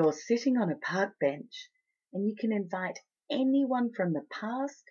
You're 0.00 0.12
sitting 0.12 0.56
on 0.58 0.70
a 0.70 0.76
park 0.76 1.14
bench 1.18 1.70
and 2.12 2.24
you 2.24 2.36
can 2.38 2.52
invite 2.52 3.00
anyone 3.28 3.90
from 3.92 4.12
the 4.12 4.22
past, 4.30 4.84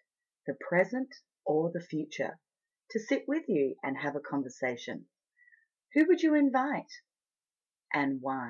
the 0.46 0.54
present, 0.70 1.08
or 1.46 1.72
the 1.74 1.80
future 1.80 2.38
to 2.92 3.00
sit 3.00 3.24
with 3.26 3.44
you 3.48 3.76
and 3.82 3.96
have 3.98 4.18
a 4.18 4.20
conversation. 4.20 5.06
Who 5.94 6.08
would 6.10 6.22
you 6.22 6.36
invite 6.36 6.92
and 7.94 8.18
why? 8.20 8.50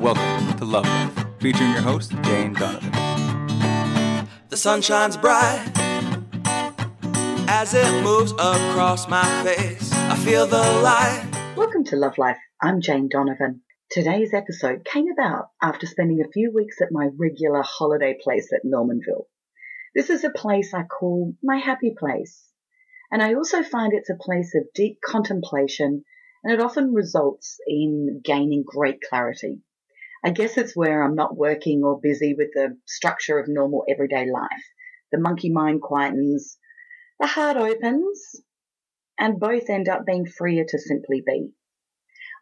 Welcome 0.00 0.58
to 0.58 0.64
Love 0.64 0.86
Life, 0.86 1.26
featuring 1.38 1.70
your 1.70 1.82
host, 1.82 2.10
Jane 2.22 2.54
Donovan. 2.54 2.90
The 4.48 4.56
sun 4.56 4.82
shines 4.82 5.16
bright 5.16 5.70
as 7.46 7.72
it 7.72 8.02
moves 8.02 8.32
across 8.32 9.06
my 9.06 9.22
face. 9.44 9.92
I 9.92 10.16
feel 10.16 10.48
the 10.48 10.58
light. 10.82 11.25
Welcome 11.56 11.84
to 11.84 11.96
Love 11.96 12.18
Life. 12.18 12.36
I'm 12.60 12.82
Jane 12.82 13.08
Donovan. 13.08 13.62
Today's 13.90 14.34
episode 14.34 14.84
came 14.84 15.06
about 15.10 15.48
after 15.62 15.86
spending 15.86 16.20
a 16.20 16.30
few 16.30 16.52
weeks 16.54 16.82
at 16.82 16.92
my 16.92 17.08
regular 17.18 17.62
holiday 17.62 18.14
place 18.22 18.52
at 18.52 18.60
Normanville. 18.62 19.26
This 19.94 20.10
is 20.10 20.22
a 20.22 20.28
place 20.28 20.74
I 20.74 20.82
call 20.82 21.32
my 21.42 21.56
happy 21.56 21.94
place. 21.98 22.44
And 23.10 23.22
I 23.22 23.32
also 23.32 23.62
find 23.62 23.94
it's 23.94 24.10
a 24.10 24.18
place 24.20 24.54
of 24.54 24.70
deep 24.74 24.98
contemplation 25.02 26.04
and 26.44 26.52
it 26.52 26.60
often 26.60 26.92
results 26.92 27.56
in 27.66 28.20
gaining 28.22 28.62
great 28.66 28.98
clarity. 29.00 29.62
I 30.22 30.32
guess 30.32 30.58
it's 30.58 30.76
where 30.76 31.02
I'm 31.02 31.14
not 31.14 31.38
working 31.38 31.82
or 31.82 31.98
busy 31.98 32.34
with 32.36 32.50
the 32.52 32.76
structure 32.84 33.38
of 33.38 33.48
normal 33.48 33.86
everyday 33.88 34.30
life. 34.30 34.50
The 35.10 35.18
monkey 35.18 35.50
mind 35.50 35.80
quietens, 35.80 36.58
the 37.18 37.26
heart 37.26 37.56
opens, 37.56 38.42
and 39.18 39.40
both 39.40 39.70
end 39.70 39.88
up 39.88 40.04
being 40.04 40.26
freer 40.26 40.64
to 40.68 40.78
simply 40.78 41.22
be. 41.26 41.52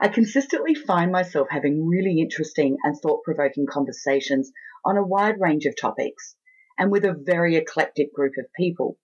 I 0.01 0.09
consistently 0.09 0.75
find 0.75 1.13
myself 1.13 1.49
having 1.51 1.87
really 1.87 2.21
interesting 2.21 2.79
and 2.83 2.97
thought 2.97 3.23
provoking 3.23 3.67
conversations 3.67 4.53
on 4.85 4.97
a 4.97 5.07
wide 5.07 5.41
range 5.41 5.67
of 5.67 5.77
topics 5.81 6.37
and 6.77 6.91
with 6.91 7.05
a 7.05 7.15
very 7.15 7.57
eclectic 7.57 8.13
group 8.13 8.35
of 8.39 8.53
people, 8.57 8.99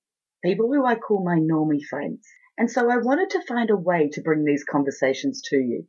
people 0.44 0.66
who 0.66 0.84
I 0.84 0.96
call 0.96 1.24
my 1.24 1.38
normie 1.38 1.84
friends. 1.84 2.26
And 2.58 2.70
so 2.70 2.90
I 2.90 2.98
wanted 2.98 3.30
to 3.30 3.46
find 3.46 3.70
a 3.70 3.76
way 3.76 4.08
to 4.12 4.20
bring 4.20 4.44
these 4.44 4.64
conversations 4.64 5.40
to 5.50 5.56
you. 5.56 5.86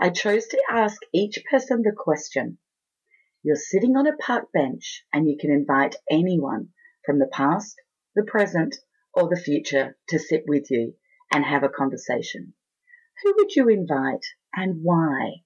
I 0.00 0.10
chose 0.10 0.46
to 0.48 0.62
ask 0.70 1.00
each 1.14 1.42
person 1.50 1.82
the 1.82 1.92
question. 1.96 2.58
You're 3.42 3.56
sitting 3.56 3.96
on 3.96 4.06
a 4.06 4.16
park 4.16 4.52
bench 4.52 5.04
and 5.12 5.28
you 5.28 5.36
can 5.40 5.50
invite 5.50 5.96
anyone 6.10 6.70
from 7.06 7.18
the 7.18 7.28
past, 7.28 7.80
the 8.14 8.24
present, 8.24 8.76
or 9.18 9.28
the 9.28 9.40
future 9.40 9.96
to 10.08 10.18
sit 10.18 10.44
with 10.46 10.70
you 10.70 10.94
and 11.32 11.44
have 11.44 11.64
a 11.64 11.68
conversation. 11.68 12.54
Who 13.22 13.34
would 13.36 13.56
you 13.56 13.68
invite 13.68 14.24
and 14.54 14.80
why? 14.82 15.42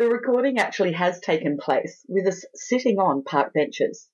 The 0.00 0.08
recording 0.08 0.58
actually 0.58 0.92
has 0.94 1.20
taken 1.20 1.58
place 1.58 2.04
with 2.08 2.26
us 2.26 2.44
sitting 2.54 2.98
on 2.98 3.22
park 3.22 3.54
benches. 3.54 4.08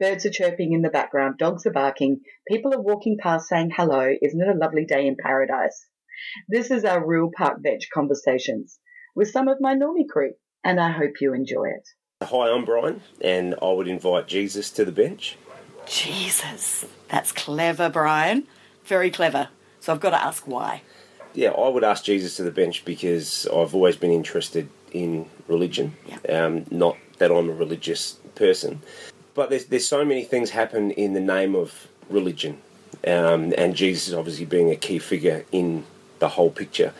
Birds 0.00 0.26
are 0.26 0.30
chirping 0.30 0.72
in 0.72 0.82
the 0.82 0.90
background, 0.90 1.38
dogs 1.38 1.64
are 1.66 1.72
barking, 1.72 2.20
people 2.48 2.74
are 2.74 2.82
walking 2.82 3.18
past 3.20 3.48
saying 3.48 3.70
hello, 3.76 4.12
isn't 4.20 4.40
it 4.40 4.48
a 4.48 4.58
lovely 4.58 4.84
day 4.84 5.06
in 5.06 5.16
paradise? 5.20 5.86
This 6.48 6.72
is 6.72 6.84
our 6.84 7.06
real 7.06 7.30
park 7.36 7.62
bench 7.62 7.88
conversations 7.94 8.80
with 9.14 9.30
some 9.30 9.46
of 9.46 9.58
my 9.60 9.76
normie 9.76 10.08
crew, 10.08 10.32
and 10.64 10.80
I 10.80 10.90
hope 10.90 11.20
you 11.20 11.34
enjoy 11.34 11.68
it. 11.68 11.88
Hi, 12.24 12.50
I'm 12.50 12.64
Brian, 12.64 13.00
and 13.20 13.54
I 13.62 13.70
would 13.70 13.86
invite 13.86 14.26
Jesus 14.26 14.70
to 14.72 14.84
the 14.84 14.90
bench. 14.90 15.36
Jesus, 15.88 16.84
that's 17.08 17.32
clever, 17.32 17.88
Brian. 17.88 18.46
Very 18.84 19.10
clever. 19.10 19.48
So 19.80 19.92
I've 19.92 20.00
got 20.00 20.10
to 20.10 20.22
ask 20.22 20.46
why. 20.46 20.82
Yeah, 21.34 21.50
I 21.50 21.68
would 21.68 21.84
ask 21.84 22.04
Jesus 22.04 22.36
to 22.36 22.42
the 22.42 22.50
bench 22.50 22.84
because 22.84 23.46
I've 23.46 23.74
always 23.74 23.96
been 23.96 24.10
interested 24.10 24.68
in 24.92 25.26
religion. 25.46 25.94
Yeah. 26.06 26.44
Um, 26.44 26.66
not 26.70 26.96
that 27.18 27.30
I'm 27.30 27.48
a 27.48 27.52
religious 27.52 28.18
person, 28.34 28.80
but 29.34 29.50
there's 29.50 29.66
there's 29.66 29.86
so 29.86 30.04
many 30.04 30.24
things 30.24 30.50
happen 30.50 30.90
in 30.92 31.12
the 31.12 31.20
name 31.20 31.54
of 31.54 31.88
religion, 32.08 32.58
um, 33.06 33.52
and 33.56 33.74
Jesus 33.74 34.14
obviously 34.14 34.46
being 34.46 34.70
a 34.70 34.76
key 34.76 34.98
figure 34.98 35.44
in 35.52 35.84
the 36.18 36.28
whole 36.28 36.50
picture. 36.50 36.92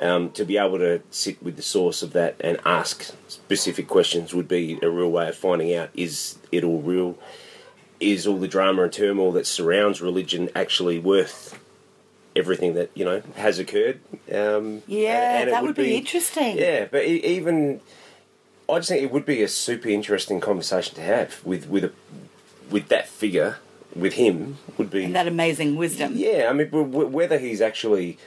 Um, 0.00 0.30
to 0.32 0.44
be 0.44 0.58
able 0.58 0.76
to 0.78 1.00
sit 1.10 1.42
with 1.42 1.56
the 1.56 1.62
source 1.62 2.02
of 2.02 2.12
that 2.12 2.36
and 2.40 2.58
ask 2.66 3.14
specific 3.28 3.88
questions 3.88 4.34
would 4.34 4.46
be 4.46 4.78
a 4.82 4.90
real 4.90 5.10
way 5.10 5.26
of 5.26 5.36
finding 5.36 5.74
out 5.74 5.88
is 5.94 6.36
it 6.52 6.64
all 6.64 6.82
real? 6.82 7.16
Is 7.98 8.26
all 8.26 8.38
the 8.38 8.48
drama 8.48 8.82
and 8.84 8.92
turmoil 8.92 9.32
that 9.32 9.46
surrounds 9.46 10.00
religion 10.02 10.50
actually 10.54 10.98
worth 10.98 11.58
everything 12.34 12.74
that 12.74 12.90
you 12.94 13.04
know 13.04 13.22
has 13.36 13.58
occurred? 13.58 14.00
Um, 14.32 14.82
Yeah, 14.86 15.40
and 15.40 15.50
that 15.52 15.62
would 15.62 15.74
be 15.76 15.96
interesting. 15.96 16.58
Yeah, 16.58 16.86
but 16.90 17.04
even 17.04 17.80
I 18.68 18.78
just 18.78 18.88
think 18.90 19.02
it 19.02 19.10
would 19.10 19.24
be 19.24 19.42
a 19.42 19.48
super 19.48 19.88
interesting 19.88 20.40
conversation 20.40 20.94
to 20.96 21.00
have 21.02 21.42
with 21.44 21.68
with 21.68 21.84
a 21.84 21.92
with 22.70 22.88
that 22.88 23.08
figure 23.08 23.56
with 23.94 24.14
him 24.14 24.58
would 24.76 24.90
be 24.90 25.06
That 25.06 25.26
amazing 25.26 25.76
wisdom. 25.76 26.12
yeah. 26.16 26.48
I 26.50 26.52
mean, 26.52 26.68
whether 26.70 27.38
he's 27.38 27.62
actually 27.62 28.18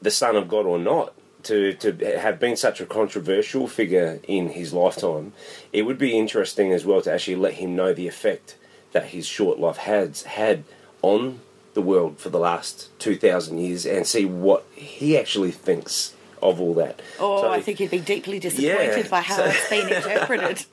the 0.00 0.10
son 0.10 0.36
of 0.36 0.46
God 0.48 0.66
or 0.66 0.78
not, 0.78 1.14
to 1.44 1.72
to 1.74 2.18
have 2.20 2.38
been 2.38 2.56
such 2.56 2.80
a 2.80 2.86
controversial 2.86 3.66
figure 3.66 4.20
in 4.28 4.50
his 4.50 4.72
lifetime, 4.72 5.32
it 5.72 5.82
would 5.82 5.98
be 5.98 6.16
interesting 6.16 6.72
as 6.72 6.84
well 6.86 7.00
to 7.02 7.12
actually 7.12 7.36
let 7.36 7.54
him 7.54 7.74
know 7.74 7.92
the 7.92 8.06
effect 8.06 8.54
that 8.94 9.08
his 9.08 9.26
short 9.26 9.58
life 9.60 9.76
has 9.76 10.22
had 10.22 10.64
on 11.02 11.40
the 11.74 11.82
world 11.82 12.18
for 12.18 12.30
the 12.30 12.38
last 12.38 12.88
two 12.98 13.16
thousand 13.16 13.58
years, 13.58 13.84
and 13.84 14.06
see 14.06 14.24
what 14.24 14.64
he 14.74 15.18
actually 15.18 15.50
thinks 15.50 16.14
of 16.42 16.60
all 16.60 16.72
that. 16.74 17.00
Oh, 17.20 17.42
So 17.42 17.50
I 17.52 17.60
think 17.60 17.80
you'd 17.80 17.90
be 17.90 18.00
deeply 18.00 18.38
disappointed 18.38 18.96
Yeah, 19.04 19.08
by 19.08 19.20
how 19.20 19.36
so- 19.36 19.44
it's 19.44 19.68
been 19.68 19.88
interpreted. 19.92 20.64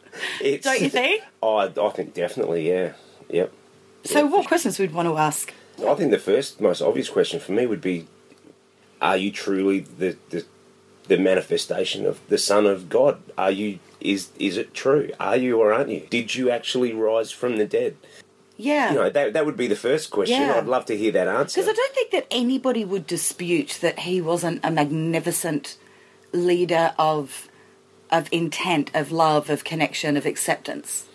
it's- 0.41 0.63
Don't 0.63 0.81
you 0.81 0.89
think? 0.89 1.23
Oh, 1.43 1.55
I, 1.55 1.65
I 1.65 1.89
think 1.89 2.13
definitely, 2.13 2.69
yeah, 2.69 2.93
yep. 3.29 3.51
So, 4.03 4.25
what 4.25 4.47
questions 4.47 4.79
would 4.79 4.93
want 4.93 5.07
to 5.07 5.17
ask? 5.17 5.53
I 5.87 5.93
think 5.95 6.11
the 6.11 6.17
first 6.19 6.59
most 6.61 6.81
obvious 6.81 7.09
question 7.09 7.39
for 7.39 7.51
me 7.51 7.65
would 7.65 7.81
be: 7.81 8.07
Are 9.01 9.17
you 9.17 9.31
truly 9.31 9.79
the 9.81 10.17
the, 10.29 10.45
the 11.07 11.17
manifestation 11.17 12.05
of 12.05 12.19
the 12.29 12.37
Son 12.37 12.65
of 12.67 12.89
God? 12.89 13.21
Are 13.37 13.51
you 13.51 13.79
is 13.99 14.29
is 14.39 14.57
it 14.57 14.73
true? 14.73 15.11
Are 15.19 15.35
you 15.37 15.59
or 15.59 15.71
aren't 15.73 15.89
you? 15.89 16.05
Did 16.09 16.35
you 16.35 16.49
actually 16.51 16.93
rise 16.93 17.31
from 17.31 17.57
the 17.57 17.65
dead? 17.65 17.95
Yeah. 18.61 18.89
You 18.89 18.95
know 18.95 19.09
that 19.09 19.33
that 19.33 19.45
would 19.45 19.57
be 19.57 19.67
the 19.67 19.75
first 19.75 20.11
question. 20.11 20.41
Yeah. 20.41 20.57
I'd 20.57 20.67
love 20.67 20.85
to 20.85 20.97
hear 20.97 21.11
that 21.13 21.27
answer. 21.27 21.61
Because 21.61 21.69
I 21.69 21.73
don't 21.73 21.93
think 21.93 22.11
that 22.11 22.27
anybody 22.29 22.85
would 22.85 23.07
dispute 23.07 23.79
that 23.81 23.99
he 23.99 24.21
wasn't 24.21 24.61
a 24.63 24.71
magnificent 24.71 25.77
leader 26.31 26.93
of 26.97 27.49
of 28.11 28.27
intent, 28.31 28.91
of 28.93 29.11
love, 29.11 29.49
of 29.49 29.63
connection, 29.63 30.17
of 30.17 30.25
acceptance. 30.25 31.05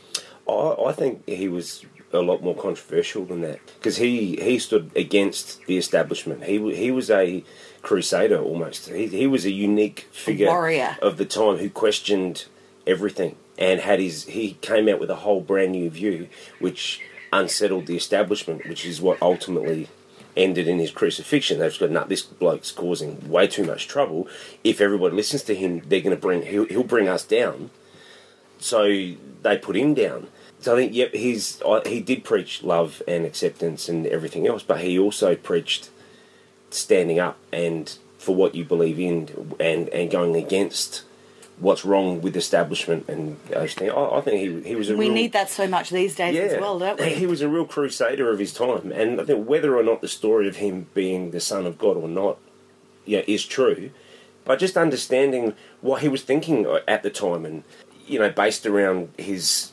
I, 0.48 0.74
I 0.86 0.92
think 0.92 1.26
he 1.28 1.48
was 1.48 1.84
a 2.12 2.20
lot 2.20 2.42
more 2.42 2.54
controversial 2.54 3.24
than 3.24 3.42
that 3.42 3.60
because 3.78 3.96
he, 3.98 4.36
he 4.36 4.58
stood 4.58 4.90
against 4.96 5.64
the 5.66 5.76
establishment. 5.76 6.44
He 6.44 6.74
he 6.74 6.90
was 6.90 7.10
a 7.10 7.44
crusader 7.82 8.38
almost. 8.38 8.88
He, 8.88 9.06
he 9.06 9.26
was 9.26 9.44
a 9.44 9.52
unique 9.52 10.08
figure 10.12 10.48
warrior. 10.48 10.96
of 11.02 11.16
the 11.16 11.24
time 11.24 11.58
who 11.58 11.70
questioned 11.70 12.46
everything 12.86 13.36
and 13.58 13.80
had 13.80 14.00
his 14.00 14.24
he 14.24 14.54
came 14.60 14.88
out 14.88 15.00
with 15.00 15.10
a 15.10 15.16
whole 15.16 15.40
brand 15.40 15.72
new 15.72 15.90
view 15.90 16.28
which 16.60 17.00
unsettled 17.32 17.86
the 17.86 17.96
establishment, 17.96 18.66
which 18.66 18.84
is 18.86 19.00
what 19.00 19.20
ultimately 19.20 19.88
ended 20.36 20.68
in 20.68 20.78
his 20.78 20.90
crucifixion. 20.90 21.58
They've 21.58 21.78
got, 21.78 21.90
nah, 21.90 22.04
this 22.04 22.22
bloke's 22.22 22.70
causing 22.70 23.28
way 23.28 23.46
too 23.46 23.64
much 23.64 23.88
trouble. 23.88 24.28
If 24.62 24.80
everybody 24.80 25.16
listens 25.16 25.42
to 25.44 25.54
him, 25.54 25.80
they're 25.86 26.00
going 26.00 26.14
to 26.14 26.20
bring 26.20 26.42
he'll, 26.42 26.66
he'll 26.66 26.84
bring 26.84 27.08
us 27.08 27.24
down. 27.24 27.70
So 28.58 28.84
they 29.42 29.58
put 29.58 29.76
him 29.76 29.94
down. 29.94 30.28
So 30.60 30.74
I 30.74 30.78
think, 30.78 30.94
yep, 30.94 31.14
he's 31.14 31.62
he 31.86 32.00
did 32.00 32.24
preach 32.24 32.62
love 32.62 33.02
and 33.06 33.24
acceptance 33.24 33.88
and 33.88 34.06
everything 34.06 34.46
else, 34.46 34.62
but 34.62 34.80
he 34.80 34.98
also 34.98 35.36
preached 35.36 35.90
standing 36.70 37.18
up 37.18 37.38
and 37.52 37.96
for 38.18 38.34
what 38.34 38.54
you 38.54 38.64
believe 38.64 38.98
in 38.98 39.54
and 39.60 39.88
and 39.90 40.10
going 40.10 40.34
against 40.34 41.02
what's 41.58 41.84
wrong 41.84 42.20
with 42.20 42.36
establishment 42.36 43.08
and 43.08 43.38
things. 43.42 43.76
I, 43.80 43.88
I 43.88 44.20
think 44.20 44.40
he 44.40 44.68
he 44.68 44.76
was 44.76 44.90
a 44.90 44.96
We 44.96 45.06
real, 45.06 45.14
need 45.14 45.32
that 45.32 45.48
so 45.50 45.66
much 45.66 45.90
these 45.90 46.14
days 46.14 46.36
as 46.38 46.60
well, 46.60 46.78
don't 46.78 47.00
we? 47.00 47.14
he 47.14 47.26
was 47.26 47.40
a 47.40 47.48
real 47.48 47.64
crusader 47.64 48.30
of 48.30 48.38
his 48.38 48.52
time, 48.52 48.92
and 48.92 49.20
I 49.20 49.24
think 49.24 49.48
whether 49.48 49.76
or 49.76 49.82
not 49.82 50.00
the 50.00 50.08
story 50.08 50.48
of 50.48 50.56
him 50.56 50.86
being 50.94 51.30
the 51.30 51.40
son 51.40 51.66
of 51.66 51.78
God 51.78 51.96
or 51.96 52.08
not, 52.08 52.38
yeah, 53.04 53.22
is 53.26 53.44
true. 53.44 53.90
But 54.44 54.60
just 54.60 54.76
understanding 54.76 55.54
what 55.80 56.02
he 56.02 56.08
was 56.08 56.22
thinking 56.22 56.66
at 56.86 57.02
the 57.02 57.10
time, 57.10 57.44
and 57.44 57.64
you 58.06 58.18
know, 58.18 58.30
based 58.30 58.66
around 58.66 59.10
his 59.18 59.72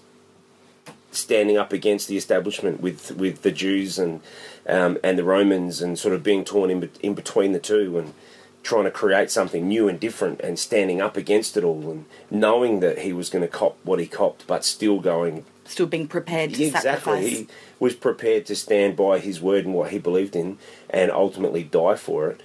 standing 1.11 1.57
up 1.57 1.71
against 1.71 2.07
the 2.07 2.17
establishment 2.17 2.81
with 2.81 3.11
with 3.15 3.43
the 3.43 3.51
Jews 3.51 3.99
and 3.99 4.21
um, 4.67 4.97
and 5.03 5.17
the 5.17 5.23
Romans, 5.23 5.81
and 5.81 5.99
sort 5.99 6.15
of 6.15 6.23
being 6.23 6.43
torn 6.45 6.71
in, 6.71 6.89
in 7.01 7.13
between 7.13 7.51
the 7.51 7.59
two, 7.59 7.97
and 7.97 8.13
trying 8.63 8.85
to 8.85 8.91
create 8.91 9.29
something 9.29 9.67
new 9.67 9.87
and 9.87 9.99
different, 9.99 10.39
and 10.41 10.57
standing 10.57 11.01
up 11.01 11.17
against 11.17 11.57
it 11.57 11.63
all, 11.63 11.91
and 11.91 12.05
knowing 12.31 12.79
that 12.79 12.99
he 12.99 13.13
was 13.13 13.29
going 13.29 13.43
to 13.43 13.47
cop 13.47 13.77
what 13.83 13.99
he 13.99 14.07
copped, 14.07 14.47
but 14.47 14.65
still 14.65 14.99
going 14.99 15.45
Still 15.65 15.85
being 15.85 16.07
prepared 16.07 16.53
to 16.55 16.63
exactly. 16.63 16.81
sacrifice. 16.89 17.29
He 17.29 17.47
was 17.79 17.95
prepared 17.95 18.45
to 18.47 18.55
stand 18.55 18.95
by 18.97 19.19
his 19.19 19.41
word 19.41 19.65
and 19.65 19.73
what 19.73 19.91
he 19.91 19.97
believed 19.97 20.35
in, 20.35 20.57
and 20.89 21.11
ultimately 21.11 21.63
die 21.63 21.95
for 21.95 22.29
it. 22.29 22.41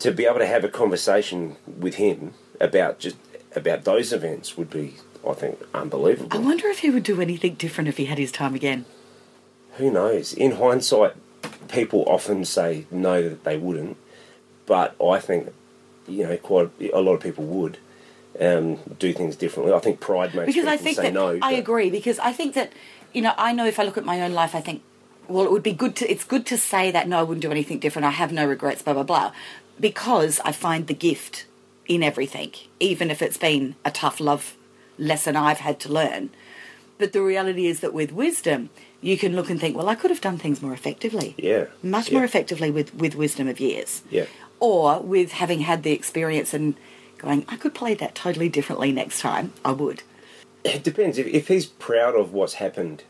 To 0.00 0.10
be 0.10 0.24
able 0.26 0.38
to 0.38 0.46
have 0.46 0.64
a 0.64 0.68
conversation 0.68 1.56
with 1.66 1.96
him 1.96 2.34
about 2.60 2.98
just 2.98 3.16
about 3.54 3.84
those 3.84 4.12
events 4.12 4.56
would 4.56 4.70
be, 4.70 4.94
I 5.26 5.32
think, 5.32 5.58
unbelievable. 5.74 6.28
I 6.30 6.38
wonder 6.38 6.68
if 6.68 6.80
he 6.80 6.90
would 6.90 7.02
do 7.02 7.20
anything 7.20 7.54
different 7.54 7.88
if 7.88 7.96
he 7.96 8.06
had 8.06 8.18
his 8.18 8.32
time 8.32 8.54
again. 8.54 8.84
Who 9.76 9.90
knows? 9.90 10.32
In 10.32 10.52
hindsight, 10.52 11.14
people 11.68 12.04
often 12.06 12.44
say 12.44 12.86
no 12.90 13.28
that 13.28 13.44
they 13.44 13.56
wouldn't, 13.56 13.96
but 14.66 14.94
I 15.02 15.18
think 15.20 15.52
you 16.08 16.24
know 16.26 16.36
quite 16.36 16.70
a 16.92 17.00
lot 17.00 17.14
of 17.14 17.20
people 17.20 17.44
would 17.44 17.78
um, 18.40 18.78
do 18.98 19.12
things 19.12 19.36
differently. 19.36 19.72
I 19.72 19.78
think 19.80 20.00
pride 20.00 20.34
makes 20.34 20.46
because 20.46 20.54
people 20.56 20.70
I 20.70 20.76
think 20.76 20.96
say 20.96 21.02
that 21.04 21.14
no. 21.14 21.38
I 21.42 21.52
agree 21.52 21.90
because 21.90 22.18
I 22.18 22.32
think 22.32 22.54
that 22.54 22.72
you 23.12 23.22
know 23.22 23.32
I 23.38 23.52
know 23.52 23.66
if 23.66 23.78
I 23.78 23.84
look 23.84 23.96
at 23.96 24.04
my 24.04 24.20
own 24.20 24.32
life 24.32 24.54
I 24.54 24.60
think 24.60 24.82
well 25.28 25.44
it 25.44 25.50
would 25.50 25.62
be 25.62 25.72
good 25.72 25.96
to 25.96 26.10
it's 26.10 26.24
good 26.24 26.46
to 26.46 26.58
say 26.58 26.90
that 26.90 27.08
no 27.08 27.18
I 27.18 27.22
wouldn't 27.22 27.42
do 27.42 27.50
anything 27.50 27.78
different 27.78 28.06
I 28.06 28.10
have 28.10 28.32
no 28.32 28.46
regrets 28.46 28.82
blah 28.82 28.94
blah 28.94 29.02
blah 29.04 29.32
because 29.80 30.40
I 30.44 30.52
find 30.52 30.86
the 30.86 30.94
gift 30.94 31.46
in 31.86 32.02
everything 32.02 32.52
even 32.80 33.10
if 33.10 33.22
it's 33.22 33.36
been 33.36 33.74
a 33.84 33.90
tough 33.90 34.20
love 34.20 34.54
lesson 34.98 35.34
I've 35.36 35.58
had 35.58 35.80
to 35.80 35.92
learn 35.92 36.30
but 36.98 37.12
the 37.12 37.22
reality 37.22 37.66
is 37.66 37.80
that 37.80 37.92
with 37.94 38.12
wisdom 38.12 38.70
you 39.00 39.16
can 39.18 39.34
look 39.36 39.50
and 39.50 39.60
think 39.60 39.76
well 39.76 39.88
I 39.88 39.94
could 39.94 40.10
have 40.10 40.20
done 40.20 40.38
things 40.38 40.60
more 40.62 40.72
effectively 40.72 41.34
Yeah, 41.38 41.66
much 41.82 42.10
yeah. 42.10 42.18
more 42.18 42.24
effectively 42.24 42.70
with 42.70 42.94
with 42.94 43.14
wisdom 43.14 43.48
of 43.48 43.60
years 43.60 44.02
Yeah. 44.10 44.26
Or 44.60 45.00
with 45.00 45.32
having 45.32 45.60
had 45.60 45.82
the 45.82 45.92
experience 45.92 46.54
and 46.54 46.74
going 47.18 47.44
I 47.48 47.56
could 47.56 47.74
play 47.74 47.94
that 47.94 48.14
totally 48.14 48.48
differently 48.48 48.92
next 48.92 49.20
time 49.20 49.52
I 49.64 49.72
would 49.72 50.02
It 50.64 50.82
depends. 50.82 51.18
If, 51.18 51.26
if 51.26 51.48
he's 51.48 51.66
proud 51.66 52.14
of 52.14 52.32
what's 52.32 52.54
happened 52.54 53.04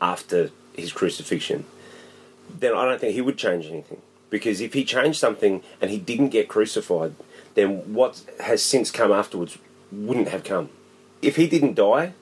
after 0.00 0.50
his 0.76 0.92
crucifixion, 0.92 1.64
then 2.58 2.74
I 2.74 2.84
don't 2.84 3.00
think 3.00 3.14
he 3.14 3.20
would 3.20 3.38
change 3.38 3.66
anything. 3.66 4.02
Because 4.30 4.60
if 4.60 4.74
he 4.74 4.84
changed 4.84 5.18
something 5.18 5.62
and 5.80 5.90
he 5.90 5.98
didn't 5.98 6.30
get 6.30 6.48
crucified, 6.48 7.14
then 7.54 7.94
what 7.94 8.22
has 8.40 8.62
since 8.62 8.90
come 8.90 9.12
afterwards 9.12 9.58
wouldn't 9.92 10.28
have 10.28 10.44
come. 10.44 10.68
If 11.22 11.36
he 11.36 11.46
didn't 11.46 11.74
die 11.74 12.12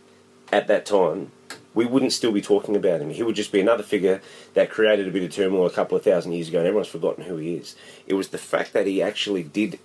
at 0.52 0.66
that 0.68 0.84
time, 0.86 1.32
we 1.74 1.86
wouldn't 1.86 2.12
still 2.12 2.32
be 2.32 2.42
talking 2.42 2.76
about 2.76 3.00
him. 3.00 3.10
He 3.10 3.22
would 3.22 3.34
just 3.36 3.52
be 3.52 3.60
another 3.60 3.82
figure 3.82 4.20
that 4.54 4.70
created 4.70 5.08
a 5.08 5.10
bit 5.10 5.22
of 5.22 5.30
turmoil 5.32 5.66
a 5.66 5.70
couple 5.70 5.96
of 5.96 6.02
thousand 6.04 6.32
years 6.32 6.48
ago 6.48 6.58
and 6.58 6.66
everyone's 6.66 6.88
forgotten 6.88 7.24
who 7.24 7.36
he 7.36 7.54
is. 7.54 7.76
It 8.06 8.14
was 8.14 8.28
the 8.28 8.38
fact 8.38 8.72
that 8.74 8.86
he 8.86 9.02
actually 9.02 9.42
did 9.42 9.78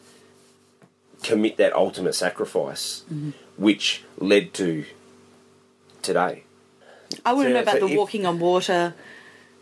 commit 1.23 1.57
that 1.57 1.73
ultimate 1.73 2.13
sacrifice 2.13 3.03
mm-hmm. 3.11 3.31
which 3.57 4.03
led 4.17 4.53
to 4.55 4.85
today. 6.01 6.43
I 7.25 7.33
want 7.33 7.47
to 7.47 7.49
So- 7.51 7.53
know 7.53 7.61
about 7.61 7.73
so 7.79 7.87
the 7.87 7.91
if- 7.93 7.97
walking 7.97 8.25
on 8.25 8.39
water, 8.39 8.93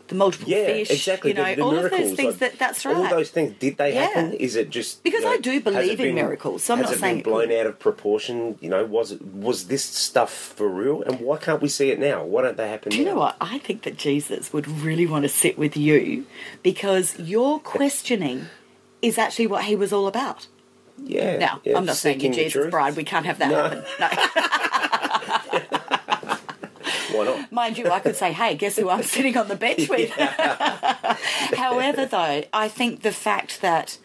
the 0.08 0.14
multiple 0.14 0.48
Yeah, 0.48 0.66
fish, 0.66 0.90
exactly. 0.90 1.30
you 1.30 1.36
know, 1.36 1.44
the, 1.44 1.54
the 1.56 1.62
all 1.62 1.72
miracles, 1.72 1.92
of 2.00 2.06
those 2.08 2.16
things. 2.16 2.40
like, 2.40 2.52
that 2.52 2.58
that's 2.58 2.84
right. 2.86 2.96
All 2.96 3.08
those 3.08 3.30
things, 3.30 3.54
did 3.58 3.76
they 3.76 3.94
Yeah. 3.94 4.06
happen? 4.06 4.32
Is 4.34 4.54
it 4.56 4.70
just 4.70 5.02
Because 5.02 5.20
you 5.22 5.26
know, 5.26 5.32
I 5.32 5.38
do 5.38 5.60
believe 5.60 5.84
it 6.00 6.00
in 6.00 6.14
been- 6.14 6.14
miracles, 6.14 6.62
so 6.64 6.74
I'm 6.74 6.80
not 6.82 6.94
saying 6.94 7.16
been 7.22 7.22
blown 7.24 7.52
out 7.52 7.66
of 7.66 7.78
proportion? 7.78 8.58
You 8.60 8.68
know, 8.70 8.84
was 8.84 9.12
it 9.12 9.22
was 9.22 9.66
this 9.68 9.84
stuff 9.84 10.32
for 10.32 10.68
real? 10.68 11.02
And 11.02 11.20
why 11.20 11.38
can't 11.38 11.60
we 11.60 11.68
see 11.68 11.90
it 11.90 11.98
now? 11.98 12.24
Why 12.24 12.42
don't 12.42 12.56
they 12.56 12.68
happen? 12.68 12.90
Do 12.90 12.98
you 12.98 13.04
now? 13.04 13.12
know 13.14 13.18
what? 13.20 13.36
I 13.40 13.58
think 13.58 13.82
that 13.82 13.96
Jesus 13.96 14.52
would 14.52 14.68
really 14.68 15.06
want 15.06 15.24
to 15.24 15.28
sit 15.28 15.58
with 15.58 15.76
you 15.76 16.26
because 16.62 17.18
your 17.18 17.58
questioning 17.60 18.46
is 19.02 19.18
actually 19.18 19.46
what 19.46 19.64
he 19.64 19.76
was 19.76 19.92
all 19.92 20.06
about. 20.06 20.46
Yeah. 21.02 21.36
Now, 21.36 21.60
yeah, 21.62 21.76
I'm 21.76 21.84
not 21.84 21.96
saying 21.96 22.20
you 22.20 22.32
Jesus 22.32 22.70
bride. 22.70 22.96
We 22.96 23.04
can't 23.04 23.26
have 23.26 23.38
that 23.38 23.50
No. 23.50 23.62
happen. 23.62 23.84
No. 24.00 24.08
Why 27.16 27.24
not? 27.24 27.52
Mind 27.60 27.78
you, 27.78 27.90
I 27.90 28.00
could 28.00 28.16
say, 28.16 28.32
hey, 28.32 28.54
guess 28.56 28.76
who 28.76 28.88
I'm 28.90 29.02
sitting 29.14 29.36
on 29.36 29.48
the 29.48 29.56
bench 29.56 29.88
with? 29.88 30.10
However, 31.56 32.06
though, 32.06 32.42
I 32.52 32.68
think 32.68 33.02
the 33.02 33.12
fact 33.12 33.60
that 33.62 33.98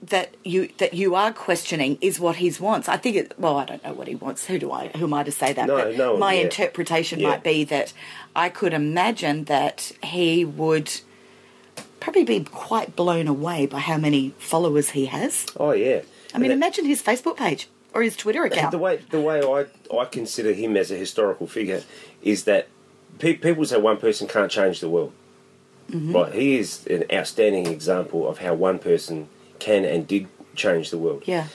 that 0.00 0.36
you 0.44 0.68
that 0.78 0.94
you 0.94 1.16
are 1.16 1.32
questioning 1.32 1.98
is 2.00 2.20
what 2.20 2.36
he 2.36 2.50
wants. 2.60 2.88
I 2.88 2.96
think 2.96 3.16
it 3.16 3.34
well, 3.38 3.56
I 3.56 3.64
don't 3.64 3.82
know 3.84 3.92
what 3.92 4.06
he 4.06 4.14
wants. 4.14 4.46
Who 4.46 4.58
do 4.58 4.70
I 4.70 4.88
who 4.96 5.04
am 5.04 5.14
I 5.14 5.24
to 5.24 5.32
say 5.32 5.52
that? 5.52 5.66
No, 5.66 5.76
but 5.76 5.96
no, 5.96 6.16
my 6.16 6.34
yeah. 6.34 6.42
interpretation 6.42 7.18
Yeah. 7.18 7.30
might 7.30 7.42
be 7.42 7.64
that 7.64 7.92
I 8.36 8.48
could 8.48 8.72
imagine 8.74 9.44
that 9.44 9.90
he 10.02 10.44
would 10.44 11.00
probably 11.98 12.22
be 12.24 12.44
quite 12.44 12.94
blown 12.94 13.26
away 13.26 13.66
by 13.66 13.80
how 13.80 13.96
many 13.98 14.34
followers 14.38 14.90
he 14.90 15.06
has. 15.06 15.46
Oh 15.58 15.72
yeah. 15.72 16.02
I 16.32 16.38
mean, 16.38 16.52
And 16.52 16.62
imagine 16.62 16.84
his 16.84 17.02
Facebook 17.02 17.36
page 17.36 17.68
or 17.94 18.02
his 18.02 18.16
Twitter 18.16 18.44
account. 18.44 18.70
the 18.70 18.78
way 18.78 19.00
the 19.10 19.20
way 19.20 19.40
I 19.42 19.66
I 19.96 20.04
consider 20.06 20.52
him 20.52 20.76
as 20.76 20.90
a 20.90 20.96
historical 20.96 21.46
figure 21.46 21.82
is 22.22 22.44
that 22.44 22.68
pe- 23.18 23.34
people 23.34 23.64
say 23.64 23.78
one 23.78 23.96
person 23.98 24.28
can't 24.28 24.50
change 24.50 24.80
the 24.80 24.88
world. 24.88 25.12
Mm-hmm. 25.90 26.12
Right, 26.14 26.32
he 26.34 26.58
is 26.58 26.86
an 26.86 27.04
outstanding 27.12 27.66
example 27.66 28.28
of 28.28 28.38
how 28.38 28.52
one 28.54 28.78
person 28.78 29.28
can 29.58 29.84
and 29.86 30.06
did 30.06 30.28
change 30.54 30.90
the 30.90 30.98
world. 30.98 31.22
yeah. 31.26 31.46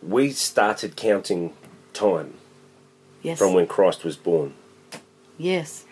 We 0.00 0.30
started 0.30 0.94
counting 0.94 1.54
time 1.92 2.34
Yes. 3.22 3.36
from 3.38 3.52
when 3.52 3.66
Christ 3.66 4.04
was 4.04 4.16
born. 4.16 4.54
yes. 5.38 5.84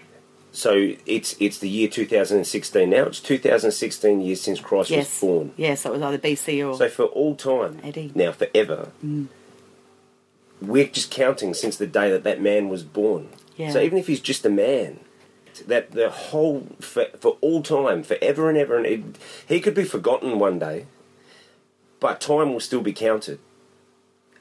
So 0.52 0.92
it's 1.04 1.36
it's 1.40 1.58
the 1.58 1.68
year 1.68 1.88
2016 1.88 2.88
now. 2.88 3.02
It's 3.04 3.20
2016 3.20 4.20
years 4.22 4.40
since 4.40 4.58
Christ 4.60 4.88
Yes. 4.90 5.06
was 5.06 5.20
born. 5.20 5.52
Yes, 5.56 5.82
that 5.82 5.92
was 5.92 6.00
either 6.00 6.16
BC 6.18 6.62
or 6.66 6.76
So 6.78 6.88
for 6.88 7.04
all 7.06 7.34
time, 7.34 7.80
Eddie. 7.84 8.10
now 8.14 8.32
forever, 8.32 8.88
Mm. 9.04 9.26
We're 10.60 10.86
just 10.86 11.10
counting 11.10 11.54
since 11.54 11.76
the 11.76 11.86
day 11.86 12.10
that 12.10 12.24
that 12.24 12.40
man 12.40 12.68
was 12.68 12.82
born. 12.82 13.28
Yeah. 13.56 13.70
So 13.70 13.80
even 13.80 13.98
if 13.98 14.06
he's 14.06 14.20
just 14.20 14.44
a 14.44 14.50
man, 14.50 15.00
that 15.66 15.92
the 15.92 16.10
whole 16.10 16.66
for, 16.80 17.06
for 17.18 17.36
all 17.40 17.62
time, 17.62 18.02
forever 18.02 18.48
and 18.48 18.58
ever, 18.58 18.76
and 18.76 18.86
it, 18.86 19.02
he 19.46 19.60
could 19.60 19.74
be 19.74 19.84
forgotten 19.84 20.38
one 20.38 20.58
day, 20.58 20.86
but 22.00 22.20
time 22.20 22.52
will 22.52 22.60
still 22.60 22.82
be 22.82 22.92
counted, 22.92 23.38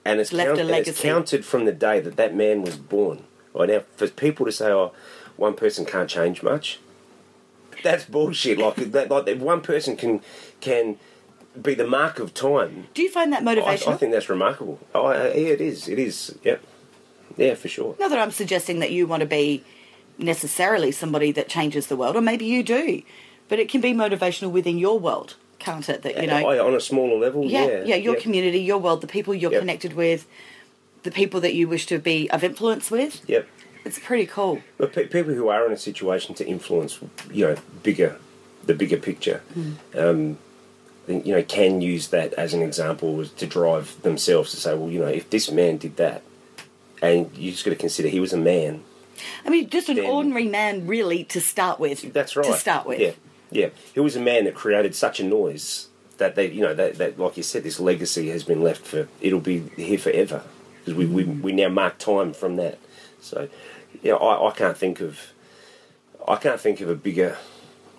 and 0.04 0.20
it's, 0.20 0.32
count- 0.32 0.60
and 0.60 0.70
it's 0.70 1.02
counted 1.02 1.46
from 1.46 1.66
the 1.66 1.72
day 1.72 2.00
that 2.00 2.18
that 2.18 2.36
man 2.36 2.62
was 2.62 2.76
born. 2.78 3.24
Right 3.54 3.70
now, 3.70 3.84
for 3.96 4.08
people 4.08 4.46
to 4.46 4.52
say, 4.52 4.70
"Oh, 4.70 4.92
one 5.38 5.54
person 5.54 5.86
can't 5.86 6.10
change 6.10 6.44
much," 6.44 6.80
that's 7.84 8.04
bullshit. 8.04 8.58
Like 8.58 8.76
that, 8.92 9.10
like 9.10 9.28
if 9.28 9.40
one 9.40 9.62
person 9.62 9.96
can 9.96 10.22
can 10.60 10.98
be 11.62 11.74
the 11.74 11.88
mark 11.88 12.20
of 12.20 12.34
time. 12.34 12.88
Do 12.94 13.02
you 13.02 13.10
find 13.10 13.32
that 13.34 13.42
I, 13.42 13.46
motivational? 13.56 13.94
I 13.94 13.98
think 13.98 14.12
that's 14.12 14.30
remarkable. 14.30 14.80
Oh, 14.94 15.06
I- 15.06 15.28
yeah, 15.28 15.54
it 15.54 15.62
is. 15.62 15.88
It 15.88 16.00
is. 16.00 16.38
Yep. 16.44 16.62
Yeah, 17.38 17.56
for 17.56 17.68
sure. 17.68 17.96
Not 18.00 18.10
that 18.12 18.20
I'm 18.20 18.32
suggesting 18.32 18.80
that 18.80 18.92
you 18.92 19.08
want 19.08 19.22
to 19.22 19.26
be 19.28 19.64
necessarily 20.18 20.92
somebody 20.92 21.32
that 21.34 21.50
changes 21.50 21.88
the 21.88 21.96
world, 21.96 22.16
or 22.16 22.22
maybe 22.22 22.46
you 22.46 22.64
do, 22.64 23.02
but 23.50 23.60
it 23.60 23.70
can 23.70 23.82
be 23.82 23.94
motivational 23.94 24.52
within 24.52 24.78
your 24.78 24.98
world, 25.00 25.36
can't 25.60 25.88
it? 25.90 26.02
That 26.04 26.22
you 26.22 26.28
know, 26.28 26.48
I, 26.50 26.60
on 26.60 26.74
a 26.74 26.80
smaller 26.80 27.18
level, 27.18 27.44
yeah, 27.46 27.66
yeah, 27.66 27.84
yeah, 27.86 27.96
your 27.96 28.14
yep. 28.14 28.24
community, 28.24 28.60
your 28.60 28.78
world, 28.78 29.02
the 29.02 29.08
people 29.08 29.34
you're 29.34 29.52
Yep. 29.52 29.62
connected 29.62 29.94
with, 29.94 30.26
the 31.04 31.12
people 31.12 31.42
that 31.42 31.54
you 31.54 31.68
wish 31.68 31.86
to 31.88 32.00
be 32.00 32.30
of 32.32 32.44
influence 32.44 32.90
with. 32.90 33.22
Yep. 33.28 33.48
It's 33.84 34.00
pretty 34.00 34.26
cool. 34.26 34.62
But 34.78 34.94
pe- 34.94 35.08
people 35.08 35.34
who 35.34 35.50
are 35.50 35.66
in 35.68 35.72
a 35.72 35.78
situation 35.78 36.34
to 36.36 36.48
influence, 36.48 37.00
you 37.32 37.46
know, 37.48 37.56
bigger, 37.84 38.18
the 38.66 38.74
bigger 38.74 38.98
picture, 38.98 39.42
Hmm. 39.54 39.72
um, 39.96 40.38
you 41.08 41.36
know, 41.36 41.44
can 41.44 41.82
use 41.82 42.10
that 42.10 42.34
as 42.34 42.54
an 42.54 42.62
example 42.62 43.26
to 43.26 43.46
drive 43.46 44.02
themselves 44.02 44.52
to 44.52 44.58
say, 44.58 44.76
well, 44.76 44.90
you 44.90 45.00
know, 45.00 45.08
if 45.08 45.30
this 45.30 45.52
man 45.52 45.78
did 45.78 45.98
that, 45.98 46.24
and 47.02 47.36
you 47.38 47.52
just 47.52 47.66
got 47.66 47.72
to 47.72 47.78
consider 47.78 48.08
he 48.08 48.20
was 48.20 48.34
a 48.34 48.38
man. 48.38 48.84
I 49.46 49.50
mean, 49.50 49.70
just 49.70 49.90
an 49.90 49.98
Then- 49.98 50.06
ordinary 50.06 50.48
man, 50.48 50.88
really, 50.88 51.24
to 51.26 51.42
start 51.42 51.80
with. 51.80 52.14
That's 52.14 52.36
right. 52.36 52.46
To 52.46 52.54
start 52.54 52.86
with. 52.86 53.00
yeah, 53.00 53.12
yeah. 53.52 53.70
He 53.94 54.00
was 54.00 54.16
a 54.16 54.22
man 54.22 54.46
that 54.46 54.56
created 54.56 54.96
such 54.96 55.20
a 55.20 55.24
noise 55.24 55.88
that 56.18 56.36
they, 56.36 56.50
you 56.52 56.62
know, 56.62 56.74
that, 56.74 56.98
that 56.98 57.20
like 57.20 57.38
you 57.38 57.44
said, 57.44 57.64
this 57.64 57.80
legacy 57.80 58.30
has 58.30 58.44
been 58.44 58.62
left 58.62 58.86
for. 58.86 59.08
It'll 59.22 59.40
be 59.40 59.60
here 59.76 59.98
forever 59.98 60.44
because 60.80 60.98
we, 60.98 61.06
we 61.06 61.24
mm-hmm. 61.24 61.42
we 61.42 61.52
now 61.52 61.70
mark 61.70 61.98
time 61.98 62.34
from 62.34 62.56
that. 62.58 62.80
So, 63.22 63.50
yeah, 64.02 64.16
I, 64.16 64.50
I 64.50 64.52
can't 64.52 64.78
think 64.78 65.02
of, 65.02 65.20
I 66.28 66.36
can't 66.38 66.60
think 66.60 66.82
of 66.82 66.90
a 66.90 66.96
bigger, 66.96 67.38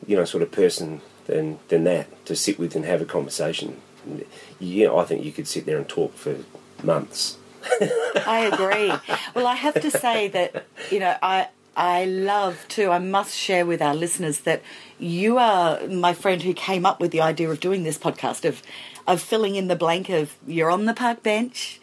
you 0.06 0.16
know, 0.16 0.24
sort 0.24 0.42
of 0.42 0.52
person 0.52 1.00
than 1.26 1.58
than 1.68 1.84
that 1.84 2.24
to 2.26 2.36
sit 2.36 2.58
with 2.58 2.74
and 2.76 2.84
have 2.84 3.02
a 3.02 3.06
conversation. 3.06 3.80
Yeah, 4.58 4.94
I 4.94 5.04
think 5.04 5.24
you 5.24 5.32
could 5.32 5.48
sit 5.48 5.66
there 5.66 5.78
and 5.78 5.88
talk 5.88 6.14
for 6.14 6.36
months. 6.82 7.38
I 8.26 8.50
agree. 8.52 8.92
well, 9.34 9.46
I 9.46 9.54
have 9.54 9.80
to 9.80 9.90
say 9.90 10.28
that 10.28 10.66
you 10.90 11.00
know 11.00 11.16
I 11.22 11.48
I 11.76 12.06
love 12.06 12.64
too. 12.68 12.90
I 12.90 12.98
must 12.98 13.36
share 13.36 13.66
with 13.66 13.82
our 13.82 13.94
listeners 13.94 14.40
that 14.40 14.62
you 14.98 15.36
are 15.36 15.86
my 15.88 16.14
friend 16.14 16.42
who 16.42 16.54
came 16.54 16.86
up 16.86 17.00
with 17.00 17.10
the 17.10 17.20
idea 17.20 17.50
of 17.50 17.60
doing 17.60 17.82
this 17.82 17.98
podcast 17.98 18.44
of 18.46 18.62
of 19.06 19.20
filling 19.20 19.56
in 19.56 19.68
the 19.68 19.76
blank 19.76 20.08
of 20.08 20.34
you're 20.46 20.70
on 20.70 20.86
the 20.86 20.94
park 20.94 21.22
bench. 21.22 21.80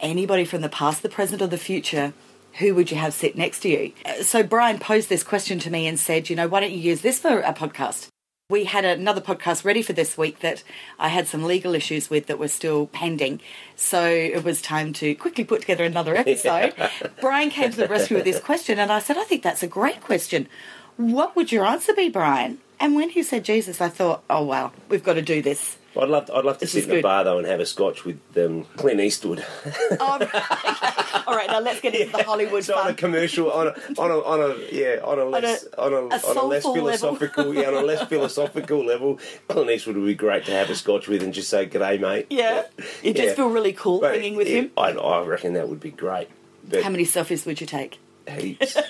Anybody 0.00 0.44
from 0.44 0.60
the 0.60 0.68
past, 0.68 1.02
the 1.02 1.08
present, 1.08 1.42
or 1.42 1.48
the 1.48 1.58
future. 1.58 2.12
Who 2.54 2.74
would 2.74 2.90
you 2.90 2.96
have 2.96 3.14
sit 3.14 3.36
next 3.36 3.60
to 3.60 3.68
you? 3.68 3.92
So 4.22 4.42
Brian 4.42 4.78
posed 4.78 5.08
this 5.08 5.22
question 5.22 5.60
to 5.60 5.70
me 5.70 5.86
and 5.86 5.98
said, 5.98 6.28
you 6.28 6.34
know, 6.34 6.48
why 6.48 6.60
don't 6.60 6.72
you 6.72 6.78
use 6.78 7.02
this 7.02 7.20
for 7.20 7.40
a 7.40 7.52
podcast? 7.52 8.08
We 8.50 8.64
had 8.64 8.86
another 8.86 9.20
podcast 9.20 9.62
ready 9.62 9.82
for 9.82 9.92
this 9.92 10.16
week 10.16 10.38
that 10.38 10.62
I 10.98 11.08
had 11.08 11.28
some 11.28 11.44
legal 11.44 11.74
issues 11.74 12.08
with 12.08 12.28
that 12.28 12.38
were 12.38 12.48
still 12.48 12.86
pending. 12.86 13.42
So 13.76 14.02
it 14.06 14.42
was 14.42 14.62
time 14.62 14.94
to 14.94 15.14
quickly 15.16 15.44
put 15.44 15.60
together 15.60 15.84
another 15.84 16.16
episode. 16.16 16.72
Brian 17.20 17.50
came 17.50 17.70
to 17.70 17.76
the 17.76 17.88
rescue 17.88 18.16
with 18.16 18.24
this 18.24 18.40
question, 18.40 18.78
and 18.78 18.90
I 18.90 19.00
said, 19.00 19.18
I 19.18 19.24
think 19.24 19.42
that's 19.42 19.62
a 19.62 19.66
great 19.66 20.00
question. 20.00 20.48
What 20.96 21.36
would 21.36 21.52
your 21.52 21.66
answer 21.66 21.92
be, 21.92 22.08
Brian? 22.08 22.56
And 22.80 22.94
when 22.94 23.10
he 23.10 23.22
said 23.22 23.44
Jesus, 23.44 23.82
I 23.82 23.90
thought, 23.90 24.24
oh, 24.30 24.44
wow, 24.44 24.72
we've 24.88 25.04
got 25.04 25.14
to 25.14 25.22
do 25.22 25.42
this. 25.42 25.76
I'd 25.96 26.08
love, 26.08 26.30
I'd 26.32 26.44
love 26.44 26.58
to 26.58 26.60
This 26.66 26.72
sit 26.72 26.88
in 26.88 26.98
a 26.98 27.02
bar 27.02 27.24
though 27.24 27.38
and 27.38 27.46
have 27.46 27.60
a 27.60 27.66
scotch 27.66 28.04
with 28.04 28.20
um, 28.36 28.64
Clint 28.76 29.00
Eastwood. 29.00 29.44
Oh, 30.00 30.18
right. 30.20 31.26
All 31.26 31.34
right, 31.36 31.48
now 31.48 31.60
let's 31.60 31.80
get 31.80 31.94
into 31.94 32.16
the 32.16 32.22
Hollywood 32.22 32.62
So 32.64 32.76
on 32.76 32.88
a 32.90 32.94
commercial, 32.94 33.50
on 33.50 33.68
a, 33.68 33.70
on 33.98 34.10
a, 34.10 34.18
on 34.20 34.40
a, 34.40 34.56
yeah, 34.72 35.00
on 35.02 35.18
a 35.18 35.24
less, 35.24 35.64
on 35.76 35.92
a, 35.92 35.96
on 35.96 36.02
a, 36.06 36.08
less 36.14 36.22
soulful 36.62 36.82
level. 36.82 37.16
philosophical, 37.16 37.54
yeah, 37.54 37.68
on 37.68 37.74
a 37.74 37.80
less 37.82 38.06
philosophical 38.08 38.84
level, 38.84 39.18
Clint 39.48 39.70
Eastwood 39.70 39.96
would 39.96 40.06
be 40.06 40.14
great 40.14 40.44
to 40.46 40.52
have 40.52 40.70
a 40.70 40.74
scotch 40.74 41.08
with 41.08 41.22
and 41.22 41.32
just 41.34 41.48
say, 41.48 41.66
"G'day, 41.66 41.98
mate." 42.00 42.26
Yeah, 42.30 42.64
you 43.02 43.12
just 43.14 43.28
Yeah. 43.30 43.34
feel 43.34 43.48
really 43.50 43.72
cool 43.72 44.00
But, 44.00 44.14
hanging 44.14 44.36
with 44.36 44.48
yeah, 44.48 44.54
him. 44.62 44.70
I, 44.76 44.90
I 44.92 45.24
reckon 45.24 45.54
that 45.54 45.68
would 45.68 45.80
be 45.80 45.90
great. 45.90 46.28
But 46.68 46.82
How 46.84 46.90
many 46.90 47.04
selfies 47.04 47.44
would 47.46 47.60
you 47.60 47.66
take? 47.66 47.98
Heaps. 48.30 48.76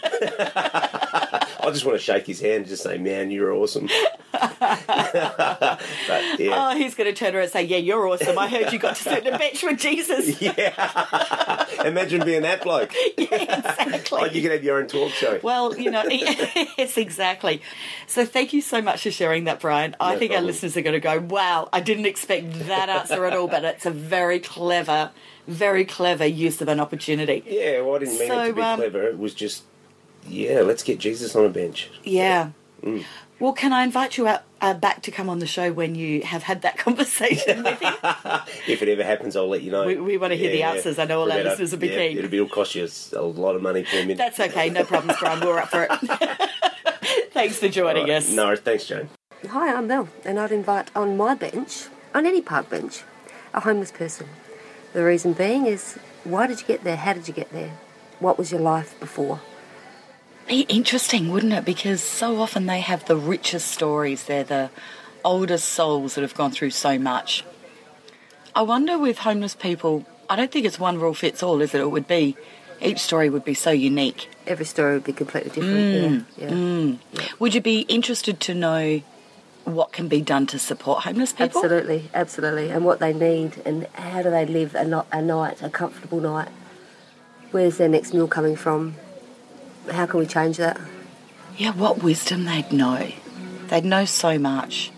I 1.61 1.71
just 1.71 1.85
want 1.85 1.99
to 1.99 2.02
shake 2.02 2.26
his 2.26 2.40
hand 2.40 2.54
and 2.54 2.66
just 2.66 2.83
say, 2.83 2.99
"Man, 2.99 3.30
you're 3.30 3.52
awesome." 3.52 3.88
but 4.33 4.42
yeah. 6.38 6.54
Oh, 6.54 6.75
he's 6.76 6.95
going 6.95 7.12
to 7.12 7.14
turn 7.14 7.35
around 7.35 7.45
and 7.45 7.52
say, 7.52 7.64
"Yeah, 7.64 7.76
you're 7.78 8.07
awesome. 8.09 8.38
I 8.38 8.49
heard 8.49 8.73
you 8.73 8.78
got 8.78 8.97
to 8.97 9.02
sit 9.02 9.26
in 9.26 9.35
a 9.35 9.38
bench 9.38 9.62
with 9.62 9.78
Jesus." 9.78 10.40
Yeah. 10.49 11.66
Imagine 11.85 12.25
being 12.25 12.42
that 12.42 12.62
bloke. 12.62 12.92
yeah, 13.16 13.26
exactly. 13.35 14.21
Like 14.21 14.35
you 14.35 14.42
could 14.42 14.52
have 14.52 14.64
your 14.64 14.78
own 14.78 14.87
talk 14.87 15.11
show. 15.11 15.40
Well, 15.42 15.76
you 15.78 15.90
know, 15.90 16.04
yes, 16.04 16.97
exactly. 16.97 17.61
So 18.07 18.25
thank 18.25 18.52
you 18.52 18.62
so 18.62 18.80
much 18.80 19.02
for 19.02 19.11
sharing 19.11 19.45
that, 19.45 19.61
Brian. 19.61 19.95
I 20.00 20.14
No 20.14 20.18
think 20.18 20.33
our 20.33 20.40
listeners 20.40 20.76
are 20.76 20.83
going 20.83 20.95
to 20.95 21.00
go, 21.00 21.18
wow, 21.21 21.68
I 21.73 21.80
didn't 21.80 22.07
expect 22.07 22.52
that 22.66 22.88
answer 22.88 23.25
at 23.26 23.37
all, 23.37 23.49
but 23.49 23.64
it's 23.64 23.87
a 23.87 23.90
very 23.90 24.38
clever, 24.40 25.11
very 25.49 25.85
clever 25.85 26.26
use 26.26 26.61
of 26.61 26.69
an 26.69 26.78
opportunity. 26.78 27.43
yeah, 27.47 27.81
well, 27.81 27.97
I 27.97 27.99
didn't 28.00 28.19
mean 28.19 28.31
it 28.33 28.47
to 28.49 28.52
be 28.52 28.62
um, 28.62 28.78
clever. 28.78 29.02
It 29.09 29.19
was 29.19 29.35
just, 29.35 29.64
yeah, 30.28 30.61
let's 30.61 30.83
get 30.83 30.99
Jesus 30.99 31.35
on 31.35 31.45
a 31.45 31.49
bench. 31.49 31.90
Yeah. 32.05 32.50
Mm. 32.83 33.05
Well, 33.40 33.52
can 33.52 33.73
I 33.73 33.85
invite 33.85 34.17
you 34.19 34.26
out, 34.26 34.43
uh, 34.61 34.75
back 34.75 35.00
to 35.02 35.11
come 35.12 35.28
on 35.28 35.38
the 35.38 35.47
show 35.47 35.73
when 35.73 35.95
you 35.95 36.23
have 36.23 36.43
had 36.45 36.62
that 36.62 36.76
conversation 36.87 37.62
with 37.64 37.81
him? 37.81 37.95
If 38.69 38.83
it 38.83 38.88
ever 38.88 39.02
happens, 39.05 39.37
I'll 39.37 39.49
let 39.49 39.62
you 39.62 39.71
know. 39.73 39.87
We- 39.87 39.97
we 39.97 40.17
wanna 40.19 40.35
hear 40.35 40.50
the 40.50 40.62
answers. 40.64 40.99
I 40.99 41.05
know 41.07 41.21
all 41.21 41.26
We 41.26 41.33
our 41.33 41.38
better- 41.38 41.50
listeners 41.50 41.73
will 41.73 41.78
be 41.78 41.88
yeah, 41.88 41.99
keen. 42.09 42.19
It'll, 42.19 42.31
be, 42.31 42.37
it'll 42.37 42.49
cost 42.49 42.75
you 42.75 42.87
a 43.17 43.23
lot 43.23 43.55
of 43.57 43.62
money 43.62 43.85
per 43.85 43.99
minute. 44.02 44.19
That's 44.19 44.38
okay, 44.40 44.69
no 44.71 44.85
problems, 44.85 45.19
Brian. 45.19 45.40
We're 45.40 45.59
up 45.59 45.69
for 45.71 45.85
it. 45.90 45.90
Thanks 47.33 47.59
for 47.59 47.69
joining 47.69 48.02
All 48.02 48.09
right. 48.09 48.17
us. 48.17 48.31
No, 48.33 48.55
thanks, 48.57 48.87
Jane. 48.87 49.09
Hi, 49.49 49.73
I'm 49.73 49.87
Mel, 49.87 50.09
and 50.25 50.38
I'd 50.40 50.50
invite 50.50 50.90
on 50.97 51.17
my 51.17 51.35
bench, 51.37 51.85
on 52.14 52.26
any 52.26 52.40
park 52.43 52.69
bench, 52.69 53.05
a 53.55 53.61
homeless 53.61 53.93
person. 53.93 54.26
The 54.99 55.05
reason 55.05 55.33
being 55.33 55.64
is 55.64 55.97
why 56.25 56.49
did 56.49 56.61
you 56.61 56.67
get 56.67 56.83
there? 56.83 56.97
How 56.97 57.12
did 57.12 57.28
you 57.28 57.33
get 57.33 57.52
there? 57.52 57.71
What 58.19 58.37
was 58.37 58.50
your 58.50 58.61
life 58.61 58.99
before? 58.99 59.40
Be 60.49 60.62
interesting, 60.62 61.28
wouldn't 61.31 61.52
it? 61.52 61.64
Because 61.64 62.02
so 62.02 62.40
often 62.40 62.67
they 62.67 62.81
have 62.81 63.05
the 63.05 63.14
richest 63.14 63.69
stories. 63.69 64.25
They're 64.25 64.43
the 64.43 64.71
oldest 65.25 65.69
souls 65.69 66.17
that 66.17 66.23
have 66.23 66.35
gone 66.35 66.50
through 66.50 66.71
so 66.71 66.99
much. 66.99 67.45
I 68.57 68.62
wonder 68.62 68.99
with 68.99 69.19
homeless 69.19 69.55
people, 69.55 70.05
I 70.28 70.35
don't 70.35 70.50
think 70.50 70.67
it's 70.67 70.81
one 70.81 70.99
rule 70.99 71.14
fits 71.14 71.45
all, 71.45 71.61
is 71.61 71.76
it? 71.76 71.81
It 71.81 71.93
would 71.93 72.09
be, 72.09 72.37
each 72.81 72.99
story 72.99 73.31
would 73.31 73.45
be 73.45 73.55
so 73.55 73.71
unique. 73.71 74.28
Every 74.49 74.64
story 74.64 74.95
would 74.95 75.05
be 75.05 75.12
completely 75.12 75.52
different. 75.52 76.26
yeah, 76.37 76.49
mm, 76.49 76.55
mm. 76.57 76.99
yeah. 77.12 77.28
Would 77.38 77.55
you 77.55 77.61
be 77.61 77.83
interested 77.83 78.40
to 78.40 78.52
know 78.52 79.02
what 79.75 79.93
can 79.93 80.09
be 80.09 80.21
done 80.21 80.47
to 80.49 80.59
support 80.59 81.05
homeless 81.05 81.33
people? 81.33 81.63
Absolutely, 81.63 82.11
absolutely. 82.15 82.71
And 82.71 82.85
what 82.85 82.99
they 83.01 83.13
need, 83.13 83.61
and 83.65 83.87
how 83.95 84.23
do 84.23 84.31
they 84.31 84.47
live 84.47 84.75
a, 84.75 85.07
a 85.13 85.23
night, 85.23 85.63
a 85.63 85.71
comfortable 85.71 86.21
night? 86.21 86.49
Where's 87.51 87.79
their 87.79 87.89
next 87.89 88.13
meal 88.13 88.29
coming 88.29 88.57
from? 88.57 88.97
How 89.91 90.07
can 90.07 90.21
we 90.21 90.27
change 90.27 90.59
that? 90.59 90.79
Yeah, 91.57 91.73
what 91.73 92.03
wisdom 92.03 92.45
they'd 92.45 92.71
know. 92.71 93.11
They'd 93.69 93.85
know 93.85 94.05
so 94.05 94.39
much. 94.39 94.91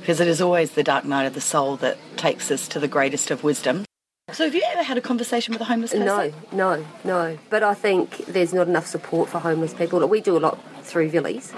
Because 0.00 0.20
it 0.20 0.28
is 0.28 0.40
always 0.40 0.72
the 0.72 0.82
dark 0.82 1.04
night 1.04 1.24
of 1.24 1.34
the 1.34 1.40
soul 1.40 1.76
that 1.78 1.98
takes 2.16 2.50
us 2.50 2.68
to 2.68 2.78
the 2.78 2.88
greatest 2.88 3.30
of 3.30 3.42
wisdom. 3.42 3.84
So, 4.32 4.44
have 4.44 4.54
you 4.54 4.62
ever 4.72 4.82
had 4.82 4.98
a 4.98 5.00
conversation 5.00 5.52
with 5.52 5.60
a 5.60 5.64
homeless 5.64 5.92
person? 5.92 6.04
No, 6.06 6.32
no, 6.52 6.86
no. 7.04 7.38
But 7.48 7.62
I 7.62 7.74
think 7.74 8.26
there's 8.26 8.52
not 8.52 8.66
enough 8.66 8.86
support 8.86 9.28
for 9.28 9.38
homeless 9.38 9.72
people. 9.72 10.04
We 10.06 10.20
do 10.20 10.36
a 10.36 10.38
lot 10.38 10.58
through 10.82 11.10
Vinnies, 11.10 11.52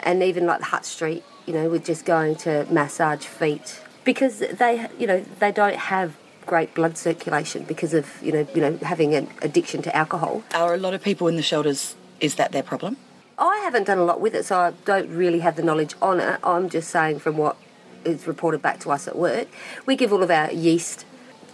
and 0.00 0.22
even 0.22 0.46
like 0.46 0.58
the 0.58 0.66
Hutt 0.66 0.84
Street. 0.84 1.24
You 1.46 1.54
know, 1.54 1.68
we're 1.68 1.78
just 1.78 2.04
going 2.04 2.36
to 2.36 2.66
massage 2.70 3.24
feet 3.24 3.80
because 4.04 4.40
they, 4.40 4.88
you 4.98 5.06
know, 5.06 5.20
they 5.38 5.52
don't 5.52 5.76
have 5.76 6.16
great 6.44 6.74
blood 6.74 6.96
circulation 6.96 7.64
because 7.64 7.92
of 7.92 8.20
you 8.22 8.32
know, 8.32 8.46
you 8.54 8.60
know, 8.60 8.76
having 8.78 9.14
an 9.14 9.28
addiction 9.42 9.82
to 9.82 9.94
alcohol. 9.94 10.42
Are 10.54 10.74
a 10.74 10.78
lot 10.78 10.94
of 10.94 11.02
people 11.02 11.28
in 11.28 11.36
the 11.36 11.42
shelters, 11.42 11.94
is 12.20 12.36
that 12.36 12.52
their 12.52 12.62
problem? 12.62 12.96
I 13.38 13.58
haven't 13.58 13.84
done 13.84 13.98
a 13.98 14.04
lot 14.04 14.20
with 14.20 14.34
it, 14.34 14.46
so 14.46 14.58
I 14.58 14.72
don't 14.84 15.10
really 15.10 15.40
have 15.40 15.56
the 15.56 15.62
knowledge 15.62 15.94
on 16.00 16.20
it. 16.20 16.40
I'm 16.42 16.70
just 16.70 16.88
saying 16.88 17.18
from 17.18 17.36
what 17.36 17.56
is 18.04 18.26
reported 18.26 18.62
back 18.62 18.80
to 18.80 18.90
us 18.90 19.06
at 19.06 19.16
work, 19.16 19.48
we 19.84 19.96
give 19.96 20.12
all 20.12 20.22
of 20.22 20.30
our 20.30 20.50
yeast 20.52 21.04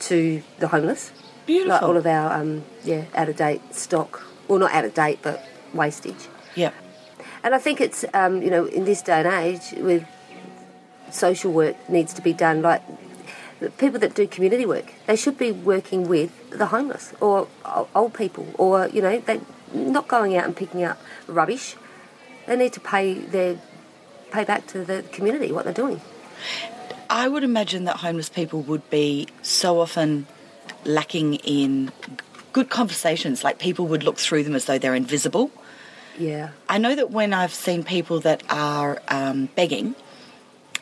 to 0.01 0.43
the 0.59 0.69
homeless. 0.69 1.13
Beautiful. 1.47 1.73
Like 1.73 1.83
all 1.83 1.97
of 1.97 2.07
our 2.07 2.33
um, 2.41 2.65
yeah 2.85 3.05
out 3.15 3.29
of 3.29 3.37
date 3.37 3.75
stock, 3.75 4.23
well 4.47 4.61
not 4.61 4.73
out 4.73 4.85
of 4.85 4.95
date 4.95 5.19
but 5.23 5.45
wastage. 5.75 6.29
Yep. 6.55 6.75
And 7.45 7.55
I 7.55 7.59
think 7.59 7.81
it's 7.81 8.05
um, 8.15 8.43
you 8.43 8.51
know 8.51 8.67
in 8.67 8.85
this 8.85 9.03
day 9.03 9.21
and 9.21 9.29
age 9.29 9.73
with 9.79 10.05
social 11.11 11.53
work 11.53 11.77
needs 11.89 12.15
to 12.15 12.23
be 12.23 12.33
done 12.33 12.63
like 12.63 12.83
people 13.79 14.01
that 14.01 14.15
do 14.15 14.27
community 14.27 14.65
work 14.65 14.95
they 15.07 15.15
should 15.15 15.37
be 15.37 15.53
working 15.53 16.09
with 16.09 16.31
the 16.51 16.67
homeless 16.67 17.13
or 17.21 17.47
old 17.95 18.15
people 18.15 18.47
or 18.57 18.89
you 18.89 19.03
know 19.03 19.21
they 19.21 19.41
not 19.75 20.09
going 20.09 20.35
out 20.35 20.47
and 20.47 20.57
picking 20.57 20.83
up 20.83 20.99
rubbish 21.27 21.77
they 22.47 22.57
need 22.57 22.73
to 22.73 22.81
pay 22.81 23.13
their 23.13 23.61
pay 24.31 24.43
back 24.43 24.67
to 24.67 24.85
the 24.85 25.05
community 25.13 25.53
what 25.53 25.65
they're 25.65 25.75
doing 25.75 26.01
I 27.11 27.29
would 27.29 27.45
imagine 27.45 27.85
that 27.85 27.99
homeless 27.99 28.31
people 28.31 28.63
would 28.63 28.89
be 28.89 29.29
so 29.43 29.81
often 29.81 30.27
lacking 30.87 31.35
in 31.35 31.93
good 32.55 32.71
conversations. 32.71 33.45
Like 33.45 33.59
people 33.59 33.87
would 33.89 34.03
look 34.03 34.17
through 34.17 34.45
them 34.45 34.55
as 34.55 34.65
though 34.65 34.79
they're 34.79 34.95
invisible. 34.95 35.51
Yeah 36.19 36.51
I 36.69 36.79
know 36.79 36.95
that 36.95 37.11
when 37.11 37.33
I've 37.33 37.55
seen 37.55 37.85
people 37.85 38.21
that 38.21 38.43
are 38.51 39.01
um, 39.09 39.49
begging, 39.57 39.95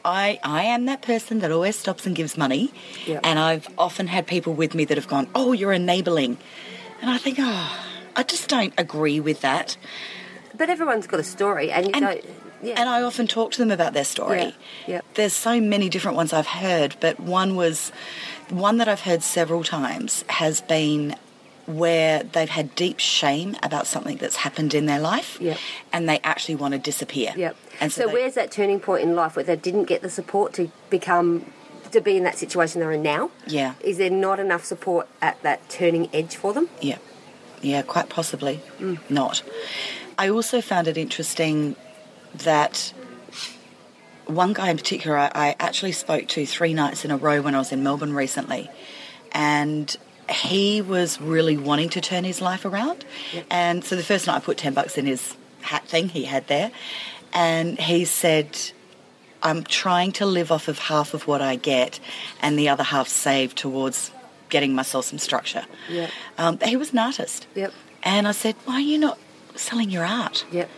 I 0.04 0.38
I 0.42 0.64
am 0.64 0.86
that 0.86 1.02
person 1.02 1.40
that 1.40 1.50
always 1.52 1.76
stops 1.76 2.06
and 2.06 2.14
gives 2.16 2.36
money, 2.36 2.72
Yeah. 3.06 3.20
and 3.22 3.38
I've 3.38 3.68
often 3.78 4.06
had 4.08 4.26
people 4.26 4.52
with 4.54 4.74
me 4.74 4.84
that 4.86 4.96
have 4.96 5.08
gone, 5.08 5.28
"Oh, 5.34 5.52
you're 5.52 5.72
enabling," 5.72 6.38
and 7.00 7.10
I 7.10 7.18
think, 7.18 7.38
oh, 7.40 7.78
I 8.16 8.22
just 8.22 8.48
don't 8.48 8.72
agree 8.78 9.20
with 9.20 9.40
that. 9.42 9.76
but 10.56 10.68
everyone's 10.68 11.06
got 11.06 11.20
a 11.20 11.24
story 11.24 11.70
and 11.72 11.86
you 11.86 11.92
And- 11.94 12.20
yeah 12.62 12.74
And 12.80 12.86
I 12.88 13.00
often 13.02 13.26
talk 13.26 13.52
to 13.52 13.58
them 13.58 13.70
about 13.70 13.92
their 13.94 14.04
story. 14.04 14.40
Yeah, 14.42 14.52
yeah. 14.86 15.00
There's 15.14 15.32
so 15.32 15.58
many 15.60 15.88
different 15.88 16.16
ones 16.18 16.32
I've 16.34 16.48
heard, 16.66 16.96
but 17.00 17.18
one 17.18 17.56
was 17.56 17.92
one 18.50 18.76
that 18.78 18.86
I've 18.88 19.00
heard 19.10 19.22
several 19.22 19.64
times 19.64 20.22
has 20.28 20.60
been 20.60 21.14
where 21.66 22.22
they've 22.22 22.48
had 22.48 22.74
deep 22.74 22.98
shame 22.98 23.56
about 23.62 23.86
something 23.86 24.16
that's 24.16 24.36
happened 24.36 24.74
in 24.74 24.86
their 24.86 24.98
life 24.98 25.38
Yeah. 25.40 25.56
and 25.92 26.08
they 26.08 26.18
actually 26.24 26.56
want 26.56 26.72
to 26.72 26.78
disappear. 26.78 27.32
Yep. 27.36 27.56
And 27.80 27.92
so, 27.92 28.06
they- 28.06 28.12
where's 28.12 28.34
that 28.34 28.50
turning 28.50 28.80
point 28.80 29.02
in 29.02 29.14
life 29.14 29.36
where 29.36 29.44
they 29.44 29.56
didn't 29.56 29.84
get 29.84 30.02
the 30.02 30.10
support 30.10 30.52
to 30.54 30.70
become 30.88 31.44
to 31.92 32.00
be 32.00 32.16
in 32.16 32.22
that 32.22 32.38
situation 32.38 32.80
they're 32.80 32.92
in 32.92 33.02
now? 33.02 33.30
Yeah. 33.46 33.74
Is 33.80 33.98
there 33.98 34.10
not 34.10 34.38
enough 34.38 34.64
support 34.64 35.08
at 35.20 35.42
that 35.42 35.68
turning 35.68 36.08
edge 36.12 36.36
for 36.36 36.52
them? 36.52 36.68
Yeah, 36.80 36.98
yeah, 37.62 37.82
quite 37.82 38.08
possibly 38.08 38.60
mm. 38.78 38.98
not. 39.10 39.42
I 40.18 40.28
also 40.28 40.60
found 40.60 40.86
it 40.86 40.96
interesting 40.96 41.74
that 42.34 42.92
one 44.26 44.52
guy 44.52 44.68
in 44.70 44.76
particular 44.76 45.16
I, 45.18 45.30
I 45.34 45.56
actually 45.58 45.92
spoke 45.92 46.28
to 46.28 46.46
three 46.46 46.74
nights 46.74 47.04
in 47.04 47.10
a 47.10 47.16
row 47.16 47.40
when 47.42 47.54
I 47.54 47.58
was 47.58 47.72
in 47.72 47.82
Melbourne 47.82 48.14
recently, 48.14 48.70
and 49.32 49.96
he 50.30 50.80
was 50.82 51.20
really 51.20 51.56
wanting 51.56 51.88
to 51.90 52.00
turn 52.00 52.24
his 52.24 52.40
life 52.40 52.64
around. 52.64 53.04
And 53.50 53.84
so 53.84 53.96
the 53.96 54.02
first 54.02 54.26
night 54.26 54.36
I 54.36 54.40
put 54.40 54.56
10 54.58 54.74
bucks 54.74 54.96
in 54.98 55.06
his 55.06 55.36
hat 55.62 55.86
thing 55.88 56.08
he 56.08 56.24
had 56.24 56.46
there, 56.46 56.70
and 57.32 57.78
he 57.78 58.04
said, 58.04 58.58
I'm 59.42 59.62
trying 59.64 60.12
to 60.12 60.26
live 60.26 60.52
off 60.52 60.68
of 60.68 60.78
half 60.78 61.14
of 61.14 61.26
what 61.26 61.40
I 61.40 61.56
get 61.56 61.98
and 62.40 62.58
the 62.58 62.68
other 62.68 62.82
half 62.82 63.08
save 63.08 63.54
towards 63.54 64.10
getting 64.50 64.74
myself 64.74 65.06
some 65.06 65.18
structure. 65.18 65.64
Yep. 65.88 66.10
Um, 66.38 66.58
he 66.60 66.76
was 66.76 66.92
an 66.92 66.98
artist. 66.98 67.46
Yep. 67.54 67.72
And 68.02 68.26
I 68.28 68.32
said, 68.32 68.54
why 68.64 68.74
are 68.74 68.80
you 68.80 68.98
not 68.98 69.18
selling 69.54 69.90
your 69.90 70.04
art? 70.04 70.44
Yep. 70.52 70.68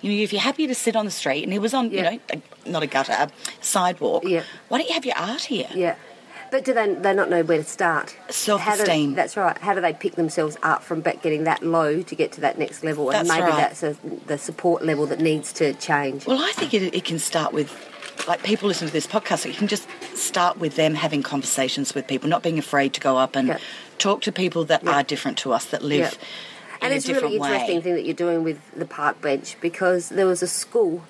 You 0.00 0.12
know, 0.12 0.22
if 0.22 0.32
you're 0.32 0.42
happy 0.42 0.66
to 0.66 0.74
sit 0.74 0.94
on 0.96 1.04
the 1.04 1.10
street, 1.10 1.42
and 1.42 1.52
he 1.52 1.58
was 1.58 1.74
on, 1.74 1.90
Yeah. 1.90 2.10
you 2.12 2.16
know, 2.16 2.42
a, 2.66 2.70
not 2.70 2.82
a 2.82 2.86
gutter, 2.86 3.12
a 3.12 3.30
sidewalk. 3.60 4.24
Yeah. 4.24 4.44
Why 4.68 4.78
don't 4.78 4.88
you 4.88 4.94
have 4.94 5.04
your 5.06 5.16
art 5.16 5.42
here? 5.44 5.68
Yeah. 5.74 5.96
But 6.50 6.64
do 6.64 6.72
they, 6.72 6.94
they 6.94 7.12
not 7.14 7.28
know 7.30 7.42
where 7.42 7.58
to 7.58 7.64
start? 7.64 8.16
Self-esteem. 8.30 9.10
Do- 9.10 9.16
That's 9.16 9.36
right. 9.36 9.56
How 9.58 9.74
do 9.74 9.80
they 9.80 9.92
pick 9.92 10.14
themselves 10.14 10.56
up 10.62 10.82
from 10.82 11.00
getting 11.02 11.44
that 11.44 11.62
low 11.62 12.02
to 12.02 12.14
get 12.14 12.32
to 12.32 12.40
that 12.42 12.58
next 12.58 12.84
level? 12.84 13.10
And 13.10 13.26
That's 13.26 13.28
maybe 13.38 13.50
right. 13.50 13.56
that's 13.56 13.82
a, 13.82 13.96
the 14.26 14.38
support 14.38 14.84
level 14.84 15.06
that 15.06 15.20
needs 15.20 15.52
to 15.54 15.74
change. 15.74 16.26
Well, 16.26 16.38
I 16.42 16.52
think 16.52 16.72
it, 16.74 16.94
it 16.94 17.04
can 17.04 17.18
start 17.18 17.52
with, 17.52 17.70
like, 18.28 18.42
people 18.42 18.68
listen 18.68 18.86
to 18.86 18.92
this 18.92 19.06
podcast, 19.06 19.40
so 19.40 19.48
you 19.48 19.54
can 19.54 19.66
just 19.68 19.88
start 20.14 20.58
with 20.58 20.76
them 20.76 20.94
having 20.94 21.22
conversations 21.22 21.94
with 21.94 22.06
people, 22.06 22.28
not 22.28 22.42
being 22.42 22.58
afraid 22.58 22.94
to 22.94 23.00
go 23.00 23.16
up 23.16 23.36
and 23.36 23.48
Yeah. 23.48 23.58
talk 23.98 24.22
to 24.22 24.32
people 24.32 24.64
that 24.66 24.82
Yeah. 24.84 24.92
are 24.92 25.02
different 25.02 25.38
to 25.38 25.52
us, 25.52 25.66
that 25.66 25.82
live 25.82 26.12
in 26.80 26.84
And 26.86 26.92
a 26.92 26.96
it's 26.96 27.04
different 27.06 27.24
really 27.34 27.36
interesting 27.36 27.76
way. 27.76 27.82
thing 27.82 27.94
that 27.94 28.04
you're 28.04 28.14
doing 28.14 28.44
with 28.44 28.58
the 28.76 28.84
park 28.86 29.20
bench 29.20 29.56
because 29.60 30.10
there 30.10 30.26
was 30.26 30.42
a 30.42 30.46
school 30.46 31.02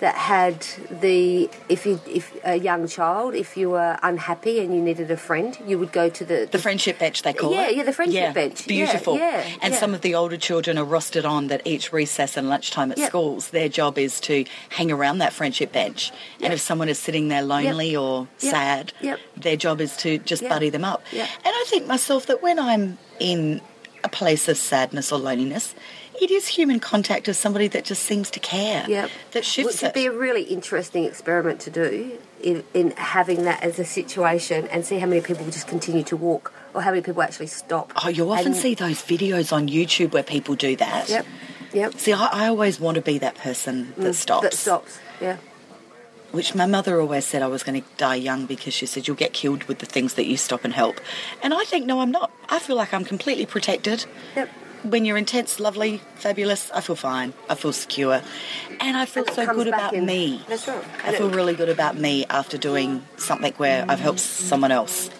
that 0.00 0.14
had 0.14 0.60
the 0.90 1.50
if 1.68 1.84
you 1.86 2.00
if 2.06 2.32
a 2.44 2.56
young 2.56 2.86
child 2.86 3.34
if 3.34 3.56
you 3.56 3.70
were 3.70 3.98
unhappy 4.02 4.60
and 4.60 4.74
you 4.74 4.80
needed 4.80 5.10
a 5.10 5.16
friend 5.16 5.58
you 5.66 5.78
would 5.78 5.92
go 5.92 6.08
to 6.08 6.24
the 6.24 6.48
The 6.50 6.58
friendship 6.58 6.98
bench, 6.98 7.22
they 7.22 7.32
call 7.32 7.52
Yeah, 7.52 7.62
it. 7.66 7.72
yeah, 7.72 7.76
yeah 7.78 7.82
the 7.84 7.92
friendship 7.92 8.34
bench. 8.34 8.60
Yeah, 8.62 8.66
Beautiful. 8.86 9.16
yeah, 9.16 9.44
and 9.62 9.72
yeah. 9.74 9.80
some 9.80 9.94
of 9.94 10.00
the 10.02 10.14
older 10.14 10.36
children 10.36 10.78
are 10.78 10.84
rostered 10.86 11.24
on 11.28 11.48
that 11.48 11.62
each 11.66 11.92
recess 11.92 12.36
and 12.36 12.48
lunchtime 12.48 12.92
at 12.92 12.98
Yep. 12.98 13.08
schools, 13.08 13.48
their 13.50 13.68
job 13.68 13.98
is 13.98 14.20
to 14.20 14.44
hang 14.70 14.90
around 14.92 15.18
that 15.18 15.32
friendship 15.32 15.72
bench. 15.72 16.12
And 16.42 16.52
if 16.52 16.60
someone 16.60 16.88
is 16.88 16.98
sitting 16.98 17.28
there 17.28 17.42
lonely 17.42 17.94
or 17.96 18.28
Yep. 18.40 18.50
sad, 18.54 18.92
Yep. 19.00 19.18
their 19.36 19.56
job 19.56 19.80
is 19.80 19.96
to 19.98 20.18
just 20.18 20.42
Yep. 20.42 20.50
buddy 20.50 20.70
them 20.70 20.84
up. 20.84 21.02
Yep. 21.12 21.28
And 21.44 21.52
I 21.54 21.64
think 21.68 21.86
myself 21.86 22.26
that 22.26 22.42
when 22.42 22.58
I'm 22.58 22.98
in 23.18 23.60
a 24.04 24.08
place 24.08 24.48
of 24.48 24.56
sadness 24.56 25.10
or 25.12 25.18
loneliness, 25.18 25.74
it 26.20 26.30
is 26.30 26.46
human 26.48 26.80
contact 26.80 27.28
of 27.28 27.36
somebody 27.36 27.68
that 27.68 27.84
just 27.84 28.02
seems 28.02 28.30
to 28.32 28.40
care. 28.40 28.84
Yep. 28.88 29.10
That 29.32 29.44
shifts 29.44 29.74
Which 29.74 29.82
would 29.82 29.88
it. 29.88 29.94
be 29.94 30.06
a 30.06 30.12
really 30.12 30.42
interesting 30.42 31.04
experiment 31.04 31.60
to 31.60 31.70
do 31.70 32.18
in, 32.42 32.64
in 32.74 32.92
having 32.92 33.44
that 33.44 33.62
as 33.62 33.78
a 33.78 33.84
situation 33.84 34.66
and 34.68 34.84
see 34.84 34.98
how 34.98 35.06
many 35.06 35.20
people 35.20 35.44
will 35.44 35.52
just 35.52 35.68
continue 35.68 36.02
to 36.04 36.16
walk 36.16 36.52
or 36.74 36.82
how 36.82 36.90
many 36.90 37.02
people 37.02 37.22
actually 37.22 37.46
stop. 37.46 37.92
Oh, 38.04 38.08
you 38.08 38.30
often 38.30 38.48
And- 38.48 38.56
see 38.56 38.74
those 38.74 39.02
videos 39.02 39.52
on 39.52 39.68
YouTube 39.68 40.12
where 40.12 40.22
people 40.22 40.54
do 40.54 40.76
that. 40.76 41.08
Yep. 41.08 41.26
Yep. 41.72 41.94
See, 41.94 42.12
I, 42.12 42.26
I 42.26 42.46
always 42.48 42.80
want 42.80 42.94
to 42.96 43.02
be 43.02 43.18
that 43.18 43.34
person 43.34 43.92
that 43.98 44.12
mm, 44.12 44.14
stops. 44.14 44.42
That 44.42 44.54
stops. 44.54 44.98
Yeah. 45.20 45.36
Which 46.30 46.54
my 46.54 46.66
mother 46.66 47.00
always 47.00 47.24
said 47.24 47.42
I 47.42 47.46
was 47.46 47.62
going 47.62 47.80
to 47.80 47.88
die 47.96 48.16
young 48.16 48.44
because 48.46 48.74
she 48.74 48.84
said 48.86 49.06
you'll 49.08 49.16
get 49.16 49.32
killed 49.32 49.64
with 49.64 49.78
the 49.78 49.86
things 49.86 50.14
that 50.14 50.26
you 50.26 50.36
stop 50.36 50.62
and 50.64 50.74
help. 50.74 51.00
And 51.42 51.54
I 51.54 51.64
think, 51.64 51.86
no, 51.86 52.00
I'm 52.00 52.10
not. 52.10 52.30
I 52.50 52.58
feel 52.58 52.76
like 52.76 52.92
I'm 52.92 53.04
completely 53.04 53.46
protected. 53.46 54.04
Yep. 54.36 54.50
When 54.84 55.04
you're 55.04 55.16
intense, 55.16 55.58
lovely, 55.60 56.00
fabulous, 56.16 56.70
I 56.72 56.80
feel 56.80 56.96
fine. 56.96 57.32
I 57.48 57.54
feel 57.56 57.72
secure. 57.72 58.22
And 58.80 58.96
I 58.96 59.06
feel 59.06 59.24
And 59.26 59.34
so 59.34 59.46
good 59.54 59.66
about 59.68 59.92
in- 59.94 60.06
me. 60.06 60.42
That's 60.48 60.68
right. 60.68 60.82
I 61.04 61.08
And 61.08 61.16
feel 61.16 61.30
really 61.30 61.54
good 61.54 61.68
about 61.68 61.96
me 61.96 62.24
after 62.30 62.56
doing 62.56 63.04
something 63.16 63.52
where 63.56 63.84
I've 63.88 64.00
helped 64.00 64.20
someone 64.20 64.70
else. 64.70 65.10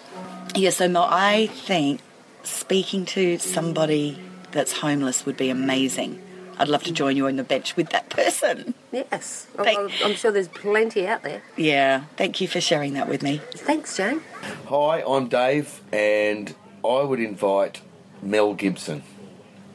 Yeah, 0.55 0.69
so 0.69 0.87
Mel, 0.87 1.07
I 1.09 1.47
think 1.47 1.99
speaking 2.43 3.05
to 3.07 3.37
somebody 3.37 4.17
that's 4.51 4.71
homeless 4.79 5.25
would 5.25 5.37
be 5.37 5.49
amazing. 5.49 6.21
I'd 6.57 6.67
love 6.69 6.83
to 6.83 6.91
join 6.91 7.15
you 7.15 7.27
on 7.27 7.35
the 7.35 7.43
bench 7.43 7.75
with 7.75 7.89
that 7.89 8.09
person. 8.19 8.73
Yes. 8.91 9.47
Thank- 9.55 9.77
I'm- 9.77 9.89
I'm 10.03 10.15
sure 10.15 10.31
there's 10.31 10.47
plenty 10.47 11.05
out 11.05 11.23
there. 11.23 11.41
Yeah, 11.57 12.03
thank 12.17 12.39
you 12.41 12.47
for 12.47 12.61
sharing 12.61 12.93
that 12.93 13.07
with 13.09 13.21
me. 13.21 13.41
Thanks, 13.53 13.95
Jane. 13.97 14.21
Hi, 14.67 15.03
I'm 15.05 15.27
Dave, 15.27 15.81
and 15.91 16.55
I 16.83 17.01
would 17.03 17.19
invite 17.19 17.81
Mel 18.21 18.53
Gibson. 18.53 19.03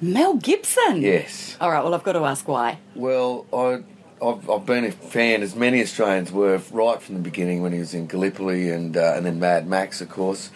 Mel 0.01 0.35
Gibson? 0.35 1.01
Yes. 1.01 1.57
All 1.61 1.71
right, 1.71 1.83
well, 1.83 1.95
I've 1.95 2.03
got 2.03 2.13
to 2.13 2.25
ask 2.25 2.47
why. 2.49 2.79
Well, 2.95 3.47
I, 3.53 3.83
I've, 4.25 4.49
I've 4.51 4.67
been 4.67 4.85
a 4.85 4.91
fan, 4.93 5.43
as 5.43 5.55
many 5.55 5.81
Australians 5.83 6.31
were, 6.33 6.61
right 6.71 7.01
from 7.01 7.15
the 7.17 7.21
beginning 7.21 7.63
when 7.63 7.73
he 7.73 7.79
was 7.79 7.95
in 7.95 8.07
Gallipoli 8.07 8.71
and 8.71 8.97
uh, 8.97 9.15
and 9.17 9.25
then 9.27 9.39
Mad 9.39 9.67
Max, 9.67 10.01
of 10.01 10.09
course. 10.09 10.51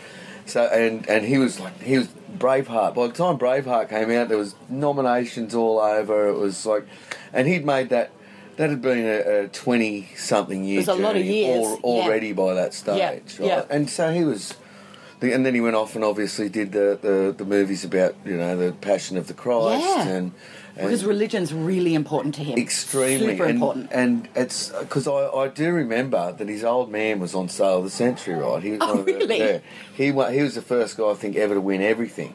So 0.46 0.64
and 0.66 1.08
and 1.08 1.26
he 1.26 1.36
was 1.38 1.60
like 1.60 1.78
he 1.82 1.98
was 1.98 2.08
Braveheart. 2.38 2.94
By 2.94 3.06
the 3.08 3.12
time 3.12 3.38
Braveheart 3.38 3.88
came 3.90 4.10
out, 4.10 4.28
there 4.28 4.38
was 4.38 4.54
nominations 4.68 5.54
all 5.54 5.78
over. 5.78 6.28
It 6.28 6.38
was 6.38 6.64
like, 6.64 6.86
and 7.32 7.46
he'd 7.48 7.64
made 7.66 7.90
that. 7.90 8.10
That 8.56 8.70
had 8.70 8.82
been 8.82 9.04
a, 9.06 9.44
a 9.44 9.48
twenty-something 9.48 10.64
year. 10.64 10.78
It 10.80 10.88
was 10.88 10.88
a 10.88 10.94
lot 10.94 11.14
of 11.16 11.24
years, 11.24 11.64
al- 11.64 11.72
yeah. 11.74 11.80
already 11.84 12.32
by 12.32 12.54
that 12.54 12.74
stage, 12.74 12.98
Yeah, 12.98 13.10
right? 13.10 13.30
yeah. 13.40 13.64
And 13.70 13.88
so 13.88 14.10
he 14.12 14.24
was. 14.24 14.54
The- 15.20 15.32
And 15.32 15.44
then 15.44 15.54
he 15.54 15.60
went 15.60 15.76
off 15.76 15.94
and 15.94 16.04
obviously 16.04 16.48
did 16.48 16.72
the, 16.72 16.98
the, 17.00 17.34
the 17.36 17.44
movies 17.44 17.84
about 17.84 18.14
you 18.24 18.36
know 18.36 18.56
the 18.56 18.72
Passion 18.72 19.16
of 19.16 19.26
the 19.26 19.34
Christ 19.34 19.84
Yeah. 19.84 20.02
and, 20.08 20.32
and 20.76 20.86
Because 20.88 21.04
religion's 21.04 21.52
really 21.52 21.94
important 21.94 22.34
to 22.36 22.44
him. 22.44 22.56
extremely 22.58 23.30
Super 23.32 23.44
and, 23.44 23.54
important. 23.54 23.88
And 23.92 24.28
it's 24.36 24.68
because 24.70 25.08
I, 25.08 25.26
I 25.26 25.48
do 25.48 25.72
remember 25.72 26.32
that 26.32 26.48
his 26.48 26.62
old 26.62 26.90
man 26.90 27.18
was 27.18 27.34
on 27.34 27.48
Sale 27.48 27.78
of 27.78 27.84
the 27.84 27.90
Century, 27.90 28.34
right? 28.36 28.62
He 28.62 28.70
was 28.72 28.80
Oh, 28.82 28.98
of 29.00 29.06
the- 29.06 29.14
really? 29.14 29.38
yeah, 29.38 29.58
he 29.94 30.04
he 30.06 30.12
was 30.42 30.54
the 30.54 30.62
first 30.62 30.96
guy 30.96 31.10
I 31.10 31.14
think 31.14 31.36
ever 31.36 31.54
to 31.54 31.60
win 31.60 31.82
everything. 31.82 32.34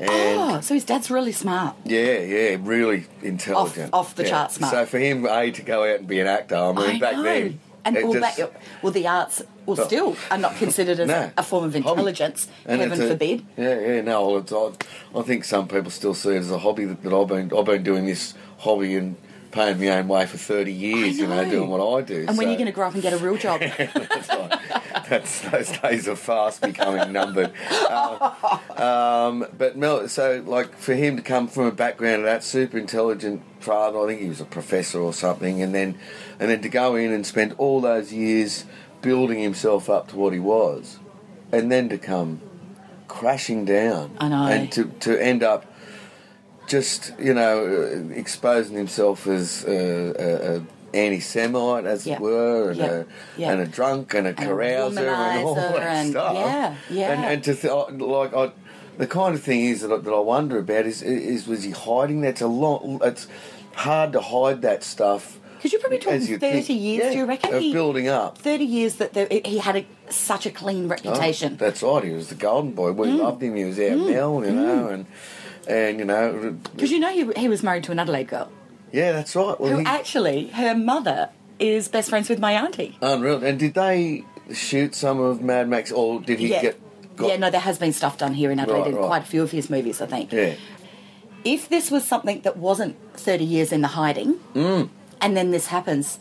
And 0.00 0.08
oh, 0.10 0.60
so 0.60 0.74
his 0.74 0.84
dad's 0.84 1.10
really 1.10 1.32
smart. 1.32 1.74
yeah, 1.84 2.18
yeah, 2.20 2.56
really 2.60 3.06
intelligent, 3.22 3.92
off 3.92 4.14
the 4.14 4.22
Yeah. 4.22 4.28
chart 4.30 4.52
smart. 4.52 4.72
So 4.72 4.86
for 4.86 4.98
him, 4.98 5.26
a 5.26 5.50
to 5.50 5.62
go 5.62 5.82
out 5.82 5.98
and 5.98 6.06
be 6.06 6.20
an 6.20 6.28
actor, 6.28 6.54
I 6.54 6.72
mean, 6.72 6.78
I 6.78 6.98
back 7.00 7.16
know. 7.16 7.22
then, 7.24 7.60
And 7.84 7.96
well, 7.96 8.12
just- 8.12 8.36
that, 8.36 8.52
well, 8.80 8.92
the 8.92 9.08
arts, 9.08 9.42
well, 9.76 9.86
still 9.86 10.16
are 10.30 10.38
not 10.38 10.56
considered 10.56 10.98
as 11.00 11.08
No. 11.16 11.30
a 11.36 11.42
form 11.42 11.64
of 11.64 11.76
intelligence. 11.76 12.48
Heaven 12.66 12.90
a- 12.92 13.08
forbid. 13.08 13.44
Yeah, 13.56 13.78
yeah, 13.80 14.00
no. 14.00 14.26
well, 14.28 14.36
It's, 14.38 14.52
I, 14.52 15.18
I 15.18 15.22
think 15.22 15.44
some 15.44 15.68
people 15.68 15.90
still 15.90 16.14
see 16.14 16.30
it 16.30 16.38
as 16.38 16.50
a 16.50 16.58
hobby 16.58 16.84
that, 16.86 17.02
that 17.02 17.12
I've 17.12 17.28
been 17.28 17.52
I've 17.56 17.64
been 17.64 17.82
doing 17.82 18.06
this 18.06 18.34
hobby 18.58 18.96
and 18.96 19.16
paying 19.50 19.78
my 19.80 19.88
own 19.98 20.08
way 20.08 20.26
for 20.26 20.36
thirty 20.38 20.72
years. 20.72 21.18
I 21.18 21.22
You 21.22 21.26
know, 21.28 21.44
know. 21.44 21.50
doing 21.50 21.70
what 21.70 21.80
I 21.98 22.02
do. 22.02 22.24
And 22.28 22.36
when 22.36 22.48
are 22.48 22.50
you 22.50 22.56
going 22.56 22.66
to 22.66 22.72
grow 22.72 22.86
up 22.88 22.94
and 22.94 23.02
get 23.02 23.12
a 23.12 23.18
real 23.18 23.36
job? 23.36 23.60
that's 23.78 24.28
right. 24.28 24.54
That's 25.08 25.40
those 25.50 25.78
days 25.78 26.06
are 26.08 26.16
fast 26.16 26.60
becoming 26.60 27.12
numbered. 27.12 27.52
Uh, 27.70 28.58
um, 28.76 29.46
but 29.56 29.76
Mel, 29.76 30.06
so 30.08 30.42
like 30.46 30.76
for 30.76 30.94
him 30.94 31.16
to 31.16 31.22
come 31.22 31.48
from 31.48 31.64
a 31.64 31.72
background 31.72 32.16
of 32.20 32.24
that 32.24 32.44
super 32.44 32.76
intelligent 32.78 33.42
father, 33.60 33.98
I 34.00 34.06
think 34.06 34.20
he 34.20 34.28
was 34.28 34.40
a 34.40 34.44
professor 34.44 35.00
or 35.00 35.12
something, 35.14 35.62
and 35.62 35.74
then 35.74 35.98
and 36.38 36.50
then 36.50 36.60
to 36.62 36.68
go 36.68 36.94
in 36.96 37.12
and 37.12 37.26
spend 37.26 37.54
all 37.58 37.80
those 37.80 38.12
years 38.12 38.64
building 39.02 39.38
himself 39.40 39.88
up 39.90 40.08
to 40.08 40.16
what 40.16 40.32
he 40.32 40.38
was, 40.38 40.98
and 41.52 41.70
then 41.70 41.88
to 41.88 41.98
come 41.98 42.40
crashing 43.08 43.64
down, 43.64 44.16
I 44.18 44.28
know. 44.28 44.46
and 44.46 44.72
to 44.72 44.84
to 45.00 45.22
end 45.22 45.42
up 45.42 45.64
just 46.66 47.12
you 47.18 47.32
know 47.34 48.10
exposing 48.14 48.76
himself 48.76 49.26
as 49.26 49.64
a, 49.64 50.56
a 50.56 50.62
anti-Semite, 50.96 51.84
as 51.84 52.06
Yeah. 52.06 52.14
it 52.14 52.20
were, 52.20 52.70
and, 52.70 52.78
Yeah. 52.78 52.86
a, 52.86 53.04
Yeah. 53.36 53.52
and 53.52 53.60
a 53.60 53.66
drunk 53.66 54.14
and 54.14 54.26
a 54.26 54.32
carouser 54.34 54.98
and 55.06 55.44
all 55.44 55.54
that 55.54 55.82
and- 55.82 56.10
stuff. 56.10 56.34
yeah, 56.34 56.74
yeah. 56.90 57.12
And, 57.12 57.24
and 57.24 57.44
to 57.44 57.54
th- 57.54 57.72
like 58.00 58.34
I, 58.34 58.50
the 58.96 59.06
kind 59.06 59.34
of 59.34 59.42
thing 59.42 59.60
is 59.66 59.82
that 59.82 59.92
I, 59.92 59.98
that 59.98 60.12
I 60.12 60.18
wonder 60.20 60.58
about 60.58 60.86
is 60.86 61.02
is 61.02 61.46
was 61.46 61.62
he 61.62 61.70
hiding? 61.72 62.20
That's 62.22 62.40
a 62.40 62.46
lot. 62.48 62.82
It's 63.02 63.26
hard 63.74 64.12
to 64.12 64.20
hide 64.20 64.62
that 64.62 64.82
stuff. 64.82 65.37
Because 65.58 65.72
you're 65.72 65.80
probably 65.80 65.98
talking 65.98 66.22
you 66.22 66.38
30 66.38 66.62
think. 66.62 66.80
years, 66.80 67.04
Yeah, 67.04 67.10
do 67.10 67.16
you 67.18 67.24
reckon? 67.26 67.54
Of 67.54 67.60
He- 67.62 67.72
building 67.72 68.08
up. 68.08 68.38
30 68.38 68.64
years 68.64 68.94
that 68.96 69.12
there, 69.12 69.28
he 69.30 69.58
had 69.58 69.76
a, 69.76 69.84
such 70.10 70.46
a 70.46 70.50
clean 70.50 70.84
Oh, 70.86 70.88
reputation. 70.88 71.56
that's 71.56 71.82
right. 71.82 72.04
He 72.04 72.10
was 72.10 72.28
the 72.28 72.34
golden 72.34 72.72
boy. 72.72 72.92
We 72.92 73.08
Mm. 73.08 73.18
loved 73.18 73.42
him. 73.42 73.54
He 73.56 73.64
was 73.64 73.78
our 73.78 73.96
Mel, 73.96 74.44
you 74.44 74.52
know, 74.52 74.88
and 74.88 75.06
and 75.68 75.98
you 75.98 76.04
know, 76.06 76.56
Because 76.74 76.90
you 76.90 76.98
know 76.98 77.10
he, 77.12 77.30
he 77.40 77.48
was 77.48 77.62
married 77.62 77.84
to 77.84 77.92
an 77.92 77.98
Adelaide 77.98 78.28
girl 78.28 78.48
yeah, 78.90 79.12
that's 79.12 79.36
right. 79.36 79.60
Well, 79.60 79.72
who 79.72 79.78
he, 79.80 79.84
actually, 79.84 80.46
her 80.48 80.74
mother 80.74 81.28
is 81.58 81.88
best 81.88 82.08
friends 82.08 82.30
with 82.30 82.38
my 82.38 82.52
auntie. 82.52 82.96
unreal. 83.02 83.44
And 83.44 83.58
did 83.58 83.74
they 83.74 84.24
shoot 84.54 84.94
some 84.94 85.20
of 85.20 85.42
Mad 85.42 85.68
Max, 85.68 85.92
or 85.92 86.20
did 86.22 86.38
he 86.38 86.48
yeah. 86.48 86.62
get? 86.62 86.80
Got, 87.16 87.28
yeah, 87.28 87.36
no, 87.36 87.50
there 87.50 87.60
has 87.60 87.78
been 87.78 87.92
stuff 87.92 88.16
done 88.16 88.32
here 88.32 88.50
in 88.50 88.58
Adelaide 88.58 88.78
Right, 88.78 88.88
in 88.92 88.96
right. 88.96 89.06
quite 89.06 89.22
a 89.24 89.26
few 89.26 89.42
of 89.42 89.50
his 89.50 89.68
movies, 89.68 90.00
I 90.00 90.06
think. 90.06 90.32
Yeah. 90.32 90.54
If 91.44 91.68
this 91.68 91.90
was 91.90 92.04
something 92.04 92.40
that 92.42 92.56
wasn't 92.56 92.96
30 93.14 93.44
years 93.44 93.72
in 93.72 93.82
the 93.82 93.88
hiding, 93.88 94.36
Mm. 94.54 94.88
And 95.20 95.36
then 95.36 95.50
this 95.50 95.66
happens, 95.66 96.18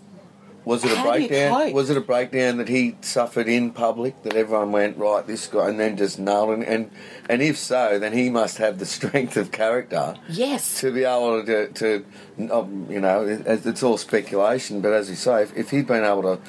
Was 0.66 0.84
it 0.84 0.92
a 0.92 0.96
How 0.96 1.14
do 1.14 1.22
you 1.22 1.28
breakdown? 1.30 1.64
cope? 1.64 1.74
Was 1.74 1.90
it 1.90 1.98
a 1.98 2.02
breakdown 2.02 2.58
that 2.58 2.68
he 2.68 2.96
suffered 3.02 3.48
in 3.48 3.72
public 3.72 4.22
that 4.24 4.36
everyone 4.36 4.72
went 4.72 4.98
right 4.98 5.26
this 5.26 5.48
guy 5.48 5.70
and 5.70 5.80
then 5.80 5.96
just 5.96 6.20
nailed 6.20 6.60
it? 6.60 6.68
And 6.68 6.92
and 7.30 7.42
if 7.42 7.58
so, 7.58 8.00
then 8.00 8.14
he 8.14 8.30
must 8.30 8.58
have 8.58 8.80
the 8.80 8.86
strength 8.98 9.38
of 9.38 9.52
character 9.52 10.16
yes. 10.28 10.80
to 10.82 10.92
be 10.92 11.04
able 11.06 11.46
to 11.46 11.68
to 11.70 12.06
um, 12.52 12.88
you 12.90 13.00
know 13.00 13.26
it, 13.26 13.66
it's 13.66 13.84
all 13.84 13.98
speculation. 13.98 14.82
But 14.82 14.94
as 14.94 15.10
you 15.10 15.16
say, 15.16 15.44
if, 15.44 15.56
if 15.56 15.70
he'd 15.72 15.88
been 15.88 16.04
able 16.04 16.24
to. 16.24 16.40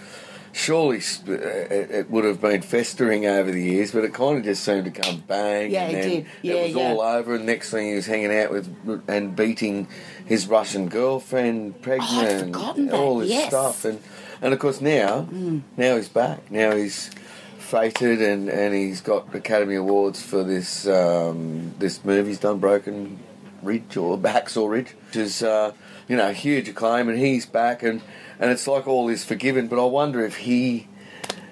Surely 0.59 0.99
uh, 0.99 1.33
it, 1.33 1.91
it 1.91 2.11
would 2.11 2.25
have 2.25 2.41
been 2.41 2.63
festering 2.63 3.27
over 3.27 3.49
the 3.51 3.63
years, 3.63 3.93
but 3.93 4.03
it 4.03 4.13
kind 4.13 4.39
of 4.39 4.45
just 4.45 4.65
seemed 4.65 4.87
to 4.87 4.91
come 4.91 5.23
bang. 5.27 5.71
Yeah, 5.71 5.85
and 5.85 5.97
it 5.97 6.03
did. 6.03 6.27
Yeah, 6.43 6.55
it 6.55 6.63
was 6.65 6.75
yeah. 6.75 6.89
all 6.89 7.01
over. 7.01 7.37
And 7.37 7.47
next 7.47 7.71
thing 7.71 7.91
he 7.91 7.95
was 7.95 8.07
hanging 8.07 8.37
out 8.37 8.51
with 8.51 9.05
and 9.09 9.37
beating 9.37 9.87
his 10.27 10.49
Russian 10.49 10.89
girlfriend 10.89 11.81
pregnant. 11.81 12.13
Oh, 12.13 12.21
I'd 12.21 12.31
and 12.31 12.55
forgotten 12.55 12.87
that, 12.87 12.95
All 12.97 13.19
this 13.19 13.29
yes. 13.29 13.49
stuff, 13.49 13.85
and 13.85 14.03
and 14.43 14.53
of 14.53 14.59
course 14.59 14.81
now, 14.81 15.29
now 15.77 15.95
he's 15.95 16.09
back. 16.09 16.51
Now 16.51 16.75
he's 16.75 17.11
fated, 17.59 18.21
and, 18.21 18.49
and 18.49 18.75
he's 18.75 19.01
got 19.01 19.33
Academy 19.35 19.77
Awards 19.77 20.21
for 20.21 20.43
this 20.43 20.89
um, 20.89 21.73
this 21.79 22.05
movie 22.05 22.31
he's 22.31 22.41
done, 22.41 22.59
Broken 22.59 23.21
Ridge 23.63 23.97
or 23.97 24.17
Hacksaw 24.19 24.69
Ridge, 24.71 24.95
which 25.07 25.17
is 25.17 25.43
uh, 25.43 25.73
you 26.09 26.17
know 26.17 26.33
huge 26.33 26.69
acclaim, 26.69 27.09
and 27.09 27.19
he's 27.19 27.47
back, 27.47 27.83
and 27.83 28.01
and 28.39 28.51
it's 28.51 28.67
like 28.67 28.87
all 28.87 29.09
is 29.09 29.25
forgiven. 29.25 29.69
But 29.69 29.81
I 29.83 29.87
wonder 29.87 30.25
if 30.25 30.37
he 30.39 30.87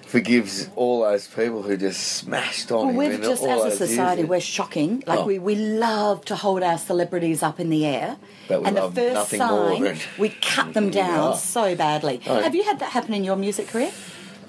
forgives 0.05 0.69
all 0.77 1.01
those 1.03 1.27
people 1.27 1.63
who 1.63 1.75
just 1.75 1.99
smashed 2.01 2.71
on 2.71 2.95
Well, 2.95 3.09
him. 3.09 3.19
we've 3.19 3.21
just, 3.21 3.43
all 3.43 3.63
as 3.65 3.73
a 3.81 3.87
society, 3.87 4.23
we're 4.23 4.39
shocking. 4.39 5.03
Like, 5.05 5.19
Oh. 5.19 5.25
we, 5.25 5.37
we 5.37 5.55
love 5.55 6.23
to 6.25 6.35
hold 6.37 6.63
our 6.63 6.77
celebrities 6.77 7.43
up 7.43 7.59
in 7.59 7.69
the 7.69 7.85
air. 7.85 8.15
And 8.49 8.77
the 8.77 8.89
first 8.89 9.13
nothing 9.13 9.39
sign, 9.39 9.97
we 10.17 10.29
cut 10.29 10.73
them 10.73 10.91
down 11.03 11.35
so 11.35 11.75
badly. 11.75 12.21
Oh. 12.25 12.39
Have 12.41 12.55
you 12.55 12.63
had 12.63 12.79
that 12.79 12.91
happen 12.91 13.13
in 13.13 13.25
your 13.25 13.35
music 13.35 13.67
career? 13.67 13.91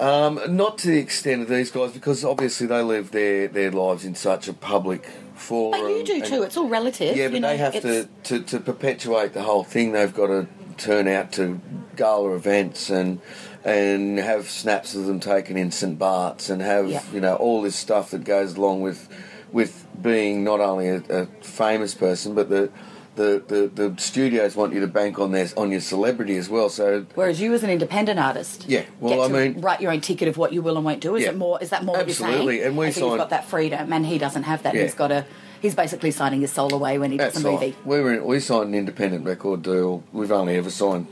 Um, 0.00 0.40
not 0.48 0.78
to 0.78 0.88
the 0.88 0.98
extent 0.98 1.42
of 1.42 1.48
these 1.48 1.70
guys, 1.70 1.92
because 1.92 2.24
obviously 2.24 2.66
they 2.66 2.82
live 2.82 3.10
their, 3.10 3.48
their 3.48 3.70
lives 3.72 4.04
in 4.04 4.14
such 4.14 4.46
a 4.48 4.52
public 4.52 5.04
forum. 5.34 5.80
But 5.80 5.88
you 5.88 6.04
do 6.04 6.14
and- 6.14 6.24
too. 6.24 6.42
It's 6.42 6.56
all 6.56 6.68
relative. 6.68 7.16
Yeah, 7.16 7.28
but 7.28 7.34
you 7.34 7.40
know, 7.40 7.48
they 7.48 7.56
have 7.56 7.80
to, 7.82 8.08
to, 8.24 8.40
to 8.40 8.60
perpetuate 8.60 9.32
the 9.32 9.42
whole 9.42 9.64
thing. 9.64 9.92
They've 9.92 10.14
got 10.14 10.28
to 10.28 10.46
turn 10.76 11.08
out 11.08 11.32
to 11.32 11.60
gala 11.96 12.34
events 12.34 12.88
and 12.90 13.20
and 13.64 14.18
have 14.18 14.48
snaps 14.48 14.94
of 14.94 15.06
them 15.06 15.18
taken 15.18 15.56
in 15.56 15.72
St 15.72 15.98
Bart's 15.98 16.48
and 16.48 16.62
have 16.62 16.88
Yeah. 16.88 17.02
you 17.12 17.20
know 17.20 17.34
all 17.34 17.60
this 17.62 17.74
stuff 17.74 18.12
that 18.12 18.22
goes 18.22 18.56
along 18.56 18.82
with 18.82 19.08
with 19.50 19.84
being 20.00 20.44
not 20.44 20.60
only 20.60 20.86
a, 20.88 21.02
a 21.08 21.26
famous 21.42 21.94
person 21.94 22.36
but 22.36 22.48
the 22.48 22.70
the, 23.18 23.42
the, 23.74 23.88
the 23.90 24.00
studios 24.00 24.54
want 24.56 24.72
you 24.72 24.80
to 24.80 24.86
bank 24.86 25.18
on 25.18 25.32
their 25.32 25.48
on 25.56 25.70
your 25.70 25.80
celebrity 25.80 26.36
as 26.36 26.48
well. 26.48 26.68
So 26.70 27.04
Whereas 27.14 27.40
you, 27.40 27.52
as 27.52 27.62
an 27.64 27.70
independent 27.70 28.18
artist, 28.18 28.64
Yeah, 28.68 28.84
well, 29.00 29.22
I 29.22 29.28
mean- 29.28 29.60
write 29.60 29.80
your 29.80 29.90
own 29.92 30.00
ticket 30.00 30.28
of 30.28 30.36
what 30.38 30.52
you 30.52 30.62
will 30.62 30.76
and 30.76 30.84
won't 30.84 31.00
do. 31.00 31.16
Is 31.16 31.24
Yeah. 31.24 31.30
it 31.30 31.36
more? 31.36 31.60
Is 31.60 31.70
that 31.70 31.84
more 31.84 31.96
what 31.96 32.06
you're 32.06 32.10
Absolutely, 32.14 32.58
saying? 32.58 32.68
and 32.68 32.76
we 32.78 32.86
I 32.86 32.90
think 32.92 33.06
you've 33.06 33.18
got 33.18 33.30
that 33.30 33.44
freedom, 33.46 33.92
and 33.92 34.06
he 34.06 34.16
doesn't 34.18 34.44
have 34.44 34.62
that. 34.62 34.74
Yeah. 34.74 34.82
He's 34.84 34.94
got 34.94 35.10
a. 35.12 35.26
He's 35.60 35.74
basically 35.74 36.12
signing 36.12 36.40
his 36.40 36.52
soul 36.52 36.72
away 36.72 36.98
when 36.98 37.10
he 37.10 37.18
does 37.18 37.36
a 37.36 37.40
movie. 37.40 37.66
right. 37.66 37.76
We 37.84 38.00
were 38.00 38.14
in, 38.14 38.24
we 38.24 38.38
signed 38.38 38.68
an 38.68 38.74
independent 38.76 39.24
record 39.24 39.62
deal. 39.62 40.04
We've 40.12 40.30
only 40.30 40.56
ever 40.56 40.70
signed 40.70 41.08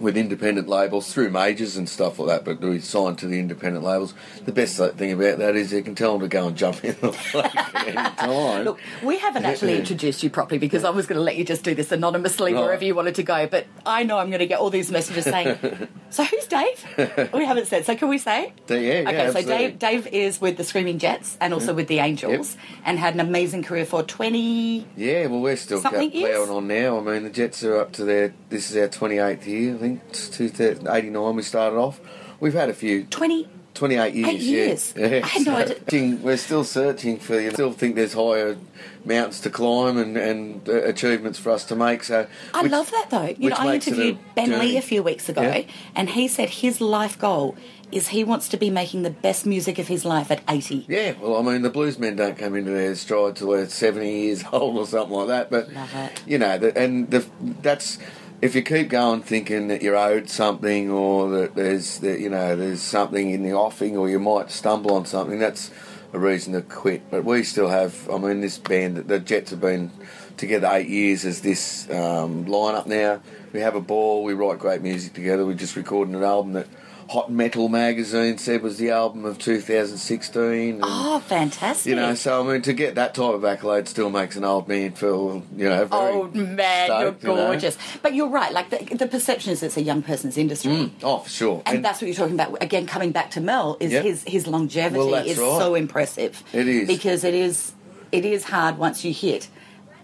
with 0.00 0.16
independent 0.16 0.68
labels 0.68 1.12
through 1.12 1.30
majors 1.30 1.76
and 1.76 1.88
stuff 1.88 2.18
like 2.18 2.28
that, 2.28 2.44
but 2.44 2.60
we 2.66 2.80
signed 2.80 3.18
to 3.18 3.26
the 3.26 3.38
independent 3.38 3.84
labels. 3.84 4.14
The 4.44 4.52
best 4.52 4.76
thing 4.96 5.12
about 5.12 5.38
that 5.38 5.56
is 5.56 5.72
you 5.72 5.82
can 5.82 5.94
tell 5.94 6.12
them 6.12 6.22
to 6.22 6.28
go 6.28 6.48
and 6.48 6.56
jump 6.56 6.84
in 6.84 6.96
the 7.00 7.10
lake 7.34 7.56
at 7.56 7.86
any 7.86 8.16
time. 8.16 8.64
Look, 8.64 8.80
we 9.02 9.18
haven't 9.18 9.44
actually 9.44 9.78
introduced 9.78 10.22
you 10.22 10.30
properly 10.30 10.58
because 10.58 10.84
I 10.84 10.90
was 10.90 11.06
going 11.06 11.16
to 11.18 11.22
let 11.22 11.36
you 11.36 11.44
just 11.44 11.62
do 11.62 11.74
this 11.74 11.92
anonymously 11.92 12.54
Right. 12.54 12.60
wherever 12.60 12.84
you 12.84 12.94
wanted 12.94 13.14
to 13.16 13.22
go. 13.22 13.46
But 13.46 13.66
I 13.86 14.02
know 14.02 14.18
I'm 14.18 14.28
going 14.28 14.40
to 14.40 14.46
get 14.46 14.58
all 14.58 14.70
these 14.70 14.90
messages 14.90 15.24
saying, 15.24 15.88
"So 16.10 16.24
who's 16.24 16.46
Dave?" 16.46 17.30
we 17.32 17.44
haven't 17.44 17.66
said. 17.66 17.84
So 17.86 17.94
can 17.96 18.08
we 18.08 18.18
say? 18.18 18.52
Yeah, 18.74 19.00
yeah, 19.00 19.08
Okay, 19.08 19.42
so. 19.42 19.48
Dave, 19.48 19.78
Dave 19.78 20.06
is 20.08 20.40
with 20.40 20.56
the 20.56 20.64
Screaming 20.64 20.98
Jets 20.98 21.38
and 21.40 21.54
also 21.54 21.72
mm. 21.72 21.76
with 21.76 21.88
the 21.88 22.00
Angels, 22.00 22.56
and 22.84 22.98
had 22.98 23.14
an 23.14 23.20
amazing 23.20 23.62
career 23.62 23.86
for 23.86 24.02
20. 24.02 24.86
Yeah, 24.96 25.26
well, 25.26 25.40
we're 25.40 25.56
still 25.56 25.80
plowing 25.80 26.50
on 26.50 26.66
now. 26.66 26.98
I 26.98 27.00
mean, 27.02 27.22
the 27.22 27.30
Jets 27.30 27.62
are 27.62 27.78
up 27.78 27.92
to 27.92 28.04
their. 28.04 28.34
This 28.48 28.70
is 28.70 28.76
our 28.76 28.88
28th 28.88 29.46
year, 29.46 29.74
I 29.74 29.78
think. 29.84 30.00
It's 30.10 30.28
2089 30.30 31.36
we 31.36 31.42
started 31.42 31.76
off. 31.76 32.00
We've 32.40 32.54
had 32.54 32.68
a 32.68 32.74
few. 32.74 33.04
20 33.04 33.48
28 33.74 34.14
years. 34.14 34.28
Eight 34.28 34.40
years? 34.40 34.94
Yeah. 34.96 35.20
I 35.24 35.26
had 35.26 35.46
no 35.46 35.56
idea. 35.56 36.16
We're 36.22 36.36
still 36.36 36.62
searching 36.62 37.18
for 37.18 37.40
you. 37.40 37.50
Still 37.50 37.72
think 37.72 37.96
there's 37.96 38.12
higher 38.14 38.56
mountains 39.04 39.40
to 39.40 39.50
climb 39.50 39.98
and, 39.98 40.16
and 40.16 40.68
uh, 40.68 40.82
achievements 40.84 41.38
for 41.40 41.50
us 41.50 41.64
to 41.64 41.74
make. 41.76 42.04
So 42.04 42.26
I 42.54 42.62
which- 42.62 42.70
love 42.72 42.90
that 42.92 43.10
though. 43.10 43.34
You 43.36 43.50
know, 43.50 43.56
I 43.58 43.72
makes 43.72 43.88
it 43.88 43.90
a 43.90 43.94
interviewed 43.94 44.18
Ben 44.36 44.46
journey. 44.50 44.66
Lee 44.68 44.76
a 44.76 44.82
few 44.82 45.02
weeks 45.02 45.28
ago, 45.28 45.42
Yeah. 45.42 45.62
and 45.96 46.10
he 46.10 46.28
said 46.28 46.50
his 46.50 46.80
life 46.80 47.18
goal 47.18 47.56
is 47.90 48.08
he 48.08 48.22
wants 48.24 48.48
to 48.48 48.56
be 48.56 48.70
making 48.70 49.02
the 49.02 49.10
best 49.10 49.44
music 49.44 49.78
of 49.78 49.88
his 49.88 50.04
life 50.04 50.30
at 50.30 50.42
80. 50.48 50.84
Yeah, 50.88 51.12
well, 51.20 51.36
I 51.36 51.42
mean, 51.42 51.62
the 51.62 51.70
bluesmen 51.70 52.16
don't 52.16 52.36
come 52.36 52.54
into 52.56 52.70
their 52.70 52.94
stride 52.96 53.36
till 53.36 53.50
they're 53.50 53.68
70 53.68 54.08
years 54.08 54.44
old 54.52 54.76
or 54.78 54.86
something 54.86 55.14
like 55.16 55.28
that. 55.28 55.50
But, 55.50 55.72
Love 55.72 55.94
it. 55.94 56.22
you 56.26 56.38
know, 56.38 56.58
the, 56.58 56.76
and 56.76 57.10
the, 57.10 57.24
that's 57.62 57.98
if 58.40 58.54
you 58.54 58.62
keep 58.62 58.88
going 58.88 59.22
thinking 59.22 59.68
that 59.68 59.82
you're 59.82 59.96
owed 59.96 60.28
something 60.28 60.90
or 60.90 61.30
that 61.30 61.54
there's, 61.54 61.98
that, 62.00 62.20
you 62.20 62.28
know, 62.28 62.56
there's 62.56 62.82
something 62.82 63.30
in 63.30 63.42
the 63.42 63.52
offing 63.52 63.96
or 63.96 64.08
you 64.08 64.18
might 64.18 64.50
stumble 64.50 64.94
on 64.94 65.06
something, 65.06 65.38
that's 65.38 65.70
a 66.12 66.18
reason 66.18 66.52
to 66.52 66.62
quit. 66.62 67.10
But 67.10 67.24
we 67.24 67.42
still 67.42 67.68
have, 67.68 68.08
I 68.10 68.18
mean, 68.18 68.40
this 68.40 68.58
band, 68.58 68.96
the 68.96 69.18
Jets 69.18 69.50
have 69.50 69.60
been 69.60 69.90
together 70.36 70.68
eight 70.70 70.88
years 70.88 71.24
as 71.24 71.40
this 71.40 71.88
um, 71.90 72.44
lineup 72.46 72.86
now. 72.86 73.20
We 73.52 73.60
have 73.60 73.76
a 73.76 73.80
ball, 73.80 74.24
we 74.24 74.34
write 74.34 74.58
great 74.58 74.82
music 74.82 75.14
together. 75.14 75.46
We're 75.46 75.54
just 75.54 75.76
recording 75.76 76.14
an 76.14 76.22
album 76.22 76.54
that 76.54 76.66
Hot 77.10 77.30
Metal 77.30 77.68
magazine 77.68 78.38
said 78.38 78.62
was 78.62 78.78
the 78.78 78.90
album 78.90 79.24
of 79.24 79.38
2016. 79.38 80.74
and- 80.74 80.80
Oh, 80.82 81.18
fantastic. 81.20 81.90
you 81.90 81.96
know, 81.96 82.14
so 82.14 82.42
I 82.42 82.52
mean, 82.52 82.62
to 82.62 82.72
get 82.72 82.94
that 82.96 83.14
type 83.14 83.34
of 83.34 83.44
accolade 83.44 83.88
still 83.88 84.10
makes 84.10 84.36
an 84.36 84.44
old 84.44 84.68
man 84.68 84.92
feel, 84.92 85.42
you 85.56 85.68
know, 85.68 85.84
very 85.84 86.12
Oh 86.12 86.30
man, 86.32 86.86
stoked, 86.86 87.22
you 87.22 87.28
you're 87.28 87.36
know. 87.38 87.46
gorgeous. 87.48 87.76
But 88.02 88.14
you're 88.14 88.28
right. 88.28 88.52
Like 88.52 88.70
the, 88.70 88.94
the 88.96 89.06
perception 89.06 89.52
is 89.52 89.62
it's 89.62 89.76
a 89.76 89.82
young 89.82 90.02
person's 90.02 90.36
industry, 90.36 90.72
Mm, 90.72 90.90
oh, 91.02 91.18
for 91.18 91.28
sure. 91.30 91.62
and, 91.66 91.84
that's 91.84 92.00
what 92.00 92.08
you're 92.08 92.16
talking 92.16 92.34
about. 92.34 92.62
Again, 92.62 92.86
coming 92.86 93.12
back 93.12 93.30
to 93.32 93.40
Mel, 93.40 93.76
is 93.80 93.92
Yep. 93.92 94.04
his 94.04 94.24
his 94.26 94.46
longevity 94.46 94.98
Well, 94.98 95.14
is 95.14 95.38
right. 95.38 95.58
so 95.58 95.74
impressive. 95.74 96.42
It 96.52 96.66
is. 96.68 96.88
because 96.88 97.24
it 97.24 97.34
is 97.34 97.72
it 98.12 98.24
is 98.24 98.44
hard 98.44 98.78
once 98.78 99.04
you 99.04 99.12
hit 99.12 99.48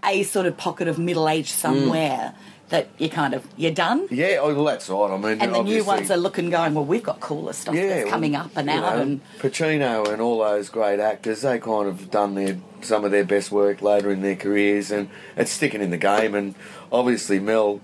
a 0.04 0.22
sort 0.24 0.46
of 0.46 0.56
pocket 0.56 0.88
of 0.88 0.98
middle 0.98 1.28
age 1.28 1.50
somewhere 1.52 2.34
that 2.70 2.88
you 2.98 3.09
kind 3.09 3.35
of 3.35 3.46
you're 3.56 3.72
done. 3.72 4.09
yeah, 4.11 4.38
oh, 4.40 4.54
well, 4.54 4.64
that's 4.64 4.88
right. 4.88 5.11
I 5.11 5.16
mean, 5.16 5.40
And 5.40 5.54
the 5.54 5.62
new 5.62 5.85
ones 5.85 6.11
are 6.11 6.16
looking, 6.16 6.50
going, 6.50 6.74
well, 6.74 6.85
we've 6.85 7.02
got 7.02 7.20
cooler 7.20 7.52
stuff 7.52 7.74
yeah, 7.74 7.88
that's 7.88 8.04
well, 8.04 8.12
coming 8.12 8.35
up 8.37 8.50
and 8.56 8.70
out, 8.70 8.96
know, 8.96 9.02
and 9.02 9.20
Pacino 9.38 10.11
and 10.11 10.22
all 10.22 10.38
those 10.38 10.68
great 10.68 11.00
actors, 11.00 11.42
they 11.42 11.59
kind 11.59 11.88
of 11.88 12.11
done 12.11 12.35
their 12.35 12.59
some 12.80 13.04
of 13.04 13.11
their 13.11 13.24
best 13.24 13.52
work 13.52 13.83
later 13.83 14.11
in 14.11 14.22
their 14.22 14.37
careers, 14.37 14.90
and 14.90 15.11
it's 15.37 15.50
sticking 15.50 15.83
in 15.83 15.90
the 15.90 15.98
game. 15.98 16.35
And 16.35 16.54
obviously, 16.90 17.38
Mel, 17.40 17.80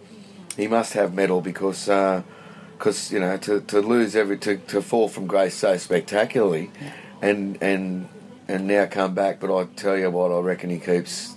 he 0.57 0.66
must 0.66 0.94
have 0.94 1.14
mettle 1.14 1.40
because. 1.40 1.88
Uh, 1.88 2.22
because 2.79 3.11
you 3.11 3.18
know 3.18 3.38
to, 3.38 3.62
to 3.62 3.81
lose 3.81 4.14
every 4.14 4.37
to, 4.37 4.59
to 4.59 4.83
fall 4.83 5.09
from 5.09 5.27
grace 5.27 5.55
so 5.55 5.79
spectacularly, 5.79 6.70
and 7.22 7.57
and 7.62 8.07
and 8.49 8.66
now 8.66 8.85
come 8.85 9.14
back. 9.14 9.40
But 9.40 9.57
I 9.57 9.64
tell 9.77 9.96
you 9.96 10.11
what, 10.11 10.31
I 10.31 10.40
reckon 10.40 10.68
he 10.68 10.79
keeps 10.79 11.36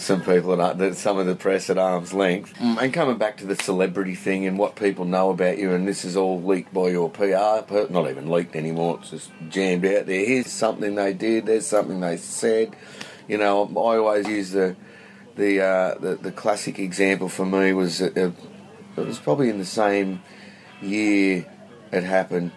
some 0.00 0.22
people 0.22 0.60
at 0.60 0.78
that 0.78 0.96
some 0.96 1.18
of 1.18 1.26
the 1.26 1.34
press 1.36 1.70
at 1.70 1.78
arm's 1.78 2.12
length. 2.12 2.54
And 2.60 2.92
coming 2.92 3.18
back 3.18 3.36
to 3.38 3.46
the 3.46 3.56
celebrity 3.56 4.14
thing 4.14 4.46
and 4.46 4.58
what 4.58 4.76
people 4.76 5.04
know 5.04 5.30
about 5.30 5.58
you, 5.58 5.72
and 5.72 5.86
this 5.86 6.04
is 6.04 6.16
all 6.16 6.40
leaked 6.42 6.72
by 6.72 6.88
your 6.88 7.10
PR, 7.10 7.60
not 7.90 8.08
even 8.10 8.30
leaked 8.30 8.56
anymore. 8.56 8.98
It's 9.00 9.10
just 9.10 9.30
jammed 9.48 9.84
out 9.84 10.06
there. 10.06 10.24
Here's 10.24 10.50
something 10.50 10.94
they 10.94 11.12
did. 11.12 11.46
There's 11.46 11.66
something 11.66 12.00
they 12.00 12.16
said. 12.16 12.74
You 13.28 13.38
know, 13.38 13.66
I 13.68 13.96
always 13.98 14.26
use 14.26 14.50
the 14.50 14.76
the 15.36 15.60
uh, 15.60 15.94
the, 15.98 16.16
the 16.16 16.32
classic 16.32 16.78
example 16.78 17.28
for 17.28 17.46
me 17.46 17.72
was 17.72 18.00
uh, 18.02 18.10
it 18.14 18.32
was 18.96 19.18
probably 19.18 19.48
in 19.48 19.58
the 19.58 19.64
same 19.64 20.22
year 20.82 21.46
it 21.92 22.04
happened, 22.04 22.52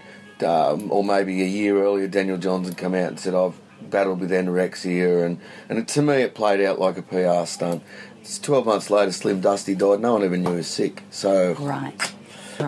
um, 0.45 0.91
or 0.91 1.03
maybe 1.03 1.41
a 1.41 1.47
year 1.47 1.82
earlier. 1.82 2.08
Daniel 2.08 2.38
Johnson 2.38 2.75
come 2.75 2.93
out 2.93 3.10
and 3.10 3.19
said, 3.19 3.36
"I've 3.36 3.60
battled 3.93 4.19
with 4.19 4.32
anorexia," 4.32 5.25
and 5.25 5.39
and 5.69 5.79
it, 5.79 5.88
to 5.89 6.01
me 6.01 6.15
it 6.15 6.36
played 6.36 6.60
out 6.60 6.79
like 6.79 6.97
a 6.97 7.01
PR 7.01 7.45
stunt. 7.45 7.82
It's 8.19 8.38
Twelve 8.38 8.65
months 8.65 8.89
later, 8.89 9.13
Slim 9.13 9.39
Dusty 9.39 9.75
died. 9.75 10.01
No 10.01 10.13
one 10.13 10.23
ever 10.23 10.36
knew 10.36 10.49
he 10.51 10.56
was 10.58 10.67
sick. 10.67 11.03
So 11.12 11.53
right. 11.53 12.13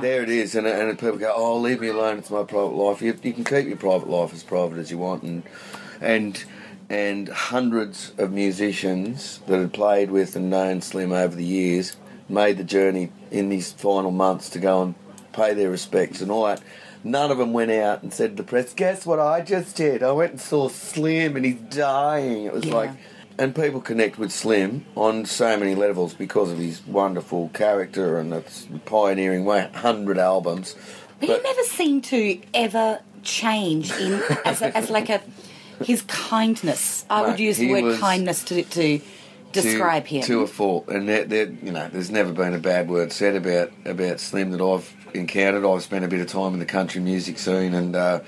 there 0.02 0.24
it 0.24 0.30
is, 0.30 0.56
and 0.56 0.66
and 0.66 0.98
people 0.98 1.18
go, 1.18 1.34
"Oh, 1.36 1.58
leave 1.58 1.82
me 1.82 1.90
alone. 1.90 2.20
It's 2.20 2.30
my 2.30 2.44
private 2.44 2.76
life." 2.76 3.02
You, 3.02 3.18
you 3.22 3.34
can 3.34 3.44
keep 3.44 3.68
your 3.68 3.76
private 3.76 4.10
life 4.10 4.34
as 4.34 4.44
private 4.44 4.78
as 4.78 4.92
you 4.92 4.98
want, 4.98 5.24
and 5.24 5.44
and 6.00 6.46
and 6.90 7.28
hundreds 7.28 8.14
of 8.18 8.32
musicians 8.32 9.40
that 9.48 9.60
had 9.60 9.74
played 9.74 10.12
with 10.12 10.36
and 10.36 10.50
known 10.50 10.82
Slim 10.82 11.12
over 11.12 11.36
the 11.36 11.44
years 11.44 11.98
made 12.30 12.58
the 12.58 12.64
journey 12.64 13.12
in 13.32 13.50
these 13.50 13.72
final 13.72 14.12
months 14.12 14.50
to 14.50 14.60
go 14.60 14.82
and 14.84 14.96
pay 15.34 15.54
their 15.54 15.70
respects 15.70 16.22
and 16.22 16.32
all 16.32 16.46
that. 16.46 16.62
None 17.06 17.30
of 17.32 17.38
them 17.38 17.54
went 17.54 17.70
out 17.72 18.02
and 18.04 18.12
said 18.12 18.32
to 18.32 18.44
the 18.44 18.48
press, 18.50 18.74
"Guess 18.74 19.06
what 19.06 19.20
I 19.20 19.40
just 19.42 19.76
did? 19.76 20.02
I 20.04 20.12
went 20.12 20.32
and 20.32 20.42
saw 20.42 20.68
Slim, 20.70 21.36
and 21.38 21.46
he's 21.46 21.60
dying." 21.70 22.46
It 22.46 22.54
was 22.54 22.66
Yeah. 22.66 22.74
like. 22.76 22.90
And 23.38 23.54
people 23.54 23.82
connect 23.82 24.18
with 24.18 24.32
Slim 24.32 24.86
on 24.96 25.26
so 25.26 25.58
many 25.58 25.76
levels 25.76 26.14
because 26.14 26.52
of 26.52 26.58
his 26.58 26.82
wonderful 26.88 27.50
character 27.54 28.18
and 28.18 28.34
its 28.34 28.66
pioneering 28.86 29.44
way, 29.46 29.70
hundred 29.74 30.18
albums. 30.18 30.74
But, 31.20 31.30
he 31.30 31.38
never 31.44 31.64
seemed 31.64 32.06
to 32.06 32.40
ever 32.54 33.00
change 33.24 33.92
in 34.00 34.22
as, 34.46 34.62
a, 34.62 34.76
as 34.76 34.90
like 34.90 35.10
a 35.10 35.22
his 35.84 36.02
kindness. 36.04 37.06
I 37.10 37.22
No, 37.24 37.30
would 37.30 37.40
use 37.40 37.58
the 37.58 37.72
word 37.72 38.00
kindness 38.00 38.44
to 38.46 38.64
to 38.64 39.02
describe 39.52 40.06
to, 40.08 40.10
him. 40.16 40.24
to 40.24 40.42
a 40.42 40.48
fault. 40.48 40.88
And 40.88 41.08
there, 41.08 41.26
there, 41.26 41.50
you 41.62 41.72
know, 41.72 41.90
there's 41.92 42.10
never 42.12 42.32
been 42.32 42.54
a 42.54 42.60
bad 42.60 42.90
word 42.90 43.12
said 43.12 43.36
about 43.36 43.72
about 43.86 44.20
Slim 44.22 44.52
that 44.52 44.62
I've 44.62 44.92
encountered. 45.16 45.66
I've 45.66 45.84
spent 45.84 46.06
a 46.06 46.08
bit 46.08 46.22
of 46.22 46.28
time 46.28 46.54
in 46.54 46.60
the 46.60 46.66
country 46.66 47.02
music 47.02 47.38
scene, 47.38 47.74
and 47.74 47.96
uh, 47.96 48.20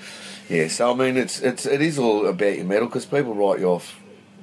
yeah. 0.48 0.68
So 0.68 0.92
I 0.92 0.94
mean, 0.94 1.16
it's 1.16 1.40
it's 1.40 1.66
it 1.66 1.80
is 1.80 1.98
all 1.98 2.26
about 2.26 2.56
your 2.56 2.64
mettle 2.64 2.88
because 2.88 3.06
people 3.06 3.34
write 3.34 3.60
you 3.60 3.66
off. 3.66 4.00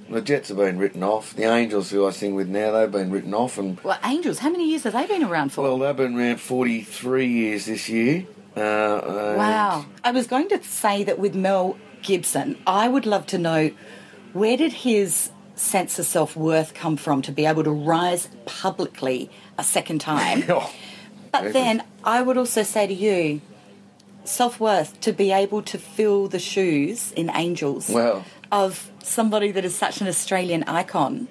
The 0.09 0.21
Jets 0.21 0.49
have 0.49 0.57
been 0.57 0.77
written 0.77 1.01
off. 1.01 1.33
The 1.33 1.43
Angels, 1.45 1.89
who 1.89 2.05
I 2.05 2.11
sing 2.11 2.35
with 2.35 2.47
now, 2.47 2.71
they've 2.71 2.91
been 2.91 3.11
written 3.11 3.33
off, 3.33 3.57
and 3.57 3.79
well, 3.81 3.97
Angels, 4.03 4.39
how 4.39 4.49
many 4.49 4.69
years 4.69 4.83
have 4.83 4.93
they 4.93 5.07
been 5.07 5.23
around 5.23 5.51
for? 5.51 5.63
well, 5.63 5.79
they've 5.79 5.95
been 5.95 6.15
around 6.15 6.39
43 6.39 7.27
years 7.27 7.65
this 7.65 7.89
year. 7.89 8.27
Uh, 8.55 9.35
wow. 9.37 9.85
I 10.03 10.11
was 10.11 10.27
going 10.27 10.47
to 10.49 10.63
say 10.63 11.03
that 11.03 11.19
with 11.19 11.35
Mel 11.35 11.77
Gibson, 12.01 12.57
I 12.65 12.87
would 12.87 13.05
love 13.05 13.25
to 13.27 13.37
know 13.37 13.71
where 14.31 14.55
did 14.55 14.71
his 14.71 15.31
sense 15.55 15.99
of 15.99 16.05
self 16.05 16.35
worth 16.35 16.73
come 16.73 16.97
from 16.97 17.21
to 17.23 17.31
be 17.31 17.45
able 17.45 17.63
to 17.63 17.71
rise 17.71 18.29
publicly 18.45 19.29
a 19.57 19.63
second 19.63 19.99
time? 19.99 20.43
But 21.43 21.53
then 21.53 21.83
I 22.03 22.21
would 22.21 22.37
also 22.37 22.63
say 22.63 22.87
to 22.87 22.93
you, 22.93 23.41
self 24.23 24.59
worth 24.59 24.99
to 25.01 25.13
be 25.13 25.31
able 25.31 25.61
to 25.63 25.77
fill 25.77 26.27
the 26.27 26.39
shoes 26.39 27.11
in 27.13 27.29
Angels 27.33 27.89
Well- 27.89 28.25
of 28.51 28.91
somebody 29.03 29.51
that 29.51 29.65
is 29.65 29.75
such 29.75 30.01
an 30.01 30.07
Australian 30.07 30.63
icon. 30.63 31.27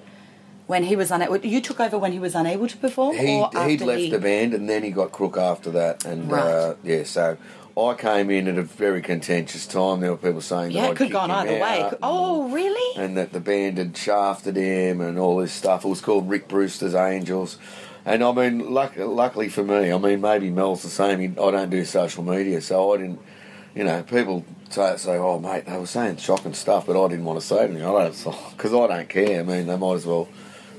When 0.67 0.83
he 0.85 0.95
was 0.95 1.11
unable, 1.11 1.37
you 1.37 1.61
took 1.61 1.79
over 1.79 1.97
when 1.97 2.11
he 2.11 2.17
was 2.17 2.33
unable 2.33 2.67
to 2.67 2.77
perform, 2.77 3.15
he 3.15 3.45
he'd 3.67 3.81
left 3.81 3.99
he... 3.99 4.09
the 4.09 4.17
band 4.17 4.55
and 4.55 4.67
then 4.67 4.81
he 4.81 4.89
got 4.89 5.11
Crook 5.11 5.37
after 5.37 5.69
that, 5.71 6.05
and 6.05 6.31
Right. 6.31 6.41
uh, 6.41 6.73
yeah, 6.83 7.03
so 7.03 7.37
I 7.77 7.93
came 7.93 8.31
in 8.31 8.47
at 8.47 8.57
a 8.57 8.63
very 8.63 9.01
contentious 9.01 9.67
time. 9.67 9.99
There 9.99 10.09
were 10.09 10.17
people 10.17 10.41
saying 10.41 10.71
Yeah, 10.71 10.83
that 10.83 10.91
it 10.93 10.97
could 10.97 11.07
have 11.07 11.13
gone 11.13 11.29
either 11.31 11.59
way. 11.59 11.91
Oh, 12.01 12.47
really? 12.49 12.99
and 12.99 13.15
that 13.15 13.31
the 13.31 13.39
band 13.39 13.77
had 13.77 13.95
shafted 13.95 14.55
him 14.55 15.01
and 15.01 15.19
all 15.19 15.37
this 15.37 15.51
stuff. 15.53 15.85
It 15.85 15.87
was 15.89 16.01
called 16.01 16.27
Rick 16.29 16.47
Brewster's 16.47 16.95
Angels, 16.95 17.57
And 18.05 18.23
I 18.23 18.31
mean, 18.31 18.71
luck, 18.71 18.93
luckily 18.97 19.49
for 19.49 19.63
me, 19.63 19.91
I 19.91 19.97
mean, 19.97 20.21
maybe 20.21 20.49
Mel's 20.51 20.83
the 20.83 20.89
same. 20.89 21.19
He, 21.19 21.27
I 21.27 21.51
don't 21.51 21.69
do 21.69 21.83
social 21.85 22.23
media, 22.23 22.61
so 22.61 22.93
I 22.93 22.97
didn't. 22.97 23.19
You 23.73 23.83
know, 23.83 24.03
people 24.03 24.45
say, 24.69 24.95
say, 24.97 25.17
"Oh, 25.17 25.39
mate, 25.39 25.65
they 25.65 25.77
were 25.77 25.85
saying 25.87 26.17
shocking 26.17 26.53
stuff," 26.53 26.85
but 26.85 27.03
I 27.03 27.07
didn't 27.09 27.25
want 27.25 27.39
to 27.41 27.45
say 27.45 27.63
anything. 27.65 27.83
I 27.83 27.91
don't, 27.91 28.11
because 28.57 28.73
I 28.73 28.87
don't 28.87 29.09
care. 29.09 29.39
I 29.39 29.43
mean, 29.43 29.67
they 29.67 29.75
might 29.77 29.93
as 29.95 30.05
well. 30.05 30.27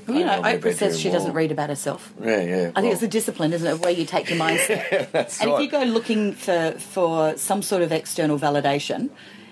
Well, 0.07 0.17
you 0.17 0.23
know, 0.23 0.31
hang 0.31 0.37
on 0.55 0.61
their 0.61 0.71
Oprah 0.71 0.77
says 0.77 0.97
she 0.99 1.09
doesn't 1.09 1.33
read 1.33 1.51
about 1.51 1.67
herself. 1.69 2.13
Yeah, 2.23 2.41
yeah. 2.41 2.71
I 2.77 2.79
think 2.81 2.93
it's 2.93 3.03
a 3.03 3.09
discipline, 3.09 3.51
isn't 3.51 3.67
it, 3.67 3.79
where 3.81 3.91
you 3.91 4.05
take 4.05 4.29
your 4.29 4.39
mindset. 4.39 4.69
yeah, 4.91 5.05
That's 5.11 5.41
and 5.41 5.51
right. 5.51 5.57
if 5.59 5.65
you 5.65 5.69
go 5.69 5.83
looking 5.83 6.31
for, 6.31 6.71
for 6.79 7.35
some 7.35 7.61
sort 7.61 7.81
of 7.81 7.91
external 7.91 8.39
validation, 8.39 9.09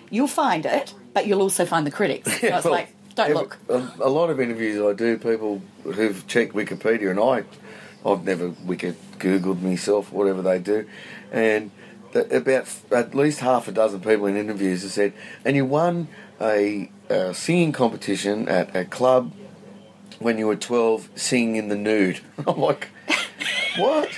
you'll 0.09 0.27
find 0.29 0.65
it, 0.65 0.93
but 1.13 1.27
you'll 1.27 1.41
also 1.41 1.65
find 1.65 1.85
the 1.85 1.91
critics. 1.91 2.31
So 2.39 2.47
it's 2.47 2.63
Well, 2.63 2.73
like, 2.73 2.87
don't 3.15 3.31
every- 3.31 3.35
look. 3.35 3.57
A, 3.67 3.91
a 3.99 4.09
lot 4.09 4.29
of 4.29 4.39
interviews 4.39 4.81
I 4.81 4.93
do, 4.93 5.17
people 5.17 5.61
who've 5.83 6.25
checked 6.25 6.53
Wikipedia, 6.53 7.09
and 7.11 7.19
I, 7.19 7.43
I've 8.05 8.23
never 8.23 8.49
wiki 8.65 8.93
googled 9.17 9.61
myself, 9.61 10.11
whatever 10.11 10.41
they 10.41 10.59
do, 10.59 10.87
and 11.31 11.71
about 12.13 12.67
at 12.91 13.15
least 13.15 13.39
half 13.39 13.67
a 13.67 13.71
dozen 13.71 13.99
people 13.99 14.25
in 14.27 14.37
interviews 14.37 14.83
have 14.83 14.91
said, 14.91 15.13
and 15.43 15.55
you 15.55 15.65
won 15.65 16.07
a, 16.39 16.89
uh 17.09 17.33
singing 17.33 17.71
competition 17.71 18.47
at 18.47 18.75
a 18.75 18.85
club 18.85 19.31
when 20.19 20.37
you 20.37 20.47
were 20.47 20.55
twelve, 20.55 21.09
singing 21.15 21.55
in 21.55 21.67
the 21.69 21.75
nude. 21.75 22.21
I'm 22.47 22.59
like. 22.59 22.89
What? 23.77 24.09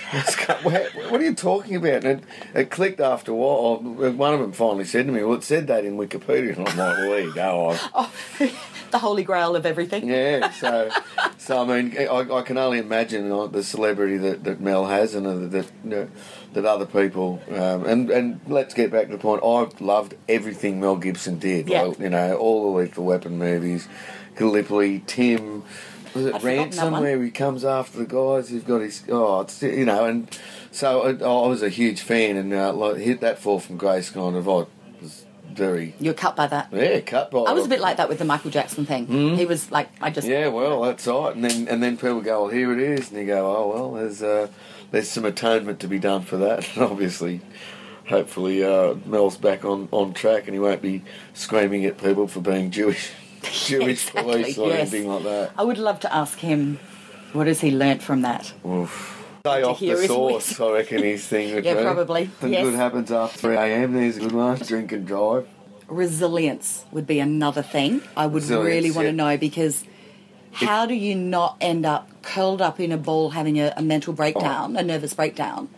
What 1.10 1.20
are 1.20 1.24
you 1.24 1.34
talking 1.34 1.78
about? 1.78 2.04
And 2.04 2.20
it, 2.20 2.24
it 2.54 2.70
clicked 2.70 3.00
after 3.00 3.32
a 3.32 3.36
while. 3.36 3.78
One 3.78 4.34
of 4.36 4.40
them 4.40 4.52
finally 4.52 4.86
said 4.86 5.08
to 5.08 5.12
me, 5.12 5.24
"Well, 5.24 5.38
it 5.38 5.44
said 5.44 5.66
that 5.66 5.84
in 5.84 5.98
Wikipedia." 5.98 6.56
And 6.56 6.70
I'm 6.70 6.78
like, 6.78 6.98
"Well, 6.98 7.10
there 7.10 7.20
you 7.22 7.34
go." 7.34 7.76
The 8.92 9.00
holy 9.00 9.24
grail 9.24 9.56
of 9.56 9.66
everything. 9.66 10.08
yeah, 10.08 10.52
so 10.64 10.90
so 11.38 11.62
I 11.62 11.82
mean, 11.82 11.98
I, 11.98 12.06
I 12.06 12.42
can 12.42 12.58
only 12.58 12.80
imagine 12.80 13.30
the 13.30 13.64
celebrity 13.64 14.18
that, 14.18 14.44
that 14.44 14.60
Mel 14.60 14.86
has, 14.86 15.16
and 15.16 15.28
uh, 15.28 15.36
that 15.48 15.66
you 15.84 15.90
know, 15.90 16.10
that 16.54 16.66
other 16.66 16.86
people. 16.86 17.42
Um, 17.50 17.86
and 17.86 18.10
and 18.10 18.40
let's 18.48 18.74
get 18.74 18.92
back 18.92 19.08
to 19.08 19.14
the 19.14 19.18
point. 19.18 19.44
I 19.44 19.68
loved 19.84 20.16
everything 20.28 20.80
Mel 20.80 20.98
Gibson 20.98 21.40
did. 21.40 21.70
Yeah. 21.70 21.84
Like, 21.84 22.00
you 22.00 22.10
know, 22.10 22.36
all 22.38 22.72
the 22.72 22.80
Lethal 22.80 23.06
Weapon 23.06 23.38
movies, 23.38 23.88
Gallipoli, 24.36 25.04
Tim. 25.08 25.64
Was 26.14 26.26
it 26.26 26.36
I'd 26.36 26.42
forgotten 26.42 26.70
that 26.72 26.76
Ransom 26.78 27.02
where 27.02 27.24
he 27.24 27.32
comes 27.32 27.64
after 27.66 28.00
the 28.00 28.06
guys 28.06 28.50
who've 28.50 28.66
got 28.66 28.82
his 28.82 29.04
oh 29.10 29.42
it's 29.42 29.62
you 29.62 29.86
know 29.86 30.06
and 30.06 30.40
so 30.72 31.02
I, 31.02 31.10
I 31.10 31.48
was 31.48 31.62
a 31.62 31.70
huge 31.70 32.02
fan 32.02 32.38
and 32.38 32.54
uh, 32.54 32.74
like, 32.74 32.98
hit 32.98 33.20
that 33.22 33.40
fall 33.40 33.60
from 33.60 33.78
grace 33.78 34.10
kind 34.10 34.36
of 34.36 34.50
I 34.50 34.66
very 35.58 35.94
You're 36.00 36.14
cut 36.14 36.36
by 36.36 36.48
that. 36.48 36.70
yeah 36.72 37.00
cut 37.02 37.32
by 37.32 37.40
I 37.40 37.52
was 37.52 37.66
a 37.66 37.70
bit 37.70 37.82
like 37.82 37.98
that 37.98 38.08
with 38.08 38.20
the 38.20 38.26
Michael 38.26 38.52
Jackson 38.52 38.86
thing. 38.86 39.08
He 39.36 39.46
was 39.46 39.72
like, 39.72 39.90
I 40.02 40.10
just. 40.12 40.28
Yeah, 40.28 40.48
well, 40.48 40.84
that's 40.84 41.06
right. 41.08 41.36
And 41.36 41.44
then 41.44 41.68
and 41.68 41.84
then 41.84 41.98
people 41.98 42.22
go, 42.22 42.44
well, 42.44 42.52
here 42.52 42.72
it 42.72 42.80
is, 42.80 43.10
and 43.12 43.20
you 43.20 43.26
go, 43.26 43.46
oh 43.56 43.68
well, 43.74 43.92
there's 43.94 44.22
uh, 44.24 44.48
there's 44.92 45.10
some 45.10 45.26
atonement 45.26 45.80
to 45.82 45.88
be 45.88 46.00
done 46.00 46.22
for 46.22 46.38
that. 46.38 46.68
And 46.76 46.84
obviously, 46.86 47.42
hopefully, 48.08 48.64
uh, 48.64 48.96
Mel's 49.06 49.38
back 49.38 49.66
on, 49.66 49.90
on 49.92 50.14
track, 50.14 50.46
and 50.46 50.54
he 50.54 50.60
won't 50.60 50.82
be 50.82 51.04
screaming 51.34 51.86
at 51.86 51.98
people 51.98 52.28
for 52.28 52.40
being 52.40 52.72
Jewish, 52.72 53.12
Jewish 53.44 54.08
Exactly, 54.08 54.24
police 54.44 54.58
or 54.58 54.70
yes. 54.70 54.80
anything 54.94 55.10
like 55.10 55.24
that. 55.24 55.52
I 55.58 55.64
would 55.64 55.78
love 55.78 56.00
to 56.02 56.14
ask 56.14 56.38
him, 56.40 56.80
what 57.34 57.48
has 57.48 57.62
he 57.62 57.72
learnt 57.72 58.02
from 58.04 58.22
that? 58.22 58.54
Oof. 58.66 59.17
Stay 59.54 59.64
off 59.64 59.80
hear 59.80 59.96
the 59.96 60.02
his 60.02 60.10
sauce. 60.12 60.60
I 60.60 60.72
reckon 60.72 61.04
his 61.04 61.26
thing 61.28 61.56
would 61.56 61.66
Yeah, 61.66 61.76
be. 61.76 61.82
probably, 61.84 62.26
Something 62.26 62.54
yes. 62.54 62.64
good 62.64 62.74
happens 62.76 63.12
after 63.12 63.38
3 63.40 63.56
a.m. 63.56 63.94
There's 63.94 64.18
a 64.18 64.20
good 64.22 64.32
one. 64.32 64.58
Drink 64.60 64.92
and 64.92 65.06
drive. 65.08 65.48
Resilience 65.88 66.86
would 66.92 67.08
be 67.08 67.20
another 67.20 67.62
thing 67.62 68.02
I 68.16 68.26
would 68.28 68.44
Resilience, 68.44 68.66
really 68.68 68.92
want 68.92 69.06
yeah. 69.06 69.12
to 69.12 69.18
know 69.18 69.38
because 69.38 69.84
how 70.52 70.86
do 70.86 70.94
you 70.94 71.16
not 71.16 71.58
end 71.62 71.86
up 71.86 72.10
curled 72.24 72.62
up 72.62 72.80
in 72.80 72.92
a 72.92 72.98
ball 72.98 73.30
having 73.30 73.60
a, 73.60 73.74
a 73.78 73.82
mental 73.82 74.14
breakdown, 74.14 74.76
Oh. 74.76 74.80
a 74.80 74.84
nervous 74.84 75.14
breakdown? 75.14 75.70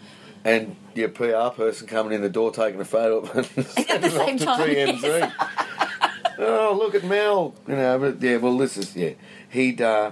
And 0.44 0.76
your 0.96 1.10
PR 1.10 1.50
person 1.56 1.86
coming 1.88 2.14
in 2.14 2.22
the 2.22 2.30
door 2.30 2.52
taking 2.52 2.80
a 2.82 2.86
photo 2.86 3.18
of 3.20 3.38
it 3.38 3.50
and 3.78 3.90
At 3.90 4.02
the 4.02 4.10
sending 4.10 4.36
it 4.36 4.40
same 4.40 4.48
off 4.50 4.60
to 4.60 4.74
time, 4.76 5.32
TMZ. 5.32 6.36
oh, 6.40 6.76
look 6.80 6.96
at 6.96 7.04
Mel. 7.04 7.54
You 7.68 7.76
know, 7.76 8.00
but 8.00 8.22
yeah, 8.22 8.38
well, 8.38 8.58
this 8.58 8.78
is, 8.78 8.96
yeah. 8.96 9.12
He'd, 9.50 9.82
uh, 9.82 10.12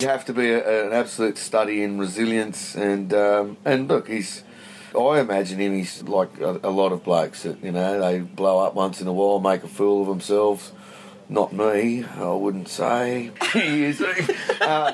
you 0.00 0.08
have 0.08 0.24
to 0.26 0.32
be 0.32 0.50
a, 0.50 0.86
an 0.86 0.92
absolute 0.92 1.38
study 1.38 1.82
in 1.82 1.98
resilience 1.98 2.74
and, 2.74 3.12
um, 3.14 3.56
and 3.64 3.88
look, 3.88 4.08
he's, 4.08 4.42
I 4.98 5.20
imagine 5.20 5.58
him, 5.60 5.74
he's 5.74 6.02
like 6.02 6.40
a, 6.40 6.60
a 6.62 6.70
lot 6.70 6.92
of 6.92 7.04
blokes 7.04 7.42
that, 7.42 7.62
you 7.62 7.72
know, 7.72 8.00
they 8.00 8.20
blow 8.20 8.58
up 8.58 8.74
once 8.74 9.00
in 9.00 9.06
a 9.06 9.12
while, 9.12 9.40
make 9.40 9.62
a 9.62 9.68
fool 9.68 10.02
of 10.02 10.08
themselves. 10.08 10.72
Not 11.28 11.52
me, 11.52 12.04
I 12.04 12.30
wouldn't 12.32 12.68
say. 12.68 13.32
you 13.54 13.92
see. 13.92 14.06
Uh, 14.58 14.92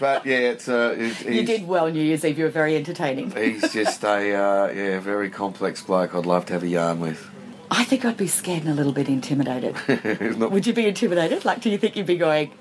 but 0.00 0.24
yeah, 0.24 0.36
it's, 0.36 0.66
uh, 0.66 0.94
it's, 0.96 1.22
You 1.24 1.44
did 1.44 1.66
well 1.68 1.90
New 1.90 2.02
Year's 2.02 2.24
Eve. 2.24 2.38
You 2.38 2.44
were 2.44 2.50
very 2.50 2.74
entertaining. 2.74 3.32
He's 3.32 3.70
just 3.72 4.02
a 4.02 4.34
uh, 4.34 4.72
yeah, 4.72 4.98
very 5.00 5.28
complex 5.28 5.82
bloke. 5.82 6.14
I'd 6.14 6.24
love 6.24 6.46
to 6.46 6.54
have 6.54 6.62
a 6.62 6.68
yarn 6.68 7.00
with. 7.00 7.28
I 7.70 7.84
think 7.84 8.04
I'd 8.04 8.16
be 8.16 8.28
scared 8.28 8.62
and 8.62 8.70
a 8.70 8.74
little 8.74 8.92
bit 8.92 9.08
intimidated. 9.08 9.76
Not- 10.38 10.52
Would 10.52 10.66
you 10.66 10.72
be 10.72 10.86
intimidated? 10.86 11.44
Like, 11.44 11.60
do 11.60 11.68
you 11.68 11.76
think 11.76 11.96
you'd 11.96 12.06
be 12.06 12.16
going? 12.16 12.52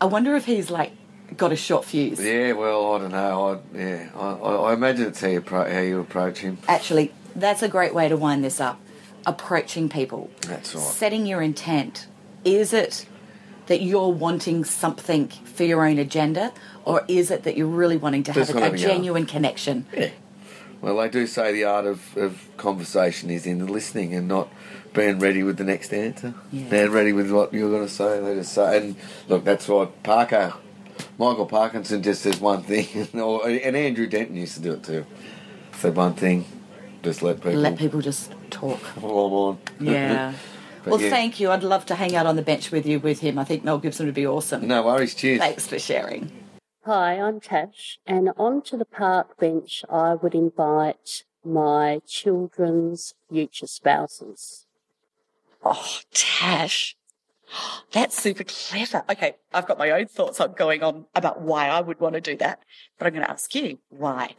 I 0.00 0.06
wonder 0.06 0.34
if 0.34 0.46
he's 0.46 0.70
like 0.70 0.92
got 1.36 1.52
a 1.52 1.56
short 1.56 1.84
fuse. 1.84 2.20
yeah, 2.20 2.52
well, 2.52 2.94
I 2.94 2.98
don't 2.98 3.10
know. 3.12 3.60
I, 3.74 3.78
yeah, 3.78 4.08
I, 4.14 4.26
I, 4.32 4.54
I 4.70 4.72
imagine 4.74 5.06
it's 5.08 5.20
how 5.20 5.28
you, 5.28 5.40
appro- 5.40 5.72
how 5.72 5.80
you 5.80 6.00
approach 6.00 6.38
him. 6.38 6.58
Actually, 6.68 7.12
that's 7.34 7.62
a 7.62 7.68
great 7.68 7.94
way 7.94 8.08
to 8.08 8.16
wind 8.16 8.44
this 8.44 8.60
up. 8.60 8.80
Approaching 9.24 9.88
people, 9.88 10.30
That's 10.42 10.74
right. 10.74 10.82
setting 10.82 11.26
your 11.26 11.40
intent. 11.42 12.08
Is 12.44 12.72
it 12.72 13.06
that 13.66 13.80
you're 13.80 14.08
wanting 14.12 14.64
something 14.64 15.28
for 15.28 15.62
your 15.62 15.86
own 15.86 15.98
agenda, 15.98 16.52
or 16.84 17.04
is 17.06 17.30
it 17.30 17.44
that 17.44 17.56
you're 17.56 17.68
really 17.68 17.96
wanting 17.96 18.24
to 18.24 18.32
have 18.32 18.42
Just 18.42 18.52
a, 18.52 18.58
a 18.58 18.60
have 18.62 18.74
a 18.74 18.78
yarn. 18.78 18.90
genuine 18.96 19.26
connection? 19.26 19.86
Yeah. 19.96 20.10
Well, 20.80 20.96
they 20.96 21.08
do 21.08 21.28
say 21.28 21.52
the 21.52 21.62
art 21.62 21.86
of, 21.86 22.16
of 22.16 22.48
conversation 22.56 23.30
is 23.30 23.46
in 23.46 23.58
the 23.58 23.66
listening 23.66 24.12
and 24.12 24.26
not 24.26 24.48
being 24.92 25.20
ready 25.20 25.44
with 25.44 25.56
the 25.56 25.62
next 25.64 25.92
answer. 25.94 26.34
Yeah. 26.50 26.68
Being 26.68 26.90
ready 26.90 27.12
with 27.12 27.30
what 27.30 27.54
you're 27.54 27.70
going 27.70 27.86
to 27.86 27.92
say. 27.92 28.18
They 28.20 28.34
just 28.34 28.52
say, 28.52 28.78
and 28.78 28.96
look, 29.28 29.44
that's 29.44 29.68
why 29.68 29.86
Parker, 30.02 30.54
Michael 31.18 31.46
Parkinson 31.46 32.02
just 32.02 32.22
says 32.22 32.40
one 32.40 32.62
thing, 32.62 33.08
or, 33.20 33.48
and 33.48 33.76
Andrew 33.76 34.06
Denton 34.06 34.36
used 34.36 34.54
to 34.54 34.60
do 34.60 34.72
it 34.72 34.82
too. 34.82 35.06
Say 35.78 35.90
one 35.90 36.14
thing, 36.14 36.44
just 37.02 37.22
let 37.22 37.36
people. 37.36 37.54
Let 37.54 37.78
people 37.78 38.00
just 38.00 38.32
talk. 38.50 38.78
While 39.00 39.26
I'm 39.26 39.32
on. 39.32 39.58
Yeah. 39.80 40.34
Well, 40.84 41.00
yeah. 41.00 41.10
thank 41.10 41.38
you. 41.38 41.52
I'd 41.52 41.62
love 41.62 41.86
to 41.86 41.94
hang 41.94 42.16
out 42.16 42.26
on 42.26 42.34
the 42.34 42.42
bench 42.42 42.72
with 42.72 42.84
you 42.86 42.98
with 42.98 43.20
him. 43.20 43.38
I 43.38 43.44
think 43.44 43.62
Mel 43.62 43.78
Gibson 43.78 44.06
would 44.06 44.16
be 44.16 44.26
awesome. 44.26 44.66
No 44.66 44.82
worries. 44.82 45.14
Cheers. 45.14 45.38
Thanks 45.38 45.64
for 45.68 45.78
sharing. 45.78 46.32
Hi, 46.84 47.20
I'm 47.20 47.38
Tash, 47.38 48.00
and 48.04 48.30
onto 48.36 48.76
the 48.76 48.84
park 48.84 49.38
bench 49.38 49.84
I 49.88 50.14
would 50.14 50.34
invite 50.34 51.22
my 51.44 52.00
children's 52.08 53.14
future 53.30 53.68
spouses. 53.68 54.66
Oh, 55.64 56.00
Tash. 56.12 56.96
That's 57.92 58.20
super 58.20 58.44
clever. 58.44 59.04
Okay, 59.10 59.34
I've 59.52 59.66
got 59.66 59.78
my 59.78 59.90
own 59.90 60.06
thoughts 60.06 60.40
on 60.40 60.52
going 60.52 60.82
on 60.82 61.06
about 61.14 61.40
why 61.40 61.68
I 61.68 61.80
would 61.80 62.00
want 62.00 62.14
to 62.14 62.20
do 62.20 62.36
that, 62.38 62.60
but 62.98 63.06
I'm 63.06 63.12
going 63.12 63.24
to 63.24 63.30
ask 63.30 63.54
you 63.54 63.78
why. 63.88 64.34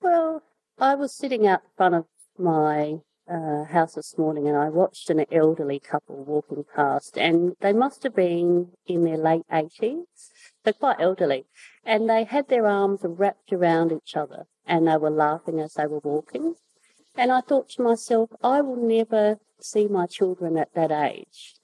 Well, 0.00 0.42
I 0.78 0.94
was 0.94 1.14
sitting 1.14 1.46
out 1.46 1.62
front 1.76 1.94
of 1.94 2.04
my 2.38 2.98
uh, 3.28 3.64
house 3.64 3.94
this 3.94 4.16
morning 4.16 4.46
and 4.48 4.56
I 4.56 4.68
watched 4.68 5.10
an 5.10 5.24
elderly 5.30 5.80
couple 5.80 6.24
walking 6.24 6.64
past, 6.74 7.18
and 7.18 7.54
they 7.60 7.72
must 7.72 8.02
have 8.04 8.14
been 8.14 8.68
in 8.86 9.04
their 9.04 9.18
late 9.18 9.42
80s. 9.52 10.04
They're 10.64 10.72
quite 10.72 11.00
elderly. 11.00 11.46
And 11.84 12.08
they 12.08 12.24
had 12.24 12.48
their 12.48 12.66
arms 12.66 13.00
wrapped 13.02 13.52
around 13.52 13.92
each 13.92 14.16
other 14.16 14.46
and 14.66 14.86
they 14.86 14.96
were 14.96 15.10
laughing 15.10 15.60
as 15.60 15.74
they 15.74 15.86
were 15.86 16.00
walking. 16.00 16.54
And 17.16 17.32
I 17.32 17.40
thought 17.40 17.70
to 17.70 17.82
myself, 17.82 18.30
I 18.42 18.60
will 18.60 18.76
never 18.76 19.38
see 19.60 19.88
my 19.88 20.06
children 20.06 20.56
at 20.56 20.74
that 20.74 20.92
age. 20.92 21.57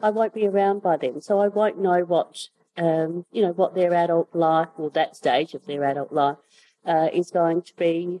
I 0.00 0.10
won't 0.10 0.34
be 0.34 0.46
around 0.46 0.82
by 0.82 0.96
then, 0.96 1.20
so 1.20 1.40
I 1.40 1.48
won't 1.48 1.78
know 1.78 2.00
what, 2.00 2.48
um, 2.76 3.24
you 3.32 3.42
know, 3.42 3.52
what 3.52 3.74
their 3.74 3.94
adult 3.94 4.28
life 4.34 4.68
or 4.76 4.90
that 4.90 5.16
stage 5.16 5.54
of 5.54 5.66
their 5.66 5.84
adult 5.84 6.12
life 6.12 6.36
uh, 6.84 7.08
is 7.12 7.30
going 7.30 7.62
to 7.62 7.74
be 7.76 8.20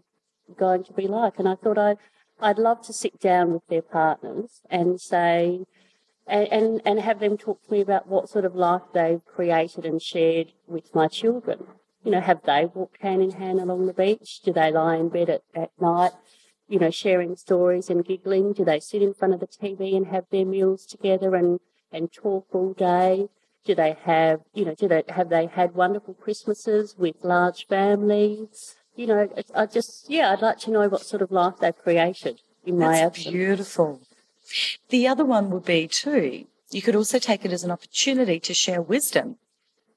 going 0.56 0.84
to 0.84 0.92
be 0.92 1.06
like. 1.06 1.38
And 1.38 1.48
I 1.48 1.54
thought 1.54 1.78
I, 1.78 1.96
I'd 2.40 2.58
love 2.58 2.82
to 2.86 2.92
sit 2.92 3.20
down 3.20 3.52
with 3.52 3.66
their 3.68 3.82
partners 3.82 4.60
and 4.70 5.00
say, 5.00 5.64
and, 6.26 6.48
and, 6.48 6.82
and 6.84 7.00
have 7.00 7.20
them 7.20 7.36
talk 7.36 7.62
to 7.64 7.72
me 7.72 7.80
about 7.80 8.08
what 8.08 8.28
sort 8.28 8.44
of 8.44 8.54
life 8.54 8.82
they've 8.92 9.24
created 9.24 9.84
and 9.84 10.00
shared 10.00 10.52
with 10.66 10.94
my 10.94 11.08
children. 11.08 11.66
You 12.04 12.12
know, 12.12 12.20
have 12.20 12.42
they 12.44 12.66
walked 12.66 13.02
hand 13.02 13.22
in 13.22 13.32
hand 13.32 13.60
along 13.60 13.86
the 13.86 13.92
beach? 13.92 14.40
Do 14.44 14.52
they 14.52 14.70
lie 14.70 14.96
in 14.96 15.08
bed 15.08 15.28
at, 15.28 15.42
at 15.54 15.70
night, 15.80 16.12
you 16.68 16.78
know, 16.78 16.90
sharing 16.90 17.36
stories 17.36 17.88
and 17.90 18.04
giggling? 18.04 18.52
Do 18.52 18.64
they 18.64 18.80
sit 18.80 19.02
in 19.02 19.14
front 19.14 19.34
of 19.34 19.40
the 19.40 19.46
TV 19.46 19.96
and 19.96 20.06
have 20.08 20.24
their 20.30 20.44
meals 20.44 20.84
together 20.86 21.34
and, 21.34 21.60
and 21.92 22.12
talk 22.12 22.46
all 22.52 22.72
day? 22.72 23.28
Do 23.64 23.74
they 23.74 23.96
have, 24.04 24.40
you 24.54 24.64
know, 24.64 24.74
do 24.74 24.86
they 24.88 25.02
have 25.08 25.28
they 25.28 25.46
had 25.46 25.74
wonderful 25.74 26.14
Christmases 26.14 26.94
with 26.96 27.16
large 27.24 27.66
families? 27.66 28.76
You 28.94 29.06
know, 29.08 29.18
it's- 29.22 29.50
I 29.54 29.66
just, 29.66 30.08
yeah, 30.08 30.32
I'd 30.32 30.40
like 30.42 30.58
to 30.60 30.70
know 30.70 30.88
what 30.88 31.02
sort 31.02 31.20
of 31.22 31.30
life 31.30 31.54
they've 31.60 31.76
created 31.76 32.40
in 32.64 32.78
my 32.78 32.92
That's 32.92 33.18
absence. 33.18 33.32
beautiful. 33.34 34.00
The 34.88 35.08
other 35.08 35.24
one 35.24 35.50
would 35.50 35.64
be 35.64 35.88
too, 35.88 36.44
you 36.70 36.80
could 36.82 36.94
also 36.96 37.18
take 37.18 37.44
it 37.44 37.52
as 37.52 37.64
an 37.64 37.70
opportunity 37.72 38.38
to 38.40 38.54
share 38.54 38.80
wisdom. 38.80 39.36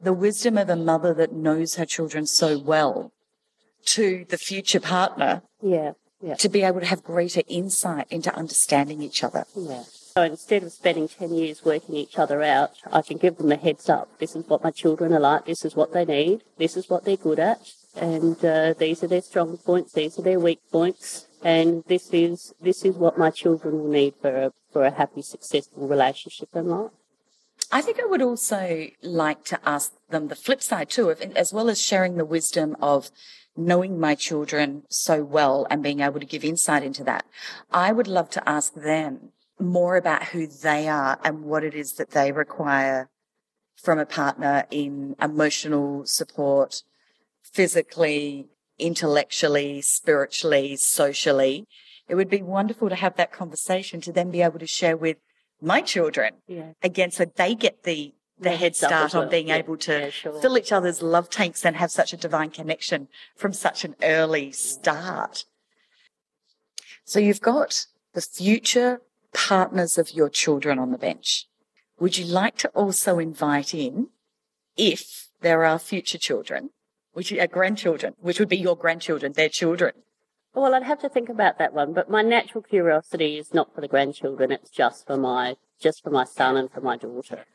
The 0.01 0.13
wisdom 0.13 0.57
of 0.57 0.69
a 0.69 0.75
mother 0.75 1.13
that 1.13 1.31
knows 1.33 1.75
her 1.75 1.85
children 1.85 2.25
so 2.25 2.57
well 2.57 3.11
to 3.85 4.25
the 4.29 4.37
future 4.37 4.79
partner 4.79 5.43
Yeah, 5.61 5.91
yeah, 6.21 6.35
to 6.35 6.49
be 6.49 6.63
able 6.63 6.79
to 6.79 6.85
have 6.85 7.03
greater 7.03 7.41
insight 7.47 8.07
into 8.09 8.33
understanding 8.35 9.01
each 9.01 9.23
other. 9.23 9.45
yeah. 9.55 9.83
So 10.15 10.23
instead 10.23 10.63
of 10.63 10.71
spending 10.73 11.07
10 11.07 11.33
years 11.33 11.63
working 11.63 11.95
each 11.95 12.17
other 12.17 12.41
out, 12.41 12.71
I 12.91 13.01
can 13.03 13.17
give 13.17 13.37
them 13.37 13.51
a 13.51 13.55
heads 13.55 13.87
up. 13.89 14.19
This 14.19 14.35
is 14.35 14.45
what 14.47 14.63
my 14.63 14.71
children 14.71 15.13
are 15.13 15.19
like. 15.19 15.45
This 15.45 15.63
is 15.63 15.75
what 15.75 15.93
they 15.93 16.03
need. 16.03 16.43
This 16.57 16.75
is 16.75 16.89
what 16.89 17.05
they're 17.05 17.15
good 17.15 17.39
at. 17.39 17.59
And 17.95 18.43
uh, 18.43 18.73
these 18.73 19.03
are 19.03 19.07
their 19.07 19.21
strong 19.21 19.57
points. 19.57 19.93
These 19.93 20.19
are 20.19 20.23
their 20.23 20.39
weak 20.39 20.59
points. 20.71 21.27
And 21.41 21.83
this 21.87 22.09
is 22.11 22.53
this 22.59 22.83
is 22.83 22.95
what 22.95 23.17
my 23.17 23.29
children 23.29 23.79
will 23.79 23.89
need 23.89 24.15
for 24.21 24.35
a, 24.35 24.51
for 24.73 24.83
a 24.83 24.91
happy, 24.91 25.21
successful 25.21 25.87
relationship 25.87 26.49
in 26.53 26.67
life. 26.67 26.91
I 27.71 27.81
think 27.81 27.99
I 27.99 28.05
would 28.05 28.21
also 28.21 28.87
like 29.01 29.45
to 29.45 29.59
ask 29.63 29.93
them 30.09 30.27
the 30.27 30.35
flip 30.35 30.61
side 30.61 30.89
too, 30.89 31.09
of, 31.11 31.21
as 31.21 31.53
well 31.53 31.69
as 31.69 31.79
sharing 31.81 32.17
the 32.17 32.25
wisdom 32.25 32.75
of 32.81 33.09
knowing 33.59 33.99
my 33.99 34.15
children 34.15 34.83
so 34.89 35.23
well 35.23 35.67
and 35.69 35.83
being 35.83 35.99
able 35.99 36.19
to 36.19 36.25
give 36.25 36.43
insight 36.43 36.83
into 36.83 37.03
that. 37.03 37.25
I 37.71 37.91
would 37.91 38.07
love 38.07 38.29
to 38.31 38.49
ask 38.49 38.73
them 38.73 39.33
more 39.59 39.97
about 39.97 40.25
who 40.25 40.47
they 40.47 40.87
are 40.87 41.19
and 41.23 41.43
what 41.43 41.63
it 41.63 41.75
is 41.75 41.93
that 41.93 42.11
they 42.11 42.31
require 42.31 43.09
from 43.75 43.99
a 43.99 44.05
partner 44.05 44.65
in 44.71 45.15
emotional 45.21 46.05
support, 46.05 46.83
physically, 47.43 48.47
intellectually, 48.77 49.81
spiritually, 49.81 50.75
socially. 50.75 51.65
It 52.07 52.15
would 52.15 52.29
be 52.29 52.41
wonderful 52.41 52.89
to 52.89 52.95
have 52.95 53.15
that 53.17 53.31
conversation 53.31 54.01
to 54.01 54.11
then 54.11 54.31
be 54.31 54.41
able 54.41 54.59
to 54.59 54.67
share 54.67 54.97
with 54.97 55.17
my 55.61 55.81
children 55.81 56.35
Yeah. 56.47 56.71
again 56.81 57.11
so 57.11 57.25
they 57.25 57.53
get 57.53 57.83
the 57.83 58.13
the 58.39 58.55
head 58.55 58.75
start 58.75 59.13
on 59.15 59.29
being 59.29 59.49
Yeah, 59.49 59.57
able 59.57 59.77
to 59.77 59.99
yeah, 59.99 60.09
sure. 60.09 60.41
fill 60.41 60.57
each 60.57 60.71
other's 60.71 61.01
love 61.01 61.29
tanks 61.29 61.65
and 61.65 61.75
have 61.75 61.91
such 61.91 62.13
a 62.13 62.17
divine 62.17 62.51
connection 62.51 63.07
from 63.35 63.53
such 63.53 63.83
an 63.83 63.95
early 64.01 64.51
start. 64.51 65.45
So 67.03 67.19
you've 67.19 67.41
got 67.41 67.85
the 68.13 68.21
future 68.21 69.01
partners 69.33 69.97
of 69.97 70.11
your 70.11 70.29
children 70.29 70.79
on 70.79 70.91
the 70.91 70.97
bench. 70.97 71.47
Would 71.99 72.17
you 72.17 72.25
like 72.25 72.57
to 72.59 72.69
also 72.69 73.19
invite 73.19 73.73
in, 73.73 74.07
if 74.77 75.29
there 75.41 75.65
are 75.65 75.79
future 75.79 76.17
children, 76.17 76.69
which 77.13 77.33
uh, 77.33 77.39
are 77.41 77.47
grandchildren, 77.47 78.13
which 78.21 78.39
would 78.39 78.49
be 78.49 78.57
your 78.57 78.77
grandchildren, 78.77 79.33
their 79.33 79.49
children? 79.49 79.93
Well, 80.53 80.73
I'd 80.73 80.83
have 80.83 80.99
to 81.01 81.09
think 81.09 81.29
about 81.29 81.57
that 81.59 81.73
one, 81.73 81.93
but 81.93 82.09
my 82.09 82.21
natural 82.21 82.63
curiosity 82.63 83.37
is 83.37 83.53
not 83.53 83.73
for 83.75 83.81
the 83.81 83.87
grandchildren. 83.87 84.51
It's 84.51 84.69
just 84.69 85.05
for 85.05 85.17
my 85.17 85.57
just 85.79 86.03
for 86.03 86.09
my 86.09 86.25
son 86.25 86.57
and 86.57 86.71
for 86.71 86.81
my 86.81 86.97
daughter. 86.97 87.45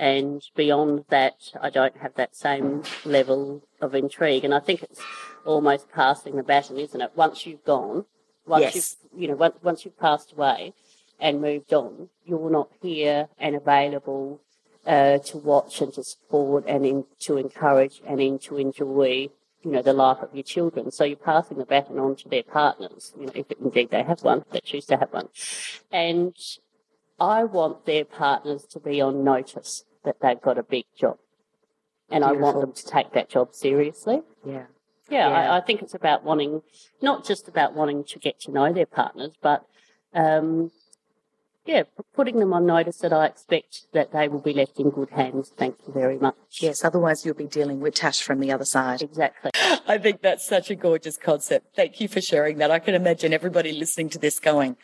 And 0.00 0.42
beyond 0.56 1.04
that, 1.10 1.52
I 1.60 1.68
don't 1.68 1.98
have 1.98 2.14
that 2.14 2.34
same 2.34 2.84
level 3.04 3.62
of 3.82 3.94
intrigue. 3.94 4.46
And 4.46 4.54
I 4.54 4.58
think 4.58 4.82
it's 4.82 5.02
almost 5.44 5.92
passing 5.92 6.36
the 6.36 6.42
baton, 6.42 6.78
isn't 6.78 7.02
it? 7.02 7.12
Once 7.14 7.44
you've 7.44 7.64
gone, 7.64 8.06
once 8.46 8.62
Yes. 8.62 8.74
you've 8.74 9.20
you 9.20 9.28
know 9.28 9.34
once, 9.34 9.56
once 9.62 9.84
you've 9.84 9.98
passed 9.98 10.32
away 10.32 10.72
and 11.20 11.42
moved 11.42 11.74
on, 11.74 12.08
you're 12.24 12.48
not 12.48 12.70
here 12.80 13.28
and 13.38 13.54
available 13.54 14.40
uh, 14.86 15.18
to 15.18 15.36
watch 15.36 15.82
and 15.82 15.92
to 15.92 16.02
support 16.02 16.64
and 16.66 16.86
in, 16.86 17.04
to 17.18 17.36
encourage 17.36 18.00
and 18.06 18.22
in, 18.22 18.38
to 18.38 18.56
enjoy 18.56 19.28
you 19.62 19.70
know, 19.70 19.82
the 19.82 19.92
life 19.92 20.22
of 20.22 20.34
your 20.34 20.42
children. 20.42 20.90
So 20.90 21.04
you're 21.04 21.18
passing 21.18 21.58
the 21.58 21.66
baton 21.66 21.98
on 21.98 22.16
to 22.16 22.28
their 22.30 22.42
partners, 22.42 23.12
you 23.20 23.26
know, 23.26 23.32
if 23.34 23.52
indeed 23.60 23.90
they 23.90 24.02
have 24.02 24.22
one, 24.22 24.46
they 24.50 24.60
choose 24.60 24.86
to 24.86 24.96
have 24.96 25.12
one. 25.12 25.28
And 25.92 26.34
I 27.20 27.44
want 27.44 27.84
their 27.84 28.06
partners 28.06 28.64
to 28.70 28.80
be 28.80 29.02
on 29.02 29.22
notice 29.22 29.84
that 30.04 30.16
they've 30.20 30.40
got 30.40 30.58
a 30.58 30.62
big 30.62 30.84
job. 30.98 31.18
And 32.10 32.24
I 32.24 32.32
want 32.32 32.60
them 32.60 32.72
to 32.72 32.86
take 32.86 33.12
that 33.12 33.28
job 33.28 33.54
seriously. 33.54 34.22
Yeah. 34.44 34.64
Yeah, 35.08 35.28
Yeah. 35.28 35.52
I, 35.52 35.58
I 35.58 35.60
think 35.60 35.82
it's 35.82 35.94
about 35.94 36.24
wanting, 36.24 36.62
not 37.00 37.24
just 37.24 37.46
about 37.48 37.74
wanting 37.74 38.04
to 38.04 38.18
get 38.18 38.40
to 38.40 38.50
know 38.50 38.72
their 38.72 38.86
partners, 38.86 39.32
but, 39.40 39.64
um, 40.12 40.72
yeah, 41.66 41.82
putting 42.14 42.40
them 42.40 42.52
on 42.52 42.66
notice 42.66 42.96
that 42.98 43.12
I 43.12 43.26
expect 43.26 43.86
that 43.92 44.12
they 44.12 44.26
will 44.28 44.40
be 44.40 44.52
left 44.52 44.80
in 44.80 44.90
good 44.90 45.10
hands. 45.10 45.52
Thank 45.56 45.76
you 45.86 45.92
very 45.92 46.18
much. 46.18 46.34
Yes, 46.60 46.84
otherwise 46.84 47.24
you'll 47.24 47.34
be 47.34 47.46
dealing 47.46 47.80
with 47.80 47.94
Tash 47.94 48.22
from 48.22 48.40
the 48.40 48.50
other 48.50 48.64
side. 48.64 49.02
Exactly. 49.02 49.50
I 49.86 49.98
think 49.98 50.22
that's 50.22 50.44
such 50.44 50.70
a 50.70 50.74
gorgeous 50.74 51.16
concept. 51.16 51.76
Thank 51.76 52.00
you 52.00 52.08
for 52.08 52.20
sharing 52.20 52.58
that. 52.58 52.70
I 52.70 52.78
can 52.80 52.94
imagine 52.94 53.32
everybody 53.32 53.72
listening 53.72 54.08
to 54.10 54.18
this 54.18 54.40
going, 54.40 54.76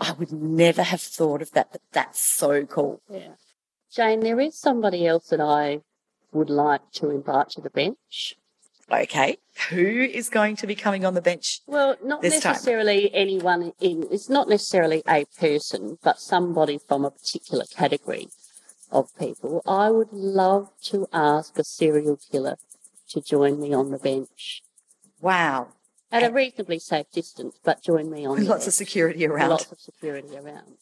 I 0.00 0.12
would 0.12 0.32
never 0.32 0.82
have 0.82 1.00
thought 1.00 1.40
of 1.40 1.52
that, 1.52 1.68
but 1.72 1.80
that's 1.92 2.20
so 2.20 2.66
cool. 2.66 3.00
Yeah. 3.08 3.28
Jane, 3.92 4.20
there 4.20 4.40
is 4.40 4.58
somebody 4.58 5.06
else 5.06 5.28
that 5.28 5.40
I 5.40 5.80
would 6.32 6.50
like 6.50 6.90
to 6.94 7.10
invite 7.10 7.50
to 7.50 7.60
the 7.60 7.70
bench. 7.70 8.36
Okay. 8.90 9.38
Who 9.70 9.80
is 9.86 10.28
going 10.28 10.56
to 10.56 10.66
be 10.66 10.74
coming 10.74 11.04
on 11.04 11.14
the 11.14 11.22
bench? 11.22 11.60
Well, 11.66 11.96
not 12.04 12.22
This 12.22 12.40
time. 12.40 12.52
necessarily 12.52 13.12
anyone 13.14 13.72
in, 13.80 14.06
it's 14.10 14.28
not 14.28 14.48
necessarily 14.48 15.02
a 15.08 15.24
person, 15.40 15.98
but 16.02 16.20
somebody 16.20 16.78
from 16.78 17.04
a 17.04 17.10
particular 17.10 17.64
category 17.64 18.28
of 18.92 19.16
people. 19.18 19.62
I 19.66 19.90
would 19.90 20.12
love 20.12 20.70
to 20.84 21.08
ask 21.12 21.58
a 21.58 21.64
serial 21.64 22.18
killer 22.30 22.56
to 23.08 23.20
join 23.20 23.60
me 23.60 23.72
on 23.72 23.90
the 23.90 23.98
bench 23.98 24.62
Wow. 25.20 25.68
At 26.12 26.22
a 26.22 26.32
reasonably 26.32 26.78
safe 26.78 27.10
distance, 27.12 27.58
but 27.64 27.82
join 27.82 28.10
me 28.10 28.26
on 28.26 28.44
lots 28.46 28.66
of 28.66 28.74
security 28.74 29.26
around. 29.26 29.50
Lots 29.50 29.70
of 29.72 29.80
security 29.80 30.36
around. 30.36 30.76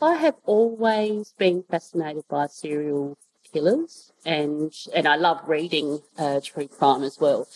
I 0.00 0.14
have 0.14 0.36
always 0.44 1.34
been 1.38 1.64
fascinated 1.68 2.24
by 2.28 2.46
serial 2.46 3.16
killers, 3.52 4.12
and 4.24 4.72
and 4.94 5.08
I 5.08 5.16
love 5.16 5.40
reading 5.48 6.02
uh, 6.18 6.40
true 6.42 6.68
crime 6.68 7.02
as 7.02 7.18
well, 7.18 7.48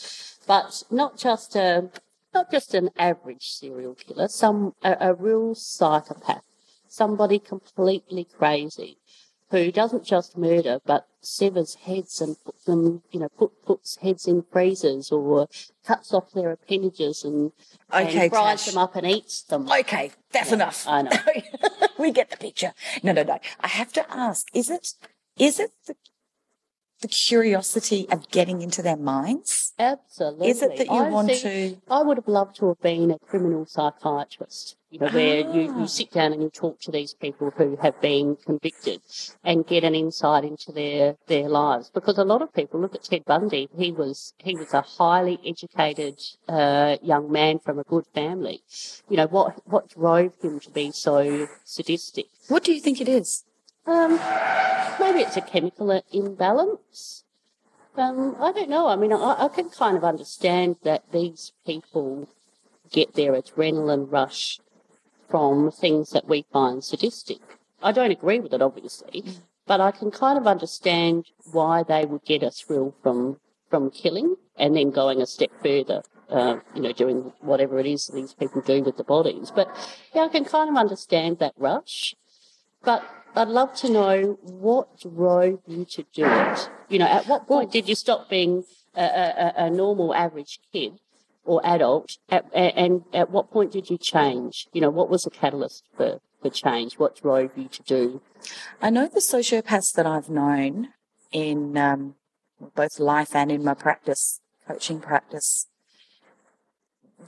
but 0.46 0.82
not 0.90 1.16
just 1.16 1.54
a 1.54 1.90
not 2.34 2.50
just 2.50 2.74
an 2.74 2.90
average 2.98 3.48
serial 3.48 3.94
killer, 3.94 4.28
some 4.28 4.74
a, 4.82 4.96
a 5.00 5.14
real 5.14 5.54
psychopath, 5.54 6.44
somebody 6.88 7.38
completely 7.38 8.24
crazy, 8.24 8.96
who 9.52 9.70
doesn't 9.70 10.02
just 10.04 10.36
murder 10.36 10.80
but 10.86 11.06
severs 11.20 11.74
heads 11.74 12.20
and 12.22 12.36
puts 12.44 12.64
them, 12.64 13.02
you 13.10 13.20
know, 13.20 13.28
put, 13.28 13.50
puts 13.64 13.96
heads 13.96 14.26
in 14.26 14.42
freezers 14.50 15.12
or 15.12 15.46
cuts 15.86 16.12
off 16.14 16.32
their 16.32 16.50
appendages 16.50 17.22
and, 17.22 17.52
Okay, 17.92 18.22
and 18.24 18.32
fries 18.32 18.64
Tash. 18.64 18.74
them 18.74 18.82
up 18.82 18.96
and 18.96 19.06
eats 19.06 19.42
them. 19.42 19.70
Okay, 19.70 20.10
that's 20.32 20.48
Yeah, 20.48 20.54
enough. 20.54 20.88
I 20.88 21.02
know. 21.02 21.10
we 21.98 22.10
get 22.12 22.30
the 22.30 22.38
picture. 22.38 22.72
No, 23.02 23.12
no, 23.12 23.22
no. 23.22 23.38
I 23.60 23.68
have 23.68 23.92
to 23.92 24.10
ask, 24.10 24.48
is 24.54 24.70
it 24.70 24.94
is 25.38 25.60
it 25.60 25.70
the 25.86 25.94
the 27.02 27.08
curiosity 27.08 28.06
of 28.10 28.28
getting 28.30 28.62
into 28.62 28.80
their 28.82 28.96
minds? 28.96 29.72
Absolutely. 29.78 30.48
Is 30.48 30.62
it 30.62 30.76
that 30.78 30.86
you 30.86 30.92
I 30.92 31.10
want 31.10 31.30
to 31.30 31.76
I 31.88 32.02
would 32.02 32.16
have 32.16 32.28
loved 32.28 32.56
to 32.56 32.68
have 32.68 32.80
been 32.80 33.10
a 33.10 33.18
criminal 33.18 33.66
psychiatrist, 33.66 34.76
you 34.90 34.98
know, 35.00 35.08
where 35.08 35.40
you, 35.40 35.70
Ah. 35.72 35.80
you 35.80 35.86
sit 35.86 36.10
down 36.12 36.32
and 36.32 36.42
you 36.42 36.48
talk 36.50 36.80
to 36.80 36.90
these 36.90 37.14
people 37.14 37.50
who 37.50 37.76
have 37.82 38.00
been 38.00 38.36
convicted 38.36 39.00
and 39.44 39.66
get 39.66 39.84
an 39.84 39.94
insight 39.94 40.44
into 40.44 40.72
their, 40.72 41.16
their 41.26 41.48
lives. 41.48 41.90
Because 41.92 42.18
a 42.18 42.24
lot 42.24 42.42
of 42.42 42.52
people 42.52 42.80
look 42.80 42.94
at 42.94 43.04
Ted 43.04 43.24
Bundy. 43.24 43.68
He 43.76 43.92
was, 43.92 44.34
he 44.38 44.54
was 44.56 44.72
a 44.72 44.82
highly 44.82 45.38
educated, 45.44 46.20
uh, 46.48 46.96
young 47.02 47.30
man 47.30 47.58
from 47.58 47.78
a 47.78 47.84
good 47.84 48.06
family. 48.14 48.62
You 49.08 49.16
know, 49.18 49.26
what, 49.26 49.60
what 49.66 49.88
drove 49.90 50.32
him 50.42 50.60
to 50.60 50.70
be 50.70 50.92
so 50.92 51.48
sadistic? 51.64 52.26
What 52.48 52.64
do 52.64 52.72
you 52.72 52.80
think 52.80 53.00
it 53.00 53.08
is? 53.08 53.44
Um, 53.86 54.12
maybe 55.00 55.20
it's 55.20 55.36
a 55.36 55.40
chemical 55.40 56.02
imbalance. 56.12 57.24
Um, 57.96 58.36
I 58.40 58.52
don't 58.52 58.70
know. 58.70 58.86
I 58.86 58.96
mean, 58.96 59.12
I, 59.12 59.44
I 59.44 59.48
can 59.48 59.68
kind 59.68 59.96
of 59.96 60.04
understand 60.04 60.76
that 60.82 61.10
these 61.12 61.52
people 61.66 62.28
get 62.90 63.14
their 63.14 63.32
adrenaline 63.32 64.10
rush 64.10 64.60
from 65.28 65.70
things 65.70 66.10
that 66.10 66.28
we 66.28 66.46
find 66.52 66.84
sadistic. 66.84 67.40
I 67.82 67.92
don't 67.92 68.10
agree 68.10 68.38
with 68.38 68.54
it, 68.54 68.62
obviously, 68.62 69.24
but 69.66 69.80
I 69.80 69.90
can 69.90 70.10
kind 70.10 70.38
of 70.38 70.46
understand 70.46 71.26
why 71.50 71.82
they 71.82 72.04
would 72.04 72.24
get 72.24 72.42
a 72.42 72.50
thrill 72.50 72.94
from 73.02 73.38
from 73.68 73.90
killing 73.90 74.36
and 74.58 74.76
then 74.76 74.90
going 74.90 75.22
a 75.22 75.26
step 75.26 75.50
further. 75.62 76.02
Uh, 76.28 76.60
you 76.74 76.80
know, 76.80 76.92
doing 76.92 77.32
whatever 77.40 77.78
it 77.78 77.86
is 77.86 78.06
these 78.08 78.32
people 78.32 78.62
do 78.62 78.82
with 78.82 78.96
the 78.96 79.04
bodies. 79.04 79.52
But 79.54 79.68
yeah, 80.14 80.22
I 80.22 80.28
can 80.28 80.44
kind 80.46 80.70
of 80.70 80.76
understand 80.76 81.38
that 81.40 81.52
rush. 81.58 82.14
But 82.82 83.04
I'd 83.34 83.48
love 83.48 83.74
to 83.76 83.90
know 83.90 84.38
what 84.42 85.00
drove 85.00 85.60
you 85.66 85.84
to 85.86 86.02
do 86.12 86.24
it. 86.26 86.68
You 86.88 86.98
know, 86.98 87.06
at 87.06 87.26
what 87.26 87.46
point 87.46 87.72
did 87.72 87.88
you 87.88 87.94
stop 87.94 88.28
being 88.28 88.64
a, 88.94 89.02
a, 89.02 89.52
a- 89.56 89.70
normal 89.70 90.14
average 90.14 90.60
kid 90.72 90.98
or 91.44 91.64
adult? 91.64 92.18
At, 92.28 92.44
a- 92.52 92.78
and 92.78 93.04
at 93.14 93.30
what 93.30 93.50
point 93.50 93.72
did 93.72 93.88
you 93.88 93.96
change? 93.96 94.66
You 94.72 94.82
know, 94.82 94.90
what 94.90 95.08
was 95.08 95.22
the 95.22 95.30
catalyst 95.30 95.84
for, 95.96 96.20
for 96.42 96.50
change? 96.50 96.98
What 96.98 97.16
drove 97.22 97.56
you 97.56 97.68
to 97.68 97.82
do? 97.84 98.20
I 98.82 98.90
know 98.90 99.08
the 99.08 99.20
sociopaths 99.20 99.94
that 99.94 100.06
I've 100.06 100.28
known 100.28 100.88
in 101.32 101.78
um, 101.78 102.16
both 102.74 103.00
life 103.00 103.34
and 103.34 103.50
in 103.50 103.64
my 103.64 103.74
practice, 103.74 104.40
coaching 104.68 105.00
practice, 105.00 105.68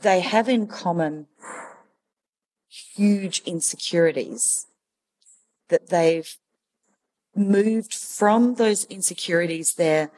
they 0.02 0.20
have 0.20 0.50
in 0.50 0.66
common 0.66 1.28
huge 2.68 3.40
insecurities 3.46 4.66
that 5.68 5.88
they've 5.88 6.36
moved 7.34 7.94
from 7.94 8.54
those 8.54 8.84
insecurities. 8.84 9.74
Their 9.74 10.10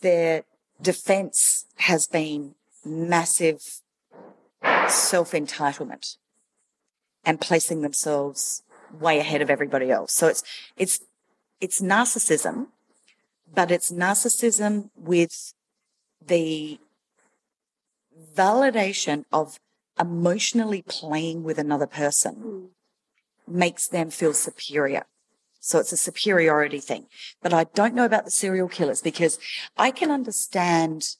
their 0.00 0.44
defense 0.80 1.66
has 1.76 2.06
been 2.06 2.54
massive 2.84 3.80
self 4.88 5.32
entitlement 5.32 6.16
and 7.24 7.40
placing 7.40 7.82
themselves 7.82 8.62
way 9.00 9.18
ahead 9.18 9.42
of 9.42 9.50
everybody 9.50 9.90
else. 9.90 10.12
So 10.12 10.28
it's 10.28 10.42
it's 10.76 11.00
it's 11.60 11.80
narcissism, 11.80 12.68
but 13.54 13.70
it's 13.70 13.90
narcissism 13.90 14.90
with 14.96 15.54
the 16.24 16.78
validation 18.36 19.24
of 19.32 19.58
emotionally 19.98 20.82
playing 20.82 21.44
with 21.44 21.58
another 21.58 21.86
person 21.86 22.34
hmm. 22.34 22.64
Makes 23.46 23.88
them 23.88 24.10
feel 24.10 24.32
superior. 24.34 25.04
So 25.60 25.78
it's 25.78 25.92
a 25.92 25.96
superiority 25.96 26.78
thing. 26.80 27.06
But 27.42 27.54
I 27.54 27.64
don't 27.64 27.94
know 27.94 28.04
about 28.04 28.26
the 28.26 28.30
serial 28.30 28.68
killers 28.68 29.00
because 29.00 29.38
I 29.76 29.90
can 29.90 30.10
understand 30.10 31.16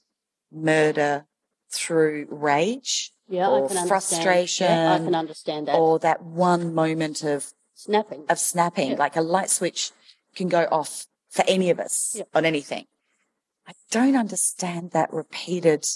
murder 0.52 1.24
through 1.70 2.26
rage 2.30 3.12
Yeah, 3.26 3.48
or 3.48 3.68
frustration 3.86 4.66
Yeah, 4.66 4.94
I 4.94 4.98
can 4.98 5.14
understand 5.14 5.68
that. 5.68 5.76
or 5.76 5.98
that 6.00 6.22
one 6.22 6.74
moment 6.74 7.24
of 7.24 7.52
snapping. 7.74 8.26
of 8.28 8.38
snapping, 8.38 8.90
Yeah. 8.92 8.96
like 8.98 9.16
a 9.16 9.22
light 9.22 9.50
switch 9.50 9.92
can 10.36 10.48
go 10.48 10.68
off 10.70 11.06
for 11.30 11.44
any 11.48 11.70
of 11.70 11.80
us 11.80 12.16
Yeah. 12.16 12.24
on 12.34 12.44
anything. 12.44 12.86
I 13.66 13.72
don't 13.90 14.14
understand 14.16 14.90
that 14.90 15.12
repeated. 15.12 15.86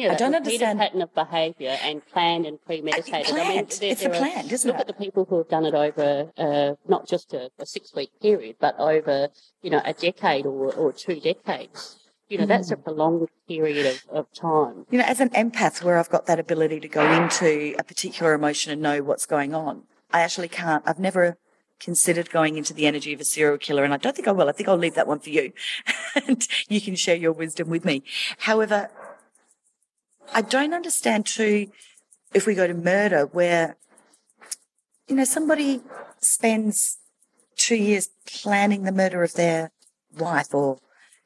Yeah, 0.00 0.12
I 0.12 0.14
don't 0.16 0.34
understand- 0.34 0.78
pattern 0.78 1.02
of 1.02 1.14
behaviour 1.14 1.76
and 1.82 2.04
planned 2.06 2.46
and 2.46 2.58
premeditated. 2.64 3.32
I 3.32 3.36
mean, 3.36 3.44
planned. 3.44 3.68
there- 3.80 3.90
It's 3.92 4.00
a 4.02 4.04
there 4.08 4.14
are- 4.14 4.18
planned, 4.18 4.52
isn't 4.52 4.66
look 4.68 4.76
it? 4.76 4.80
at 4.80 4.86
the 4.86 4.92
people 5.04 5.26
who 5.28 5.38
have 5.38 5.48
done 5.48 5.66
it 5.66 5.74
over 5.74 6.30
uh, 6.38 6.74
not 6.88 7.06
just 7.06 7.34
a, 7.34 7.50
a 7.58 7.66
six-week 7.66 8.10
period, 8.22 8.56
but 8.60 8.74
over 8.78 9.28
you 9.62 9.70
know 9.70 9.82
a 9.84 9.92
decade 9.92 10.46
or, 10.46 10.72
or 10.74 10.92
two 10.92 11.20
decades. 11.20 11.96
You 12.30 12.38
know, 12.38 12.46
that's 12.46 12.70
a 12.70 12.76
Hmm. 12.76 12.82
prolonged 12.82 13.28
period 13.48 13.86
of, 13.86 14.04
of 14.18 14.32
time. 14.32 14.86
You 14.90 14.98
know, 15.00 15.04
as 15.04 15.18
an 15.20 15.30
empath, 15.30 15.82
where 15.82 15.98
I've 15.98 16.08
got 16.10 16.26
that 16.26 16.38
ability 16.38 16.78
to 16.80 16.88
go 16.88 17.04
into 17.10 17.74
a 17.78 17.82
particular 17.82 18.34
emotion 18.34 18.72
and 18.72 18.80
know 18.80 19.02
what's 19.02 19.26
going 19.26 19.52
on, 19.52 19.82
I 20.12 20.20
actually 20.20 20.46
can't. 20.48 20.84
I've 20.86 21.00
never 21.00 21.36
considered 21.80 22.30
going 22.30 22.56
into 22.56 22.72
the 22.72 22.86
energy 22.86 23.12
of 23.12 23.20
a 23.20 23.24
serial 23.24 23.58
killer, 23.58 23.82
and 23.84 23.92
I 23.92 23.96
don't 23.96 24.14
think 24.14 24.28
I 24.28 24.32
will. 24.32 24.48
I 24.48 24.52
think 24.52 24.68
I'll 24.68 24.76
leave 24.76 24.94
that 24.94 25.08
one 25.08 25.18
for 25.18 25.30
you, 25.30 25.52
and 26.26 26.46
you 26.68 26.80
can 26.80 26.94
share 26.94 27.16
your 27.16 27.32
wisdom 27.32 27.68
with 27.68 27.84
me. 27.84 28.02
However, 28.38 28.90
I 30.32 30.42
don't 30.42 30.74
understand 30.74 31.26
too 31.26 31.68
if 32.32 32.46
we 32.46 32.54
go 32.54 32.66
to 32.66 32.74
murder, 32.74 33.26
where 33.26 33.76
you 35.08 35.16
know 35.16 35.24
somebody 35.24 35.80
spends 36.20 36.98
two 37.56 37.76
years 37.76 38.08
planning 38.26 38.84
the 38.84 38.92
murder 38.92 39.22
of 39.22 39.34
their 39.34 39.72
wife, 40.18 40.54
or 40.54 40.78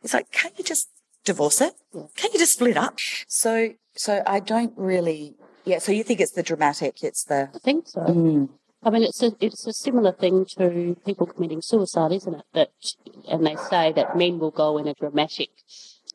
it's 0.02 0.14
like, 0.14 0.30
can't 0.32 0.58
you 0.58 0.64
just 0.64 0.88
divorce 1.24 1.60
it? 1.60 1.74
Can't 2.16 2.32
you 2.32 2.38
just 2.38 2.54
split 2.54 2.76
up? 2.76 2.98
So, 3.28 3.70
so 3.94 4.22
I 4.26 4.40
don't 4.40 4.72
really. 4.76 5.36
Yeah. 5.64 5.78
So 5.78 5.92
you 5.92 6.04
think 6.04 6.20
it's 6.20 6.32
the 6.32 6.42
dramatic? 6.42 7.02
It's 7.02 7.24
the. 7.24 7.50
I 7.54 7.58
think 7.58 7.88
so. 7.88 8.00
Mm. 8.00 8.48
I 8.82 8.90
mean, 8.90 9.02
it's 9.02 9.22
a 9.22 9.32
it's 9.40 9.66
a 9.66 9.72
similar 9.72 10.12
thing 10.12 10.44
to 10.58 10.96
people 11.06 11.26
committing 11.26 11.62
suicide, 11.62 12.12
isn't 12.12 12.34
it? 12.34 12.44
That, 12.52 12.70
and 13.28 13.46
they 13.46 13.56
say 13.56 13.92
that 13.92 14.16
men 14.16 14.38
will 14.38 14.50
go 14.50 14.76
in 14.76 14.86
a 14.86 14.94
dramatic, 14.94 15.50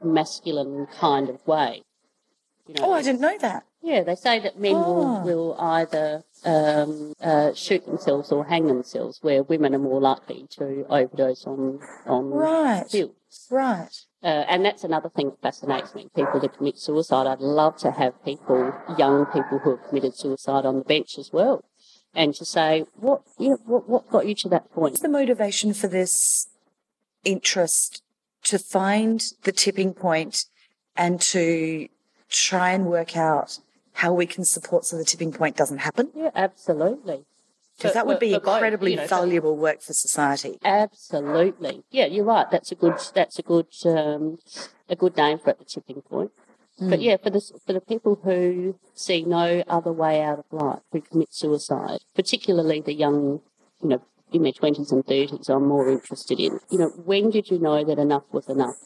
masculine 0.03 0.87
kind 0.99 1.29
of 1.29 1.45
way. 1.47 1.83
You 2.69 2.75
know, 2.75 2.89
Oh, 2.89 2.93
I 2.93 3.01
didn't 3.01 3.21
know 3.21 3.35
that. 3.39 3.63
Yeah, 3.81 4.03
they 4.03 4.13
say 4.13 4.37
that 4.41 4.59
men 4.59 4.75
Oh. 4.75 4.93
will, 4.93 5.21
will 5.23 5.55
either 5.59 6.23
um, 6.45 7.13
uh, 7.19 7.51
shoot 7.53 7.83
themselves 7.87 8.31
or 8.31 8.45
hang 8.45 8.67
themselves, 8.67 9.17
where 9.23 9.41
women 9.41 9.73
are 9.73 9.79
more 9.79 9.99
likely 9.99 10.45
to 10.51 10.85
overdose 10.87 11.47
on 11.47 11.79
on 12.05 12.29
Right. 12.29 12.87
pills. 12.91 13.47
Right. 13.49 13.89
Uh, 14.23 14.45
and 14.51 14.63
that's 14.63 14.83
another 14.83 15.09
thing 15.09 15.29
that 15.31 15.41
fascinates 15.41 15.95
me. 15.95 16.09
People 16.15 16.39
that 16.41 16.55
commit 16.57 16.77
suicide. 16.77 17.25
I'd 17.25 17.39
love 17.39 17.77
to 17.77 17.89
have 17.91 18.23
people, 18.23 18.71
young 18.97 19.25
people 19.25 19.57
who 19.59 19.71
have 19.71 19.87
committed 19.87 20.13
suicide, 20.15 20.63
on 20.63 20.77
the 20.77 20.85
bench 20.85 21.17
as 21.17 21.33
well, 21.33 21.65
and 22.13 22.35
to 22.35 22.45
say 22.45 22.85
what 22.95 23.23
you 23.39 23.49
know, 23.49 23.59
what 23.65 23.89
what 23.89 24.09
got 24.11 24.27
you 24.27 24.35
to 24.35 24.49
that 24.49 24.71
point. 24.71 24.91
What's 24.93 25.01
the 25.01 25.09
motivation 25.09 25.73
for 25.73 25.87
this 25.87 26.47
interest 27.25 28.03
to 28.43 28.59
find 28.59 29.23
the 29.43 29.51
tipping 29.51 29.93
point 29.95 30.45
and 30.95 31.19
to 31.21 31.87
try 32.29 32.71
and 32.71 32.85
work 32.85 33.17
out 33.17 33.59
how 33.93 34.13
we 34.13 34.25
can 34.25 34.45
support 34.45 34.85
so 34.85 34.97
the 34.97 35.03
tipping 35.03 35.31
point 35.31 35.55
doesn't 35.57 35.79
happen? 35.79 36.09
Yeah, 36.15 36.31
absolutely. 36.35 37.25
Because 37.77 37.93
that 37.93 38.05
would 38.07 38.19
be 38.19 38.33
for 38.33 38.41
both, 38.41 38.55
incredibly 38.55 38.91
you 38.91 38.97
know, 38.97 39.03
for- 39.03 39.15
valuable 39.15 39.55
work 39.55 39.81
for 39.81 39.93
society. 39.93 40.57
Absolutely. 40.65 41.83
Yeah, 41.91 42.07
you're 42.07 42.25
right. 42.25 42.49
That's 42.51 42.71
a 42.71 42.75
good. 42.75 42.99
That's 43.13 43.39
a 43.39 43.41
good. 43.41 43.67
Um, 43.85 44.37
a 44.89 44.95
good 44.95 45.15
name 45.15 45.39
for 45.39 45.51
it, 45.51 45.59
the 45.59 45.65
tipping 45.65 46.01
point. 46.01 46.31
But 46.81 47.01
yeah, 47.01 47.17
for 47.17 47.29
the 47.29 47.41
for 47.65 47.73
the 47.73 47.81
people 47.81 48.19
who 48.23 48.79
see 48.93 49.23
no 49.25 49.63
other 49.67 49.91
way 49.91 50.21
out 50.21 50.39
of 50.39 50.45
life, 50.51 50.79
who 50.93 51.01
commit 51.01 51.33
suicide, 51.33 51.99
particularly 52.15 52.79
the 52.79 52.93
young, 52.93 53.41
you 53.83 53.89
know, 53.89 54.01
in 54.31 54.43
their 54.43 54.53
twenties 54.53 54.91
and 54.91 55.05
thirties, 55.05 55.49
I'm 55.49 55.67
more 55.67 55.89
interested 55.89 56.39
in. 56.39 56.61
You 56.69 56.79
know, 56.79 56.89
when 57.03 57.31
did 57.31 57.49
you 57.49 57.59
know 57.59 57.83
that 57.83 57.99
enough 57.99 58.23
was 58.31 58.47
enough? 58.47 58.77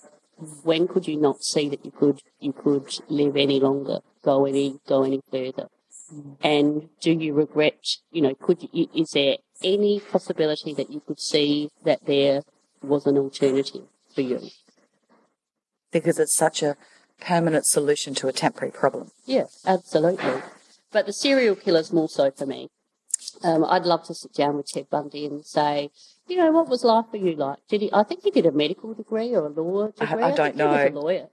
When 0.63 0.87
could 0.87 1.07
you 1.07 1.17
not 1.17 1.43
see 1.43 1.69
that 1.69 1.85
you 1.85 1.91
could 1.91 2.21
you 2.39 2.53
could 2.53 2.99
live 3.09 3.35
any 3.37 3.59
longer, 3.59 3.99
go 4.23 4.45
any 4.45 4.79
go 4.87 5.03
any 5.03 5.21
further? 5.31 5.69
Mm. 6.13 6.37
And 6.41 6.89
do 7.01 7.11
you 7.11 7.33
regret? 7.33 7.97
You 8.11 8.21
know, 8.21 8.35
could 8.35 8.67
you, 8.71 8.87
is 8.93 9.11
there 9.11 9.37
any 9.63 9.99
possibility 9.99 10.73
that 10.73 10.89
you 10.91 11.01
could 11.05 11.19
see 11.19 11.69
that 11.83 12.05
there 12.05 12.41
was 12.81 13.05
an 13.05 13.17
alternative 13.17 13.83
for 14.13 14.21
you? 14.21 14.39
Because 15.91 16.19
it's 16.19 16.35
such 16.35 16.63
a 16.63 16.75
permanent 17.21 17.65
solution 17.65 18.13
to 18.15 18.27
a 18.27 18.33
temporary 18.33 18.71
problem. 18.71 19.11
Yeah, 19.25 19.45
absolutely. 19.65 20.41
But 20.91 21.05
the 21.05 21.13
serial 21.13 21.55
killers 21.55 21.93
more 21.93 22.09
so 22.09 22.31
for 22.31 22.45
me. 22.45 22.69
Um, 23.43 23.63
I'd 23.65 23.85
love 23.85 24.03
to 24.05 24.13
sit 24.13 24.33
down 24.33 24.57
with 24.57 24.67
Ted 24.67 24.89
Bundy 24.89 25.25
and 25.25 25.45
say, 25.45 25.91
you 26.27 26.37
know, 26.37 26.51
what 26.51 26.69
was 26.69 26.83
life 26.83 27.05
for 27.11 27.17
you 27.17 27.35
like? 27.35 27.59
Did 27.69 27.81
he? 27.81 27.89
I 27.93 28.03
think 28.03 28.23
he 28.23 28.31
did 28.31 28.45
a 28.45 28.51
medical 28.51 28.93
degree 28.93 29.35
or 29.35 29.47
a 29.47 29.49
law 29.49 29.87
degree. 29.87 30.23
I 30.23 30.31
think 30.31 30.37
don't 30.37 30.55
know. 30.55 30.69
He 30.69 30.83
was 30.83 30.91
a 30.91 30.99
lawyer. 30.99 31.27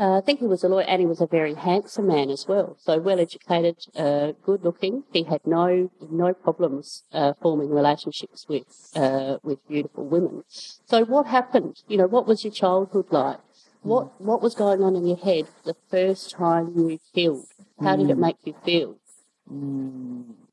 Uh, 0.00 0.18
I 0.18 0.20
think 0.20 0.38
he 0.38 0.46
was 0.46 0.62
a 0.62 0.68
lawyer, 0.68 0.84
and 0.84 1.00
he 1.00 1.06
was 1.06 1.20
a 1.20 1.26
very 1.26 1.54
handsome 1.54 2.06
man 2.06 2.30
as 2.30 2.46
well. 2.46 2.76
So 2.78 3.00
well 3.00 3.18
educated, 3.18 3.78
uh, 3.96 4.32
good 4.44 4.62
looking. 4.62 5.02
He 5.12 5.24
had 5.24 5.40
no 5.44 5.90
no 6.08 6.34
problems 6.34 7.02
uh, 7.12 7.32
forming 7.42 7.70
relationships 7.70 8.46
with 8.48 8.92
uh, 8.94 9.38
with 9.42 9.66
beautiful 9.66 10.06
women. 10.06 10.44
So 10.86 11.04
what 11.04 11.26
happened? 11.26 11.82
You 11.88 11.96
know, 11.98 12.06
what 12.06 12.28
was 12.28 12.44
your 12.44 12.52
childhood 12.52 13.06
like? 13.10 13.38
What 13.82 14.20
what 14.20 14.40
was 14.40 14.54
going 14.54 14.82
on 14.82 14.94
in 14.94 15.04
your 15.04 15.16
head 15.16 15.48
the 15.64 15.74
first 15.90 16.30
time 16.30 16.74
you 16.76 17.00
killed? 17.12 17.46
How 17.82 17.96
did 17.96 18.10
it 18.10 18.18
make 18.18 18.36
you 18.44 18.54
feel? 18.64 18.98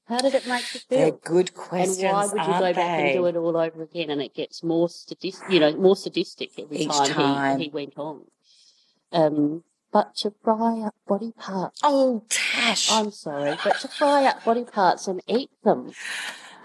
How 0.08 0.20
did 0.20 0.36
it 0.36 0.48
make 0.48 0.62
you 0.74 0.80
feel? 0.82 1.00
They're 1.00 1.12
good 1.12 1.54
questions. 1.56 1.98
and 2.00 2.14
why 2.14 2.26
would 2.28 2.42
you 2.42 2.60
go 2.60 2.74
back 2.74 3.00
and 3.00 3.14
do 3.14 3.26
it 3.26 3.36
all 3.36 3.58
over 3.58 3.82
again? 3.84 4.12
And 4.12 4.22
it 4.22 4.36
gets 4.36 4.64
more 4.64 4.88
sadistic, 4.88 5.50
you 5.50 5.60
know, 5.60 5.76
more 5.76 5.96
sadistic 5.96 6.52
every 6.60 6.78
Each 6.78 6.90
time, 6.90 7.08
time. 7.10 7.60
He, 7.60 7.66
he 7.66 7.70
went 7.72 7.94
on. 7.98 8.22
Um, 9.12 9.64
but 9.92 10.16
to 10.18 10.34
fry 10.44 10.82
up 10.82 10.94
body 11.08 11.32
parts, 11.38 11.80
Oh, 11.84 12.24
Tash. 12.30 12.92
I'm 12.92 13.12
sorry, 13.12 13.58
but 13.64 13.80
to 13.80 13.88
fry 13.88 14.26
up 14.26 14.44
body 14.44 14.64
parts 14.66 15.08
and 15.08 15.22
eat 15.28 15.50
them. 15.64 15.92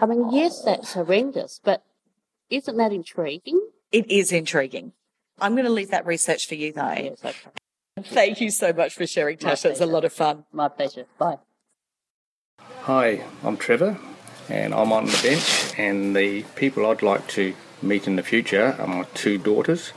I 0.00 0.06
mean, 0.06 0.32
yes, 0.32 0.62
that's 0.62 0.94
horrendous, 0.94 1.60
but 1.62 1.82
isn't 2.50 2.76
that 2.76 2.92
intriguing? 2.92 3.60
It 3.92 4.10
is 4.10 4.32
intriguing. 4.32 4.92
I'm 5.40 5.52
going 5.54 5.64
to 5.64 5.70
leave 5.72 5.90
that 5.90 6.04
research 6.06 6.46
for 6.46 6.56
you, 6.56 6.72
though. 6.72 6.92
Yes, 6.92 7.24
okay. 7.24 7.50
Thank 8.02 8.40
you 8.40 8.50
so 8.50 8.72
much 8.72 8.94
for 8.94 9.06
sharing, 9.06 9.38
Tash. 9.38 9.62
That's 9.62 9.80
a 9.80 9.86
lot 9.86 10.04
of 10.04 10.12
fun. 10.12 10.44
My 10.52 10.68
pleasure. 10.68 11.06
Bye. 11.18 11.38
Hi, 12.92 13.22
I'm 13.44 13.56
Trevor, 13.56 13.98
and 14.48 14.74
I'm 14.74 14.90
on 14.90 15.06
the 15.06 15.20
bench. 15.22 15.78
And 15.78 16.16
the 16.16 16.42
people 16.56 16.84
I'd 16.86 17.02
like 17.02 17.28
to 17.28 17.54
meet 17.80 18.08
in 18.08 18.16
the 18.16 18.22
future 18.24 18.74
are 18.80 18.86
my 18.88 19.04
two 19.14 19.38
daughters. 19.38 19.92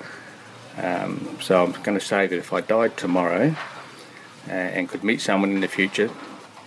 Um, 0.78 1.40
so 1.42 1.64
I'm 1.64 1.72
going 1.82 1.98
to 1.98 2.06
say 2.06 2.28
that 2.28 2.38
if 2.38 2.54
I 2.54 2.62
died 2.62 2.96
tomorrow 2.96 3.56
uh, 4.48 4.52
and 4.52 4.88
could 4.88 5.04
meet 5.04 5.22
someone 5.22 5.50
in 5.50 5.62
the 5.62 5.68
future, 5.68 6.12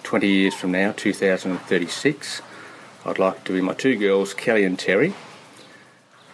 20 0.03 0.27
years 0.27 0.55
from 0.55 0.73
now, 0.73 0.91
2036, 0.97 2.43
I'd 3.05 3.21
like 3.21 3.45
to 3.45 3.53
be 3.53 3.61
my 3.61 3.75
two 3.75 3.97
girls, 3.97 4.35
Kelly 4.35 4.65
and 4.65 4.77
Terry, 4.77 5.15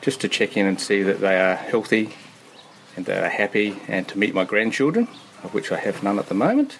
just 0.00 0.22
to 0.22 0.28
check 0.28 0.56
in 0.56 0.64
and 0.64 0.80
see 0.80 1.02
that 1.02 1.20
they 1.20 1.38
are 1.38 1.54
healthy 1.54 2.14
and 2.96 3.04
they 3.04 3.18
are 3.18 3.28
happy, 3.28 3.76
and 3.88 4.08
to 4.08 4.18
meet 4.18 4.32
my 4.32 4.44
grandchildren, 4.44 5.08
of 5.44 5.52
which 5.52 5.70
I 5.70 5.76
have 5.80 6.02
none 6.02 6.18
at 6.18 6.28
the 6.28 6.34
moment 6.34 6.78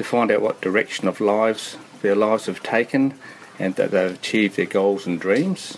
to 0.00 0.04
find 0.04 0.30
out 0.30 0.40
what 0.40 0.62
direction 0.62 1.06
of 1.06 1.20
lives 1.20 1.76
their 2.00 2.16
lives 2.16 2.46
have 2.46 2.62
taken 2.62 3.12
and 3.58 3.74
that 3.74 3.90
they've 3.90 4.14
achieved 4.14 4.56
their 4.56 4.64
goals 4.64 5.06
and 5.06 5.20
dreams. 5.20 5.76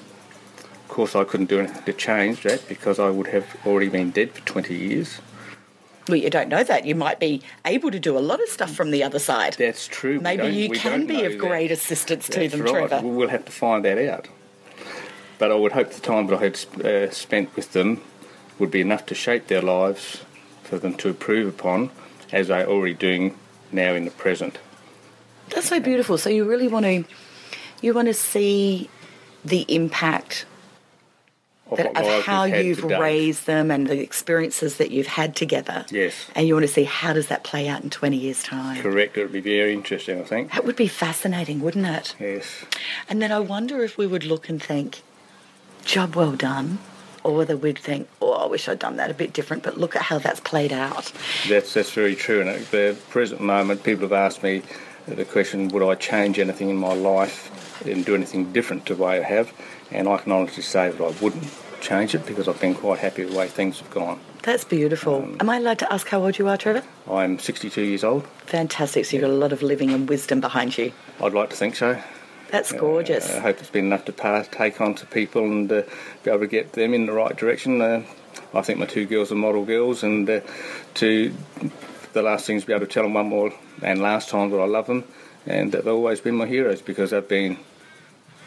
Of 0.58 0.86
course, 0.86 1.16
I 1.16 1.24
couldn't 1.24 1.48
do 1.48 1.58
anything 1.58 1.82
to 1.82 1.92
change 1.92 2.44
that 2.44 2.68
because 2.68 3.00
I 3.00 3.10
would 3.10 3.26
have 3.26 3.56
already 3.66 3.88
been 3.88 4.12
dead 4.12 4.30
for 4.30 4.40
20 4.46 4.76
years. 4.76 5.20
Well, 6.06 6.18
you 6.18 6.30
don't 6.30 6.48
know 6.48 6.62
that. 6.62 6.86
You 6.86 6.94
might 6.94 7.18
be 7.18 7.42
able 7.64 7.90
to 7.90 7.98
do 7.98 8.16
a 8.16 8.20
lot 8.20 8.40
of 8.40 8.48
stuff 8.48 8.72
from 8.72 8.92
the 8.92 9.02
other 9.02 9.18
side. 9.18 9.54
That's 9.58 9.88
true. 9.88 10.20
Maybe 10.20 10.46
you 10.46 10.70
can 10.70 11.08
be 11.08 11.24
of 11.24 11.32
that. 11.32 11.38
great 11.38 11.72
assistance 11.72 12.28
to 12.28 12.46
them, 12.46 12.60
right. 12.60 12.88
Trevor. 12.88 13.00
We'll 13.04 13.28
have 13.28 13.44
to 13.46 13.52
find 13.52 13.84
that 13.84 13.98
out. 13.98 14.28
But 15.40 15.50
I 15.50 15.56
would 15.56 15.72
hope 15.72 15.90
the 15.90 16.00
time 16.00 16.28
that 16.28 16.38
I 16.38 16.42
had 16.44 16.86
uh, 16.86 17.10
spent 17.10 17.56
with 17.56 17.72
them 17.72 18.00
would 18.60 18.70
be 18.70 18.82
enough 18.82 19.04
to 19.06 19.16
shape 19.16 19.48
their 19.48 19.62
lives 19.62 20.24
for 20.62 20.78
them 20.78 20.94
to 20.98 21.08
improve 21.08 21.48
upon 21.48 21.90
as 22.30 22.46
they're 22.46 22.68
already 22.68 22.94
doing 22.94 23.36
now 23.72 23.94
in 23.94 24.04
the 24.04 24.10
present. 24.10 24.58
That's 25.50 25.68
so 25.68 25.80
beautiful. 25.80 26.18
So 26.18 26.30
you 26.30 26.44
really 26.44 26.68
want 26.68 26.84
to 26.86 27.04
you 27.80 27.94
want 27.94 28.08
to 28.08 28.14
see 28.14 28.88
the 29.44 29.64
impact 29.68 30.46
Of, 31.70 31.78
that, 31.78 31.96
of 31.96 32.24
how 32.24 32.44
you've 32.44 32.82
to 32.82 32.88
date. 32.88 33.00
raised 33.00 33.46
them 33.46 33.70
and 33.70 33.86
the 33.86 33.98
experiences 34.00 34.76
that 34.76 34.90
you've 34.90 35.06
had 35.08 35.34
together. 35.34 35.84
Yes. 35.90 36.14
And 36.34 36.46
you 36.46 36.54
want 36.54 36.66
to 36.66 36.72
see 36.72 36.84
how 36.84 37.12
does 37.12 37.26
that 37.28 37.42
play 37.44 37.66
out 37.66 37.82
in 37.82 37.90
20 37.90 38.16
years 38.16 38.42
time. 38.42 38.80
Correct. 38.82 39.16
It 39.16 39.22
would 39.22 39.32
be 39.32 39.40
very 39.40 39.72
interesting, 39.72 40.20
I 40.20 40.24
think. 40.24 40.52
That 40.52 40.64
would 40.64 40.76
be 40.76 40.86
fascinating, 40.86 41.60
wouldn't 41.60 41.86
it? 41.86 42.14
Yes. 42.20 42.64
And 43.08 43.20
then 43.22 43.32
I 43.32 43.40
wonder 43.40 43.82
if 43.82 43.96
we 43.98 44.06
would 44.06 44.24
look 44.24 44.48
and 44.48 44.62
think, 44.62 45.02
job 45.84 46.14
well 46.14 46.32
done, 46.36 46.78
or 47.24 47.36
whether 47.36 47.56
we'd 47.56 47.78
think, 47.78 48.08
oh, 48.20 48.32
I 48.32 48.46
wish 48.46 48.68
I'd 48.68 48.78
done 48.78 48.96
that 48.96 49.10
a 49.10 49.14
bit 49.14 49.32
different, 49.32 49.62
but 49.62 49.78
look 49.78 49.96
at 49.96 50.02
how 50.02 50.18
that's 50.18 50.40
played 50.40 50.72
out. 50.72 51.12
That's 51.48 51.74
that's 51.74 51.92
very 51.92 52.14
true. 52.14 52.40
And 52.40 52.48
at 52.50 52.70
the 52.70 52.96
present 53.10 53.40
moment, 53.40 53.82
people 53.84 54.02
have 54.02 54.12
asked 54.12 54.42
me 54.42 54.62
the 55.06 55.24
question, 55.24 55.68
would 55.68 55.82
I 55.82 55.94
change 55.94 56.38
anything 56.38 56.70
in 56.70 56.76
my 56.76 56.94
life 56.94 57.84
and 57.86 58.04
do 58.04 58.14
anything 58.14 58.52
different 58.52 58.86
to 58.86 58.94
the 58.94 59.02
way 59.02 59.20
I 59.20 59.22
have? 59.22 59.52
And 59.90 60.08
I 60.08 60.16
can 60.18 60.32
honestly 60.32 60.62
say 60.62 60.90
that 60.90 61.02
I 61.02 61.10
wouldn't 61.22 61.48
change 61.80 62.14
it 62.14 62.24
because 62.24 62.48
I've 62.48 62.60
been 62.60 62.74
quite 62.74 63.00
happy 63.00 63.24
with 63.24 63.32
the 63.32 63.38
way 63.38 63.48
things 63.48 63.80
have 63.80 63.90
gone. 63.90 64.20
That's 64.42 64.64
beautiful. 64.64 65.16
Um, 65.16 65.36
Am 65.40 65.50
I 65.50 65.58
allowed 65.58 65.78
to 65.80 65.92
ask 65.92 66.08
how 66.08 66.24
old 66.24 66.38
you 66.38 66.48
are, 66.48 66.56
Trevor? 66.56 66.84
I'm 67.10 67.38
62 67.38 67.82
years 67.82 68.04
old. 68.04 68.26
Fantastic. 68.46 69.04
So 69.04 69.16
you've 69.16 69.22
got 69.22 69.30
a 69.30 69.34
lot 69.34 69.52
of 69.52 69.62
living 69.62 69.90
and 69.90 70.08
wisdom 70.08 70.40
behind 70.40 70.78
you. 70.78 70.92
I'd 71.20 71.32
like 71.32 71.50
to 71.50 71.56
think 71.56 71.76
so. 71.76 72.00
That's 72.52 72.70
gorgeous. 72.70 73.34
I 73.34 73.40
hope 73.40 73.60
it's 73.60 73.70
been 73.70 73.86
enough 73.86 74.04
to 74.04 74.12
pass, 74.12 74.46
take 74.46 74.78
on 74.78 74.94
to 74.96 75.06
people 75.06 75.42
and 75.42 75.72
uh, 75.72 75.84
be 76.22 76.30
able 76.30 76.40
to 76.40 76.46
get 76.46 76.74
them 76.74 76.92
in 76.92 77.06
the 77.06 77.12
right 77.12 77.34
direction. 77.34 77.80
Uh, 77.80 78.02
I 78.52 78.60
think 78.60 78.78
my 78.78 78.84
two 78.84 79.06
girls 79.06 79.32
are 79.32 79.36
model 79.36 79.64
girls, 79.64 80.02
and 80.02 80.28
uh, 80.28 80.40
to 80.96 81.34
the 82.12 82.20
last 82.20 82.46
thing 82.46 82.56
is 82.56 82.66
be 82.66 82.74
able 82.74 82.84
to 82.84 82.92
tell 82.92 83.04
them 83.04 83.14
one 83.14 83.30
more 83.30 83.54
and 83.80 84.02
last 84.02 84.28
time 84.28 84.50
that 84.50 84.58
I 84.58 84.66
love 84.66 84.86
them, 84.86 85.04
and 85.46 85.72
that 85.72 85.86
they've 85.86 85.94
always 85.94 86.20
been 86.20 86.34
my 86.34 86.46
heroes 86.46 86.82
because 86.82 87.10
they've 87.10 87.26
been 87.26 87.56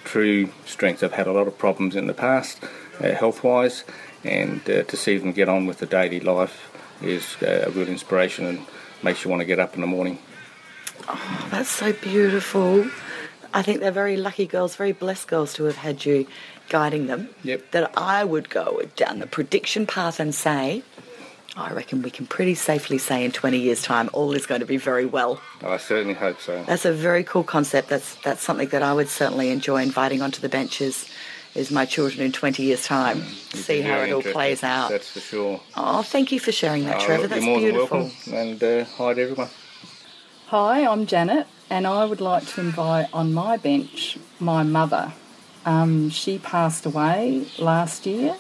true 0.04 0.50
strength. 0.68 1.04
I've 1.04 1.14
had 1.14 1.26
a 1.26 1.34
lot 1.34 1.48
of 1.48 1.58
problems 1.58 1.96
in 1.96 2.06
the 2.06 2.14
past, 2.14 2.64
uh, 3.00 3.12
health-wise, 3.12 3.86
and 4.24 4.62
uh, 4.70 4.84
to 4.84 4.96
see 4.96 5.18
them 5.18 5.32
get 5.32 5.50
on 5.50 5.66
with 5.66 5.80
the 5.80 5.88
daily 5.88 6.20
life 6.20 6.72
is 7.02 7.38
uh, 7.42 7.64
a 7.66 7.72
real 7.72 7.88
inspiration 7.88 8.46
and 8.46 8.68
makes 9.02 9.26
you 9.26 9.32
want 9.32 9.40
to 9.42 9.46
get 9.46 9.60
up 9.60 9.74
in 9.74 9.82
the 9.82 9.88
morning. 9.88 10.20
Oh, 11.10 11.48
That's 11.50 11.70
so 11.70 11.92
beautiful. 11.92 12.86
I 13.56 13.62
think 13.62 13.80
they're 13.80 13.90
very 13.92 14.18
lucky 14.18 14.46
girls, 14.46 14.76
very 14.76 14.92
blessed 14.92 15.28
girls 15.30 15.54
to 15.54 15.64
have 15.64 15.78
had 15.78 16.06
you 16.06 16.28
guiding 16.70 17.08
them. 17.08 17.30
Yep. 17.44 17.72
That 17.72 17.98
I 17.98 18.24
would 18.26 18.50
go 18.50 18.82
down 18.98 19.20
the 19.20 19.28
prediction 19.28 19.88
path 19.88 20.20
and 20.20 20.36
say, 20.36 20.84
I 21.56 21.72
reckon 21.72 22.02
we 22.02 22.12
can 22.12 22.28
pretty 22.28 22.54
safely 22.54 22.98
say 22.98 23.24
in 23.24 23.32
20 23.32 23.58
years' 23.58 23.82
time 23.82 24.10
all 24.12 24.34
is 24.34 24.46
going 24.46 24.60
to 24.60 24.66
be 24.68 24.76
very 24.76 25.06
well. 25.06 25.40
I 25.64 25.78
certainly 25.78 26.16
hope 26.16 26.42
so. 26.42 26.64
That's 26.66 26.84
a 26.84 26.92
very 26.92 27.24
cool 27.24 27.46
concept. 27.46 27.88
That's 27.88 28.16
that's 28.16 28.42
something 28.44 28.68
that 28.70 28.84
I 28.84 28.94
would 28.94 29.08
certainly 29.08 29.50
enjoy 29.52 29.82
inviting 29.84 30.22
onto 30.22 30.42
the 30.42 30.50
benches. 30.50 31.10
Is 31.56 31.72
my 31.72 31.86
children 31.86 32.26
in 32.26 32.34
20 32.34 32.62
years' 32.62 32.86
time? 32.86 33.22
See 33.22 33.80
how 33.80 34.00
it 34.02 34.12
all 34.12 34.22
plays 34.22 34.62
out. 34.62 34.90
That's 34.90 35.10
for 35.12 35.22
sure. 35.22 35.62
Oh, 35.78 36.02
thank 36.02 36.34
you 36.34 36.42
for 36.42 36.52
sharing 36.52 36.84
that, 36.84 36.98
Oh, 37.02 37.06
Trevor. 37.06 37.22
you're 37.22 37.28
That's 37.30 37.46
more 37.46 37.62
than 37.62 37.72
beautiful. 37.72 38.00
welcome. 38.00 38.34
And 38.34 38.62
uh, 38.62 38.84
hi 38.98 39.14
to 39.14 39.22
everyone. 39.22 39.50
Hi, 40.48 40.86
I'm 40.86 41.06
Janet, 41.06 41.48
and 41.70 41.88
I 41.88 42.06
would 42.06 42.22
like 42.22 42.46
to 42.48 42.62
invite 42.62 43.08
on 43.14 43.34
my 43.34 43.58
bench 43.58 44.18
my 44.40 44.64
mother. 44.64 45.14
Um, 45.66 46.10
she 46.10 46.38
passed 46.38 46.86
away 46.86 47.48
last 47.58 48.06
year, 48.06 48.36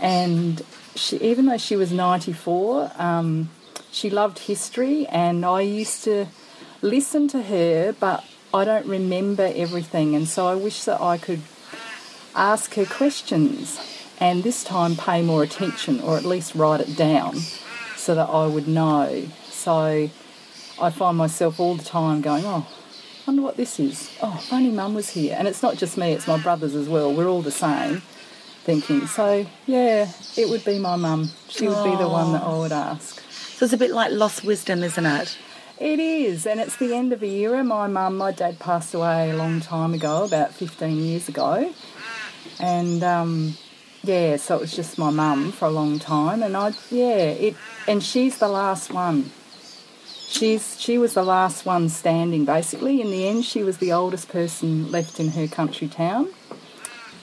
and 0.00 0.62
she, 0.94 1.18
even 1.18 1.46
though 1.46 1.58
she 1.58 1.76
was 1.76 1.92
94, 1.92 2.92
um, 2.96 3.50
she 3.90 4.08
loved 4.08 4.40
history, 4.40 5.06
and 5.08 5.44
I 5.44 5.60
used 5.60 6.04
to 6.04 6.26
listen 6.80 7.28
to 7.28 7.42
her, 7.42 7.94
but 7.98 8.24
I 8.54 8.64
don't 8.64 8.86
remember 8.86 9.52
everything, 9.54 10.14
and 10.14 10.26
so 10.26 10.46
I 10.46 10.54
wish 10.54 10.84
that 10.84 11.00
I 11.00 11.18
could 11.18 11.42
ask 12.34 12.74
her 12.74 12.84
questions 12.84 13.80
and 14.18 14.42
this 14.42 14.62
time 14.62 14.96
pay 14.96 15.22
more 15.22 15.42
attention 15.42 16.00
or 16.00 16.16
at 16.16 16.24
least 16.24 16.54
write 16.54 16.80
it 16.80 16.96
down 16.96 17.36
so 17.96 18.14
that 18.14 18.28
I 18.28 18.46
would 18.46 18.68
know. 18.68 19.26
So 19.48 20.10
I 20.80 20.90
find 20.90 21.16
myself 21.16 21.58
all 21.58 21.74
the 21.74 21.84
time 21.84 22.20
going, 22.20 22.44
oh, 22.44 22.66
wonder 23.26 23.42
what 23.42 23.56
this 23.56 23.80
is. 23.80 24.16
Oh, 24.22 24.36
if 24.38 24.52
only 24.52 24.70
mum 24.70 24.94
was 24.94 25.10
here. 25.10 25.34
And 25.38 25.48
it's 25.48 25.62
not 25.62 25.76
just 25.76 25.96
me, 25.96 26.12
it's 26.12 26.26
my 26.26 26.38
brothers 26.38 26.74
as 26.74 26.88
well. 26.88 27.12
We're 27.12 27.28
all 27.28 27.42
the 27.42 27.50
same 27.50 28.02
thinking. 28.64 29.06
So, 29.06 29.46
yeah, 29.66 30.10
it 30.36 30.48
would 30.48 30.64
be 30.64 30.78
my 30.78 30.96
mum. 30.96 31.30
She 31.48 31.68
would 31.68 31.84
be 31.84 31.96
the 31.96 32.08
one 32.08 32.32
that 32.32 32.42
I 32.42 32.58
would 32.58 32.72
ask. 32.72 33.20
So 33.30 33.64
it's 33.64 33.72
a 33.72 33.78
bit 33.78 33.90
like 33.90 34.12
lost 34.12 34.44
wisdom, 34.44 34.82
isn't 34.82 35.06
it? 35.06 35.38
It 35.78 35.98
is, 35.98 36.46
and 36.46 36.58
it's 36.58 36.76
the 36.76 36.94
end 36.94 37.12
of 37.12 37.22
a 37.22 37.26
era. 37.26 37.62
My 37.62 37.86
mum, 37.86 38.16
my 38.16 38.32
dad 38.32 38.58
passed 38.58 38.94
away 38.94 39.30
a 39.30 39.36
long 39.36 39.60
time 39.60 39.92
ago, 39.92 40.24
about 40.24 40.54
15 40.54 40.96
years 40.96 41.28
ago. 41.28 41.72
And 42.58 43.02
um, 43.02 43.54
yeah, 44.02 44.36
so 44.36 44.56
it 44.56 44.60
was 44.62 44.74
just 44.74 44.98
my 44.98 45.10
mum 45.10 45.52
for 45.52 45.66
a 45.66 45.70
long 45.70 45.98
time. 45.98 46.42
And 46.42 46.56
I, 46.56 46.72
yeah, 46.90 47.16
it, 47.16 47.56
and 47.86 48.02
she's 48.02 48.38
the 48.38 48.48
last 48.48 48.92
one. 48.92 49.30
She's 50.28 50.80
she 50.80 50.98
was 50.98 51.14
the 51.14 51.22
last 51.22 51.64
one 51.64 51.88
standing. 51.88 52.44
Basically, 52.44 53.00
in 53.00 53.10
the 53.10 53.26
end, 53.28 53.44
she 53.44 53.62
was 53.62 53.78
the 53.78 53.92
oldest 53.92 54.28
person 54.28 54.90
left 54.90 55.20
in 55.20 55.28
her 55.28 55.46
country 55.46 55.88
town. 55.88 56.28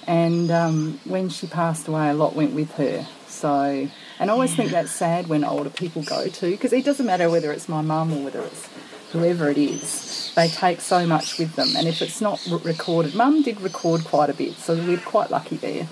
And 0.08 0.52
um, 0.52 1.00
when 1.06 1.30
she 1.30 1.48
passed 1.48 1.88
away, 1.88 2.10
a 2.10 2.14
lot 2.14 2.36
went 2.36 2.54
with 2.54 2.74
her. 2.76 3.08
So, 3.28 3.90
and 4.20 4.30
I 4.30 4.34
always 4.34 4.56
think 4.56 4.72
that's 4.72 4.92
sad 4.92 5.28
when 5.28 5.44
older 5.44 5.70
people 5.70 6.04
go 6.04 6.28
too, 6.28 6.52
because 6.52 6.74
it 6.74 6.86
doesn't 6.86 7.06
matter 7.06 7.30
whether 7.30 7.52
it's 7.52 7.68
my 7.68 7.82
mum 7.82 8.14
or 8.14 8.24
whether 8.26 8.42
it's 8.42 8.70
whoever 9.12 9.50
it 9.50 9.58
is. 9.58 10.32
They 10.36 10.48
take 10.48 10.82
so 10.82 11.06
much 11.06 11.38
with 11.38 11.56
them, 11.56 11.70
and 11.76 11.88
if 11.88 12.02
it's 12.02 12.20
not 12.20 12.46
recorded, 12.64 13.16
mum 13.16 13.44
did 13.44 13.62
record 13.62 14.04
quite 14.04 14.30
a 14.30 14.34
bit, 14.34 14.54
so 14.56 14.76
we're 14.76 14.98
quite 14.98 15.30
lucky 15.30 15.58
there. 15.58 15.88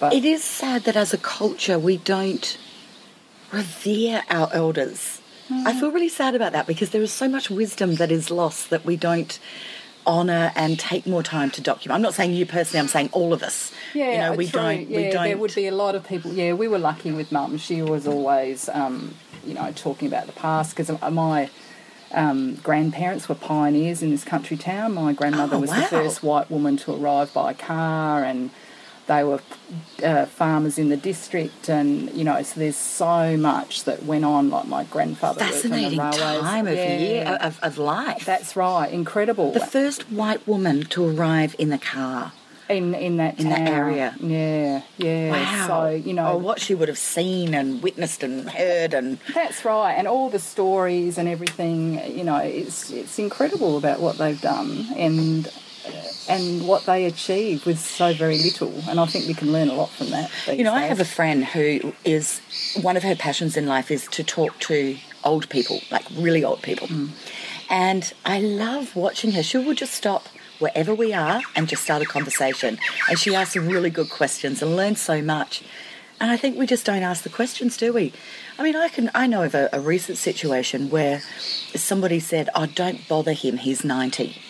But 0.00 0.12
It 0.12 0.24
is 0.24 0.42
sad 0.42 0.84
that 0.84 0.96
as 0.96 1.14
a 1.14 1.18
culture 1.18 1.78
we 1.78 1.96
don't 1.98 2.58
revere 3.52 4.22
our 4.28 4.48
elders. 4.52 5.15
I 5.50 5.72
feel 5.78 5.90
really 5.92 6.08
sad 6.08 6.34
about 6.34 6.52
that 6.52 6.66
because 6.66 6.90
there 6.90 7.02
is 7.02 7.12
so 7.12 7.28
much 7.28 7.50
wisdom 7.50 7.94
that 7.96 8.10
is 8.10 8.30
lost 8.30 8.70
that 8.70 8.84
we 8.84 8.96
don't 8.96 9.38
honour 10.06 10.52
and 10.54 10.78
take 10.78 11.06
more 11.06 11.22
time 11.22 11.50
to 11.50 11.60
document. 11.60 11.96
I'm 11.96 12.02
not 12.02 12.14
saying 12.14 12.32
you 12.32 12.46
personally, 12.46 12.80
I'm 12.80 12.88
saying 12.88 13.10
all 13.12 13.32
of 13.32 13.42
us. 13.42 13.72
Yeah, 13.94 14.12
you 14.12 14.18
know, 14.18 14.32
we 14.34 14.46
true. 14.48 14.60
don't 14.60 14.88
Yeah, 14.90 14.96
we 14.96 15.10
don't 15.10 15.24
there 15.24 15.36
would 15.36 15.54
be 15.54 15.66
a 15.66 15.74
lot 15.74 15.94
of 15.94 16.06
people. 16.06 16.32
Yeah, 16.32 16.52
we 16.52 16.68
were 16.68 16.78
lucky 16.78 17.10
with 17.12 17.32
mum. 17.32 17.58
She 17.58 17.82
was 17.82 18.06
always, 18.06 18.68
um, 18.68 19.14
you 19.44 19.54
know, 19.54 19.72
talking 19.72 20.06
about 20.08 20.26
the 20.26 20.32
past 20.32 20.76
because 20.76 20.90
my 21.12 21.50
um, 22.12 22.54
grandparents 22.56 23.28
were 23.28 23.34
pioneers 23.34 24.02
in 24.02 24.10
this 24.10 24.22
country 24.24 24.56
town. 24.56 24.94
My 24.94 25.12
grandmother 25.12 25.56
Oh, 25.56 25.60
was 25.60 25.70
wow. 25.70 25.80
the 25.80 25.86
first 25.86 26.22
white 26.22 26.50
woman 26.50 26.76
to 26.78 26.94
arrive 26.94 27.32
by 27.34 27.52
car, 27.52 28.22
and 28.22 28.50
they 29.06 29.22
were 29.24 29.40
uh, 30.02 30.26
farmers 30.26 30.78
in 30.78 30.88
the 30.88 30.96
district. 30.96 31.68
And 31.68 32.10
you 32.12 32.24
know, 32.24 32.42
so 32.42 32.60
there's 32.60 32.76
so 32.76 33.36
much 33.36 33.84
that 33.84 34.02
went 34.04 34.24
on. 34.24 34.50
Like 34.50 34.66
my 34.66 34.84
grandfather 34.84 35.40
worked 35.40 35.64
on 35.64 35.70
the 35.70 35.76
fascinating 35.90 35.98
time 35.98 36.66
of 36.66 36.74
Yeah. 36.74 36.98
year 36.98 37.38
of, 37.40 37.58
of 37.62 37.78
life. 37.78 38.24
That's 38.24 38.56
right, 38.56 38.90
incredible. 38.92 39.52
the 39.52 39.60
first 39.60 40.10
white 40.10 40.46
woman 40.46 40.84
to 40.86 41.04
arrive 41.08 41.54
in 41.58 41.68
the 41.70 41.78
car. 41.78 42.32
in 42.68 42.94
in 42.96 43.16
that 43.18 43.38
in 43.38 43.48
that 43.48 43.68
area. 43.68 44.12
Yeah, 44.20 44.82
yeah. 44.98 45.30
Wow. 45.30 45.66
So 45.68 45.90
you 45.90 46.12
know, 46.12 46.32
oh, 46.32 46.36
what 46.36 46.58
she 46.60 46.74
would 46.74 46.88
have 46.88 46.98
seen 46.98 47.54
and 47.54 47.80
witnessed 47.80 48.24
and 48.24 48.50
heard 48.50 48.92
and 48.92 49.18
That's 49.32 49.64
right, 49.64 49.92
and 49.92 50.08
all 50.08 50.30
the 50.30 50.40
stories 50.40 51.16
and 51.16 51.28
everything. 51.28 51.78
You 52.18 52.24
know, 52.24 52.38
it's 52.38 52.90
it's 52.90 53.20
incredible 53.20 53.76
about 53.78 54.00
what 54.00 54.18
they've 54.18 54.40
done 54.40 54.86
and 54.96 55.48
and 56.28 56.66
what 56.66 56.84
they 56.86 57.04
achieved 57.04 57.66
with 57.66 57.78
so 57.78 58.12
very 58.12 58.38
little. 58.38 58.72
And 58.88 58.98
I 58.98 59.06
think 59.06 59.26
we 59.26 59.34
can 59.34 59.52
learn 59.52 59.68
a 59.68 59.74
lot 59.74 59.90
from 59.90 60.10
that. 60.10 60.30
You 60.46 60.64
know, 60.64 60.74
I 60.74 60.82
have 60.82 61.00
a 61.00 61.04
friend 61.04 61.44
who 61.44 61.94
is 62.04 62.40
one 62.80 62.96
of 62.96 63.02
her 63.02 63.14
passions 63.14 63.56
in 63.56 63.66
life 63.66 63.90
is 63.90 64.06
to 64.08 64.24
talk 64.24 64.58
to 64.60 64.96
old 65.24 65.48
people, 65.48 65.80
like 65.90 66.04
really 66.16 66.44
old 66.44 66.62
people. 66.62 66.88
Mm. 66.88 67.10
And 67.68 68.12
I 68.24 68.40
love 68.40 68.94
watching 68.94 69.32
her. 69.32 69.42
She 69.42 69.58
will 69.58 69.74
just 69.74 69.94
stop 69.94 70.28
wherever 70.58 70.94
we 70.94 71.12
are 71.12 71.42
and 71.54 71.68
just 71.68 71.82
start 71.82 72.02
a 72.02 72.06
conversation. 72.06 72.78
And 73.08 73.18
she 73.18 73.34
asks 73.34 73.54
some 73.54 73.68
really 73.68 73.90
good 73.90 74.10
questions 74.10 74.62
and 74.62 74.76
learns 74.76 75.00
so 75.00 75.20
much. 75.20 75.62
And 76.20 76.30
I 76.30 76.36
think 76.36 76.56
we 76.56 76.66
just 76.66 76.86
don't 76.86 77.02
ask 77.02 77.22
the 77.24 77.28
questions, 77.28 77.76
do 77.76 77.92
we? 77.92 78.12
I 78.58 78.62
mean, 78.62 78.74
I 78.74 78.88
can 78.88 79.10
I 79.14 79.26
know 79.26 79.42
of 79.42 79.54
a, 79.54 79.68
a 79.72 79.80
recent 79.80 80.16
situation 80.16 80.88
where 80.88 81.20
somebody 81.74 82.20
said, 82.20 82.48
"Oh, 82.54 82.64
don't 82.64 83.06
bother 83.06 83.34
him. 83.34 83.58
He's 83.58 83.84
90." 83.84 84.40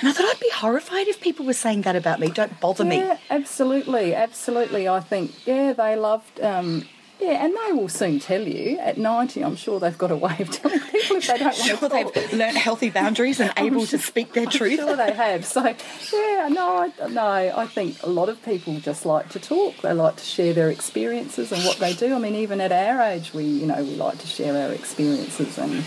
And 0.00 0.08
I 0.08 0.12
thought 0.12 0.26
I'd 0.26 0.40
be 0.40 0.50
horrified 0.54 1.08
if 1.08 1.20
people 1.20 1.44
were 1.46 1.52
saying 1.52 1.82
that 1.82 1.94
about 1.96 2.20
me. 2.20 2.28
Don't 2.30 2.58
bother 2.60 2.84
me. 2.84 2.96
Yeah, 2.98 3.18
absolutely, 3.28 4.14
absolutely. 4.14 4.88
I 4.88 5.00
think 5.00 5.46
yeah, 5.46 5.72
they 5.74 5.94
loved 5.96 6.40
um, 6.40 6.84
Yeah, 7.20 7.44
and 7.44 7.52
they 7.54 7.72
will 7.72 7.90
soon 7.90 8.18
tell 8.18 8.40
you. 8.40 8.78
At 8.78 8.96
90, 8.96 9.44
I'm 9.44 9.56
sure 9.56 9.78
they've 9.78 9.98
got 9.98 10.10
a 10.10 10.16
way 10.16 10.34
of 10.40 10.50
telling 10.50 10.80
people 10.80 11.16
if 11.16 11.26
they 11.26 11.34
don't 11.36 11.44
want 11.48 11.56
Sure, 11.56 11.76
to 11.76 11.88
talk. 11.90 12.14
they've 12.14 12.32
learnt 12.32 12.56
healthy 12.56 12.88
boundaries 12.88 13.40
and 13.40 13.52
able 13.58 13.84
to 13.88 13.98
speak 13.98 14.32
their 14.32 14.46
truth. 14.46 14.80
I'm 14.80 14.86
Sure, 14.86 14.96
they 14.96 15.12
have. 15.12 15.44
So, 15.44 15.62
yeah, 15.66 16.48
no, 16.50 16.90
I, 17.02 17.08
no, 17.08 17.22
I 17.56 17.66
think 17.66 18.02
a 18.02 18.08
lot 18.08 18.30
of 18.30 18.42
people 18.42 18.80
just 18.80 19.04
like 19.04 19.28
to 19.30 19.38
talk. 19.38 19.76
They 19.82 19.92
like 19.92 20.16
to 20.16 20.24
share 20.24 20.54
their 20.54 20.70
experiences 20.70 21.52
and 21.52 21.62
what 21.64 21.76
they 21.76 21.92
do. 21.92 22.14
I 22.14 22.18
mean, 22.18 22.36
even 22.36 22.58
at 22.62 22.72
our 22.72 23.02
age, 23.02 23.34
we, 23.34 23.44
you 23.44 23.66
know, 23.66 23.82
we 23.84 23.96
like 23.96 24.16
to 24.18 24.26
share 24.26 24.56
our 24.56 24.72
experiences 24.72 25.58
and 25.58 25.84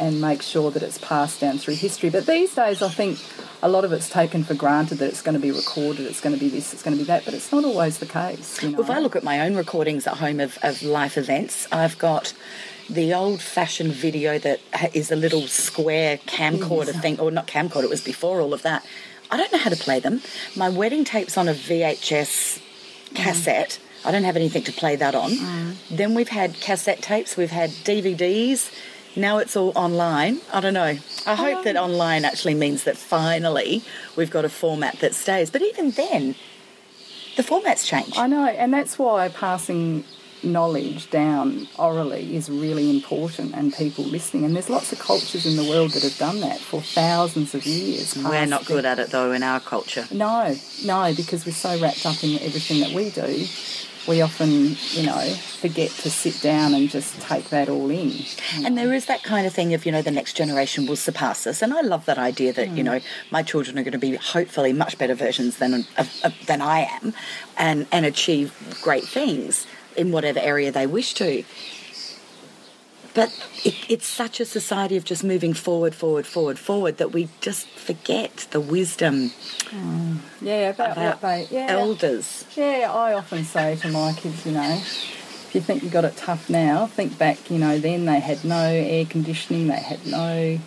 and 0.00 0.20
make 0.20 0.42
sure 0.42 0.70
that 0.70 0.82
it's 0.82 0.98
passed 0.98 1.40
down 1.40 1.58
through 1.58 1.74
history. 1.74 2.10
But 2.10 2.26
these 2.26 2.54
days, 2.54 2.82
I 2.82 2.88
think 2.88 3.18
a 3.62 3.68
lot 3.68 3.84
of 3.84 3.92
it's 3.92 4.08
taken 4.08 4.44
for 4.44 4.54
granted 4.54 4.98
that 4.98 5.08
it's 5.08 5.22
going 5.22 5.34
to 5.34 5.40
be 5.40 5.50
recorded, 5.50 6.06
it's 6.06 6.20
going 6.20 6.34
to 6.34 6.40
be 6.40 6.48
this, 6.48 6.72
it's 6.72 6.82
going 6.82 6.96
to 6.96 7.02
be 7.02 7.06
that. 7.06 7.24
But 7.24 7.34
it's 7.34 7.52
not 7.52 7.64
always 7.64 7.98
the 7.98 8.06
case. 8.06 8.62
You 8.62 8.70
know? 8.70 8.80
If 8.80 8.90
I 8.90 8.98
look 9.00 9.16
at 9.16 9.24
my 9.24 9.40
own 9.40 9.56
recordings 9.56 10.06
at 10.06 10.18
home 10.18 10.40
of, 10.40 10.58
of 10.62 10.82
life 10.82 11.16
events, 11.16 11.66
I've 11.72 11.98
got 11.98 12.32
the 12.88 13.12
old 13.12 13.42
fashioned 13.42 13.92
video 13.92 14.38
that 14.38 14.60
is 14.94 15.10
a 15.10 15.16
little 15.16 15.46
square 15.46 16.18
camcorder 16.18 17.00
thing, 17.00 17.20
or 17.20 17.30
not 17.30 17.46
camcorder, 17.46 17.84
it 17.84 17.90
was 17.90 18.02
before 18.02 18.40
all 18.40 18.54
of 18.54 18.62
that. 18.62 18.84
I 19.30 19.36
don't 19.36 19.52
know 19.52 19.58
how 19.58 19.70
to 19.70 19.76
play 19.76 20.00
them. 20.00 20.22
My 20.56 20.68
wedding 20.68 21.04
tape's 21.04 21.36
on 21.36 21.48
a 21.48 21.54
VHS 21.54 22.62
cassette. 23.14 23.78
Mm. 23.80 24.08
I 24.08 24.12
don't 24.12 24.24
have 24.24 24.36
anything 24.36 24.62
to 24.62 24.72
play 24.72 24.96
that 24.96 25.14
on. 25.14 25.32
Mm. 25.32 25.74
Then 25.90 26.14
we've 26.14 26.28
had 26.28 26.60
cassette 26.60 27.02
tapes, 27.02 27.36
we've 27.36 27.50
had 27.50 27.70
DVDs. 27.70 28.72
Now 29.18 29.38
it's 29.38 29.56
all 29.56 29.72
online. 29.74 30.40
I 30.52 30.60
don't 30.60 30.74
know. 30.74 30.96
I 31.26 31.32
oh, 31.32 31.34
hope 31.34 31.64
that 31.64 31.76
online 31.76 32.24
actually 32.24 32.54
means 32.54 32.84
that 32.84 32.96
finally 32.96 33.82
we've 34.16 34.30
got 34.30 34.44
a 34.44 34.48
format 34.48 35.00
that 35.00 35.14
stays. 35.14 35.50
But 35.50 35.62
even 35.62 35.90
then, 35.90 36.36
the 37.36 37.42
formats 37.42 37.84
changed. 37.84 38.16
I 38.16 38.28
know, 38.28 38.46
and 38.46 38.72
that's 38.72 38.98
why 38.98 39.28
passing 39.28 40.04
knowledge 40.44 41.10
down 41.10 41.66
orally 41.76 42.36
is 42.36 42.48
really 42.48 42.90
important 42.90 43.54
and 43.54 43.74
people 43.74 44.04
listening. 44.04 44.44
And 44.44 44.54
there's 44.54 44.70
lots 44.70 44.92
of 44.92 45.00
cultures 45.00 45.46
in 45.46 45.56
the 45.56 45.68
world 45.68 45.92
that 45.92 46.04
have 46.04 46.16
done 46.16 46.40
that 46.40 46.60
for 46.60 46.80
thousands 46.80 47.54
of 47.54 47.66
years. 47.66 48.16
We're 48.16 48.46
not 48.46 48.64
good 48.66 48.84
at 48.84 48.98
it 48.98 49.10
though 49.10 49.32
in 49.32 49.42
our 49.42 49.60
culture. 49.60 50.06
No, 50.12 50.54
no, 50.84 51.12
because 51.14 51.44
we're 51.44 51.52
so 51.52 51.80
wrapped 51.80 52.06
up 52.06 52.22
in 52.22 52.38
everything 52.38 52.80
that 52.80 52.92
we 52.92 53.10
do, 53.10 53.46
we 54.06 54.22
often, 54.22 54.76
you 54.92 55.06
know, 55.06 55.34
forget 55.60 55.90
to 55.90 56.10
sit 56.10 56.40
down 56.40 56.74
and 56.74 56.88
just 56.88 57.20
take 57.20 57.50
that 57.50 57.68
all 57.68 57.90
in. 57.90 58.12
And 58.64 58.76
there 58.76 58.92
is 58.92 59.06
that 59.06 59.22
kind 59.22 59.46
of 59.46 59.52
thing 59.52 59.74
of, 59.74 59.84
you 59.84 59.92
know, 59.92 60.02
the 60.02 60.10
next 60.10 60.34
generation 60.34 60.86
will 60.86 60.96
surpass 60.96 61.46
us. 61.46 61.62
And 61.62 61.74
I 61.74 61.80
love 61.80 62.04
that 62.06 62.18
idea 62.18 62.52
that, 62.52 62.68
you 62.68 62.82
hmm. 62.82 62.90
know, 62.90 63.00
my 63.30 63.42
children 63.42 63.78
are 63.78 63.82
going 63.82 63.92
to 63.92 63.98
be 63.98 64.16
hopefully 64.16 64.72
much 64.72 64.98
better 64.98 65.14
versions 65.14 65.58
than 65.58 65.74
of, 65.74 66.20
of, 66.24 66.34
than 66.46 66.62
I 66.62 66.80
am 67.02 67.14
and, 67.56 67.86
and 67.90 68.06
achieve 68.06 68.78
great 68.82 69.04
things 69.04 69.66
in 69.96 70.12
whatever 70.12 70.38
area 70.38 70.70
they 70.70 70.86
wish 70.86 71.14
to. 71.14 71.44
But 73.18 73.32
it, 73.64 73.74
it's 73.88 74.06
such 74.06 74.38
a 74.38 74.44
society 74.44 74.96
of 74.96 75.04
just 75.04 75.24
moving 75.24 75.52
forward, 75.52 75.92
forward, 75.92 76.24
forward, 76.24 76.56
forward 76.56 76.98
that 76.98 77.10
we 77.10 77.28
just 77.40 77.66
forget 77.66 78.46
the 78.52 78.60
wisdom 78.60 79.30
mm. 79.30 80.18
Yeah, 80.40 80.70
about, 80.70 80.92
about 80.92 81.14
what 81.14 81.20
they, 81.22 81.48
yeah. 81.50 81.66
elders. 81.70 82.44
Yeah, 82.54 82.92
I 82.94 83.14
often 83.14 83.42
say 83.42 83.74
to 83.74 83.88
my 83.88 84.12
kids, 84.12 84.46
you 84.46 84.52
know, 84.52 84.70
if 84.70 85.50
you 85.52 85.60
think 85.60 85.82
you 85.82 85.90
got 85.90 86.04
it 86.04 86.16
tough 86.16 86.48
now, 86.48 86.86
think 86.86 87.18
back, 87.18 87.50
you 87.50 87.58
know, 87.58 87.80
then 87.80 88.04
they 88.04 88.20
had 88.20 88.44
no 88.44 88.62
air 88.70 89.04
conditioning, 89.04 89.66
they 89.66 89.80
had 89.80 90.06
no, 90.06 90.60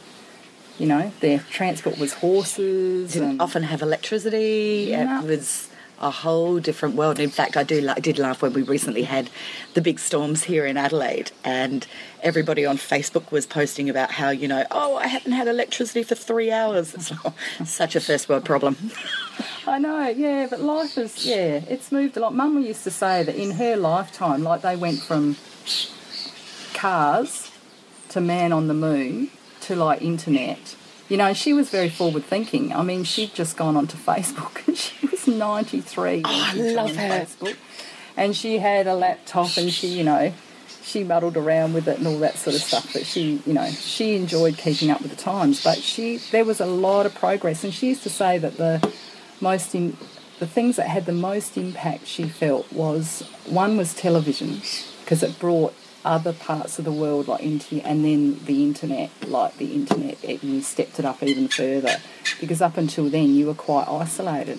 you 0.77 0.85
know, 0.85 1.09
their 1.21 1.39
transport 1.39 1.97
was 1.99 2.15
horses. 2.15 3.13
didn't 3.13 3.29
and, 3.29 3.41
often 3.41 3.63
have 3.63 3.81
electricity. 3.81 4.91
It 4.91 5.23
was 5.23 5.69
a 6.01 6.09
whole 6.09 6.59
different 6.59 6.95
world. 6.95 7.19
In 7.19 7.29
fact, 7.29 7.55
I 7.55 7.63
do 7.63 7.87
I 7.87 7.99
did 7.99 8.17
laugh 8.17 8.41
when 8.41 8.53
we 8.53 8.63
recently 8.63 9.03
had 9.03 9.29
the 9.75 9.81
big 9.81 9.99
storms 9.99 10.43
here 10.43 10.65
in 10.65 10.75
Adelaide, 10.75 11.31
and 11.43 11.85
everybody 12.21 12.65
on 12.65 12.77
Facebook 12.77 13.31
was 13.31 13.45
posting 13.45 13.89
about 13.89 14.11
how 14.11 14.31
you 14.31 14.47
know, 14.47 14.65
oh, 14.71 14.97
I 14.97 15.07
haven't 15.07 15.33
had 15.33 15.47
electricity 15.47 16.03
for 16.03 16.15
three 16.15 16.51
hours. 16.51 16.93
It's 16.93 17.11
such 17.71 17.95
a 17.95 18.01
first 18.01 18.27
world 18.27 18.43
problem. 18.43 18.75
I 19.67 19.77
know, 19.77 20.07
yeah, 20.07 20.47
but 20.49 20.59
life 20.59 20.97
is, 20.97 21.25
yeah, 21.25 21.61
it's 21.69 21.91
moved 21.91 22.17
a 22.17 22.19
lot. 22.19 22.33
Mum 22.33 22.61
used 22.61 22.83
to 22.83 22.91
say 22.91 23.23
that 23.23 23.35
in 23.35 23.51
her 23.51 23.75
lifetime, 23.75 24.43
like 24.43 24.63
they 24.63 24.75
went 24.75 25.01
from 25.01 25.37
cars 26.73 27.51
to 28.09 28.19
man 28.19 28.51
on 28.51 28.67
the 28.67 28.73
moon 28.73 29.29
to 29.61 29.75
like 29.75 30.01
internet. 30.01 30.75
You 31.11 31.17
know, 31.17 31.33
she 31.33 31.51
was 31.51 31.69
very 31.69 31.89
forward 31.89 32.23
thinking. 32.23 32.71
I 32.71 32.83
mean, 32.83 33.03
she'd 33.03 33.33
just 33.33 33.57
gone 33.57 33.75
onto 33.75 33.97
Facebook 33.97 34.65
and 34.65 34.77
she 34.77 35.07
was 35.07 35.27
93. 35.27 36.21
when 36.21 36.25
I 36.25 36.53
love 36.53 36.95
her. 36.95 37.09
Facebook. 37.09 37.57
And 38.15 38.33
she 38.33 38.59
had 38.59 38.87
a 38.87 38.95
laptop 38.95 39.57
and 39.57 39.69
she, 39.73 39.87
you 39.87 40.05
know, 40.05 40.31
she 40.81 41.03
muddled 41.03 41.35
around 41.35 41.73
with 41.73 41.89
it 41.89 41.97
and 41.97 42.07
all 42.07 42.17
that 42.19 42.37
sort 42.37 42.55
of 42.55 42.61
stuff. 42.61 42.93
But 42.93 43.05
she, 43.05 43.41
you 43.45 43.51
know, 43.51 43.69
she 43.71 44.15
enjoyed 44.15 44.57
keeping 44.57 44.89
up 44.89 45.01
with 45.01 45.11
the 45.11 45.17
times. 45.17 45.61
But 45.61 45.79
she, 45.79 46.15
there 46.31 46.45
was 46.45 46.61
a 46.61 46.65
lot 46.65 47.05
of 47.05 47.13
progress. 47.13 47.65
And 47.65 47.73
she 47.73 47.89
used 47.89 48.03
to 48.03 48.09
say 48.09 48.37
that 48.37 48.55
the 48.55 48.93
most 49.41 49.75
in, 49.75 49.97
the 50.39 50.47
things 50.47 50.77
that 50.77 50.87
had 50.87 51.07
the 51.07 51.11
most 51.11 51.57
impact 51.57 52.07
she 52.07 52.23
felt 52.23 52.71
was 52.71 53.27
one 53.47 53.75
was 53.75 53.93
television 53.93 54.61
because 55.01 55.23
it 55.23 55.37
brought 55.39 55.73
other 56.03 56.33
parts 56.33 56.79
of 56.79 56.85
the 56.85 56.91
world 56.91 57.27
like 57.27 57.41
into 57.41 57.75
and 57.85 58.03
then 58.03 58.39
the 58.45 58.63
internet 58.63 59.09
like 59.27 59.57
the 59.57 59.73
internet 59.73 60.43
you 60.43 60.61
stepped 60.61 60.99
it 60.99 61.05
up 61.05 61.21
even 61.21 61.47
further 61.47 61.97
because 62.39 62.61
up 62.61 62.77
until 62.77 63.09
then 63.09 63.35
you 63.35 63.45
were 63.45 63.53
quite 63.53 63.87
isolated 63.87 64.57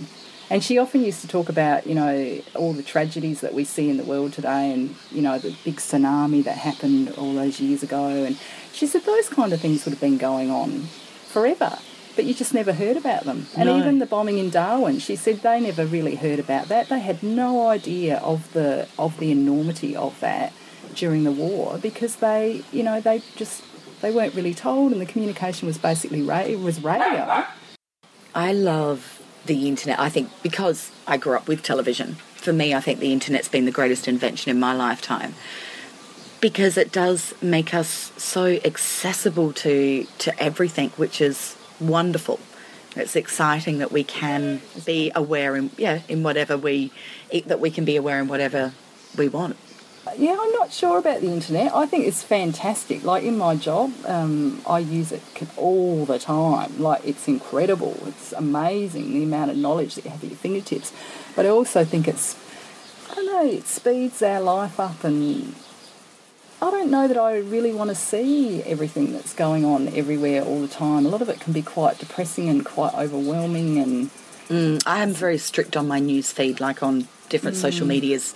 and 0.50 0.62
she 0.62 0.78
often 0.78 1.02
used 1.02 1.20
to 1.20 1.28
talk 1.28 1.48
about 1.48 1.86
you 1.86 1.94
know 1.94 2.40
all 2.54 2.72
the 2.72 2.82
tragedies 2.82 3.40
that 3.40 3.54
we 3.54 3.64
see 3.64 3.88
in 3.90 3.96
the 3.96 4.04
world 4.04 4.32
today 4.32 4.72
and 4.72 4.94
you 5.10 5.22
know 5.22 5.38
the 5.38 5.54
big 5.64 5.76
tsunami 5.76 6.44
that 6.44 6.58
happened 6.58 7.10
all 7.16 7.34
those 7.34 7.60
years 7.60 7.82
ago 7.82 8.06
and 8.24 8.38
she 8.72 8.86
said 8.86 9.02
those 9.02 9.28
kind 9.28 9.52
of 9.52 9.60
things 9.60 9.84
would 9.84 9.92
have 9.92 10.00
been 10.00 10.18
going 10.18 10.50
on 10.50 10.82
forever 11.26 11.78
but 12.14 12.24
you 12.26 12.34
just 12.34 12.52
never 12.52 12.74
heard 12.74 12.98
about 12.98 13.24
them. 13.24 13.46
And 13.56 13.66
No. 13.68 13.78
even 13.78 13.98
the 13.98 14.04
bombing 14.04 14.36
in 14.36 14.50
Darwin, 14.50 14.98
she 14.98 15.16
said 15.16 15.40
they 15.40 15.58
never 15.60 15.86
really 15.86 16.16
heard 16.16 16.38
about 16.38 16.68
that. 16.68 16.90
They 16.90 17.00
had 17.00 17.22
no 17.22 17.68
idea 17.68 18.18
of 18.18 18.52
the 18.52 18.86
of 18.98 19.18
the 19.18 19.30
enormity 19.30 19.96
of 19.96 20.20
that 20.20 20.52
during 20.94 21.24
the 21.24 21.32
war 21.32 21.78
because 21.78 22.16
they, 22.16 22.64
you 22.72 22.82
know, 22.82 23.00
they 23.00 23.22
just 23.36 23.62
they 24.00 24.10
weren't 24.10 24.34
really 24.34 24.54
told, 24.54 24.92
and 24.92 25.00
the 25.00 25.06
communication 25.06 25.66
was 25.66 25.78
basically 25.78 26.22
ra- 26.22 26.40
it 26.40 26.60
was 26.60 26.82
radio. 26.82 27.44
I 28.34 28.52
love 28.52 29.22
the 29.46 29.68
internet. 29.68 29.98
I 29.98 30.08
think 30.08 30.30
because 30.42 30.90
I 31.06 31.16
grew 31.16 31.36
up 31.36 31.48
with 31.48 31.62
television, 31.62 32.16
for 32.34 32.52
me, 32.52 32.74
I 32.74 32.80
think 32.80 32.98
the 32.98 33.12
internet's 33.12 33.48
been 33.48 33.64
the 33.64 33.72
greatest 33.72 34.08
invention 34.08 34.50
in 34.50 34.58
my 34.58 34.74
lifetime. 34.74 35.34
Because 36.40 36.76
it 36.76 36.90
does 36.90 37.34
make 37.40 37.72
us 37.72 38.12
so 38.16 38.58
accessible 38.64 39.52
to 39.54 40.06
to 40.18 40.42
everything, 40.42 40.90
which 40.90 41.20
is 41.20 41.56
wonderful. 41.80 42.40
It's 42.96 43.16
exciting 43.16 43.78
that 43.78 43.92
we 43.92 44.04
can 44.04 44.60
be 44.84 45.12
aware 45.14 45.56
in 45.56 45.70
yeah 45.78 46.00
in 46.08 46.22
whatever 46.22 46.58
we 46.58 46.90
that 47.46 47.60
we 47.60 47.70
can 47.70 47.84
be 47.84 47.96
aware 47.96 48.18
in 48.18 48.28
whatever 48.28 48.72
we 49.16 49.28
want. 49.28 49.56
Yeah, 50.18 50.36
I'm 50.38 50.52
not 50.52 50.72
sure 50.72 50.98
about 50.98 51.20
the 51.20 51.28
internet. 51.28 51.74
I 51.74 51.86
think 51.86 52.06
it's 52.06 52.22
fantastic. 52.22 53.04
Like 53.04 53.22
in 53.22 53.38
my 53.38 53.56
job, 53.56 53.92
um, 54.06 54.60
I 54.66 54.80
use 54.80 55.12
it 55.12 55.22
all 55.56 56.04
the 56.04 56.18
time. 56.18 56.80
Like 56.80 57.04
it's 57.06 57.28
incredible. 57.28 57.96
It's 58.06 58.32
amazing 58.32 59.12
the 59.12 59.22
amount 59.22 59.52
of 59.52 59.56
knowledge 59.56 59.94
that 59.94 60.04
you 60.04 60.10
have 60.10 60.22
at 60.22 60.30
your 60.30 60.38
fingertips. 60.38 60.92
But 61.36 61.46
I 61.46 61.50
also 61.50 61.84
think 61.84 62.08
it's, 62.08 62.36
I 63.10 63.14
don't 63.14 63.26
know, 63.26 63.46
it 63.46 63.66
speeds 63.66 64.22
our 64.22 64.40
life 64.40 64.80
up, 64.80 65.04
and 65.04 65.54
I 66.60 66.70
don't 66.70 66.90
know 66.90 67.06
that 67.08 67.16
I 67.16 67.38
really 67.38 67.72
want 67.72 67.90
to 67.90 67.96
see 67.96 68.62
everything 68.64 69.12
that's 69.12 69.32
going 69.32 69.64
on 69.64 69.88
everywhere 69.88 70.42
all 70.42 70.60
the 70.60 70.68
time. 70.68 71.06
A 71.06 71.08
lot 71.08 71.22
of 71.22 71.28
it 71.28 71.40
can 71.40 71.52
be 71.52 71.62
quite 71.62 71.98
depressing 71.98 72.48
and 72.48 72.64
quite 72.64 72.92
overwhelming, 72.94 73.78
and 73.78 74.10
I 74.84 75.02
am 75.02 75.12
very 75.12 75.38
strict 75.38 75.76
on 75.76 75.86
my 75.88 76.00
news 76.00 76.32
feed, 76.32 76.60
like 76.60 76.82
on 76.82 77.08
different 77.28 77.56
social 77.56 77.86
medias, 77.86 78.34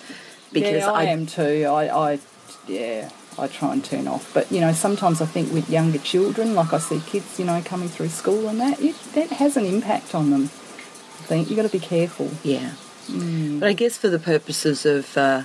because 0.53 0.83
yeah, 0.83 0.91
I, 0.91 1.05
am 1.05 1.27
too. 1.27 1.65
I, 1.69 2.13
I, 2.13 2.19
yeah, 2.67 3.11
I 3.39 3.47
try 3.49 3.73
and 3.73 3.85
turn 3.85 4.09
off. 4.09 4.33
But 4.33 4.51
you 4.51 4.61
know, 4.61 4.73
sometimes 4.73 5.21
I 5.21 5.27
think 5.27 5.53
with 5.53 5.69
younger 5.71 5.99
children, 5.99 6.55
like 6.55 6.73
I 6.73 6.79
see 6.79 7.01
kids, 7.01 7.39
you 7.39 7.45
know, 7.45 7.61
coming 7.65 7.89
through 7.89 8.09
school 8.09 8.49
and 8.49 8.61
that, 8.61 8.81
it, 8.81 8.97
that 9.15 9.31
has 9.31 9.57
an 9.57 9.65
impact 9.67 10.15
on 10.15 10.31
them. 10.31 10.45
I 10.45 11.29
think 11.29 11.49
you've 11.49 11.57
got 11.57 11.65
to 11.65 11.69
be 11.69 11.81
careful. 11.81 12.31
Yeah. 12.43 12.73
But 13.09 13.69
I 13.69 13.73
guess 13.73 13.97
for 13.97 14.09
the 14.09 14.19
purposes 14.19 14.85
of 14.85 15.17
uh, 15.17 15.43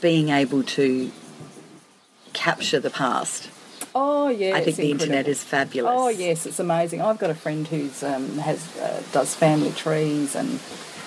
being 0.00 0.28
able 0.28 0.62
to 0.62 1.10
capture 2.32 2.78
the 2.78 2.90
past, 2.90 3.50
Oh 3.94 4.28
yeah, 4.28 4.54
I 4.54 4.64
think 4.64 4.76
the 4.76 4.90
incredible. 4.90 5.02
internet 5.02 5.28
is 5.28 5.42
fabulous. 5.42 5.92
Oh 5.94 6.08
yes, 6.08 6.46
it's 6.46 6.58
amazing. 6.58 7.02
I've 7.02 7.18
got 7.18 7.30
a 7.30 7.34
friend 7.34 7.66
who's 7.68 8.02
um, 8.02 8.38
has 8.38 8.74
uh, 8.78 9.02
does 9.12 9.34
family 9.34 9.72
trees, 9.72 10.34
and 10.34 10.60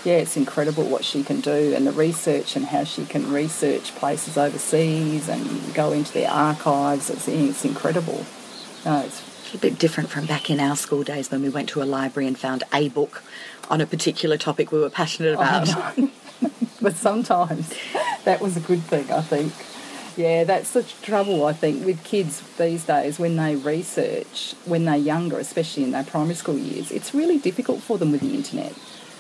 yeah, 0.06 0.18
it's 0.18 0.38
incredible 0.38 0.84
what 0.84 1.04
she 1.04 1.24
can 1.24 1.42
do, 1.42 1.74
and 1.76 1.86
the 1.86 1.92
research 1.92 2.56
and 2.56 2.66
how 2.66 2.84
she 2.84 3.06
can 3.06 3.32
research 3.32 3.96
places 3.96 4.38
overseas 4.38 5.28
and 5.28 5.74
go 5.74 5.92
into 5.92 6.14
their 6.14 6.30
archives. 6.30 7.10
It's 7.10 7.28
it's 7.28 7.66
incredible. 7.66 8.26
No, 8.86 9.00
it's 9.00 9.22
It's 9.46 9.54
a 9.54 9.58
bit 9.60 9.78
different 9.78 10.10
from 10.10 10.26
back 10.26 10.50
in 10.50 10.60
our 10.60 10.76
school 10.76 11.04
days 11.04 11.30
when 11.30 11.44
we 11.44 11.50
went 11.50 11.70
to 11.70 11.84
a 11.84 11.86
library 11.86 12.28
and 12.28 12.38
found 12.38 12.64
a 12.74 12.90
book 12.90 13.24
on 13.70 13.80
a 13.80 13.86
particular 13.86 14.38
topic 14.38 14.72
we 14.72 14.80
were 14.80 14.90
passionate 14.90 15.36
oh, 15.38 15.42
about. 15.42 15.98
but 16.82 16.96
sometimes 16.96 17.72
that 18.24 18.42
was 18.42 18.58
a 18.58 18.60
good 18.60 18.82
thing, 18.82 19.12
I 19.12 19.22
think. 19.22 19.54
Yeah, 20.18 20.46
that's 20.46 20.72
the 20.72 20.82
trouble 21.04 21.46
I 21.46 21.54
think 21.54 21.86
with 21.86 22.04
kids 22.04 22.42
these 22.58 22.86
days 22.86 23.20
when 23.20 23.36
they 23.36 23.56
research 23.56 24.56
when 24.66 24.86
they're 24.86 24.96
younger, 24.96 25.38
especially 25.38 25.84
in 25.84 25.92
their 25.92 26.04
primary 26.04 26.36
school 26.36 26.58
years. 26.58 26.92
It's 26.92 27.14
really 27.14 27.38
difficult 27.38 27.82
for 27.82 28.00
them 28.00 28.12
with 28.12 28.22
the 28.22 28.34
internet 28.34 28.74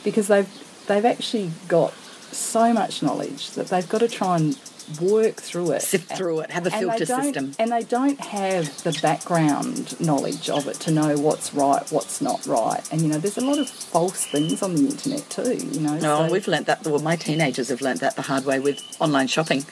because 0.03 0.27
they've 0.27 0.64
they've 0.88 1.05
actually 1.05 1.51
got 1.67 1.93
so 2.31 2.73
much 2.73 3.01
knowledge 3.01 3.51
that 3.51 3.67
they've 3.67 3.88
got 3.88 3.99
to 3.99 4.07
try 4.07 4.36
and 4.38 4.57
work 5.01 5.36
through 5.36 5.71
it, 5.71 5.81
Sift 5.81 6.11
through 6.15 6.41
it, 6.41 6.51
have 6.51 6.65
a 6.67 6.71
filter 6.71 7.05
system. 7.05 7.53
and 7.59 7.71
they 7.71 7.83
don't 7.83 8.19
have 8.19 8.83
the 8.83 8.97
background 9.01 9.99
knowledge 9.99 10.49
of 10.49 10.67
it 10.67 10.75
to 10.81 10.91
know 10.91 11.17
what's 11.17 11.53
right, 11.53 11.83
what's 11.91 12.21
not 12.21 12.45
right. 12.45 12.81
And 12.91 13.01
you 13.01 13.07
know, 13.07 13.17
there's 13.17 13.38
a 13.38 13.41
lot 13.45 13.57
of 13.59 13.69
false 13.69 14.25
things 14.25 14.61
on 14.61 14.75
the 14.75 14.88
internet 14.88 15.29
too. 15.29 15.55
You 15.55 15.79
know, 15.81 15.95
No, 15.97 16.27
so- 16.27 16.31
we've 16.31 16.47
learnt 16.47 16.67
that. 16.67 16.86
Well, 16.86 16.99
my 16.99 17.15
teenagers 17.15 17.69
have 17.69 17.81
learnt 17.81 18.01
that 18.01 18.15
the 18.15 18.21
hard 18.23 18.45
way 18.45 18.59
with 18.59 18.81
online 18.99 19.27
shopping, 19.27 19.65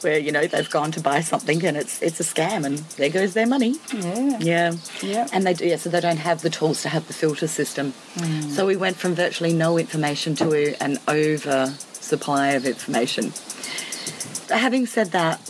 where 0.00 0.18
you 0.18 0.30
know 0.32 0.46
they've 0.46 0.70
gone 0.70 0.92
to 0.92 1.00
buy 1.00 1.20
something 1.20 1.64
and 1.64 1.76
it's 1.76 2.00
it's 2.02 2.20
a 2.20 2.24
scam, 2.24 2.64
and 2.64 2.78
there 2.98 3.10
goes 3.10 3.34
their 3.34 3.46
money. 3.46 3.76
yeah, 3.92 4.38
Yeah, 4.40 4.72
Yeah. 5.02 5.28
and 5.32 5.46
they 5.46 5.54
do. 5.54 5.66
Yeah, 5.66 5.76
so 5.76 5.90
they 5.90 6.00
don't 6.00 6.18
have 6.18 6.42
the 6.42 6.50
tools 6.50 6.82
to 6.82 6.88
have 6.88 7.06
the 7.06 7.12
filter 7.14 7.46
system. 7.48 7.94
Mm. 8.16 8.50
So 8.50 8.66
we 8.66 8.76
went 8.76 8.96
from 8.96 9.14
virtually 9.14 9.52
no 9.52 9.78
information 9.78 10.34
to 10.36 10.76
an 10.82 10.98
over 11.08 11.74
supply 11.92 12.48
of 12.50 12.64
information. 12.66 13.32
But 14.48 14.58
having 14.60 14.86
said 14.86 15.08
that, 15.12 15.40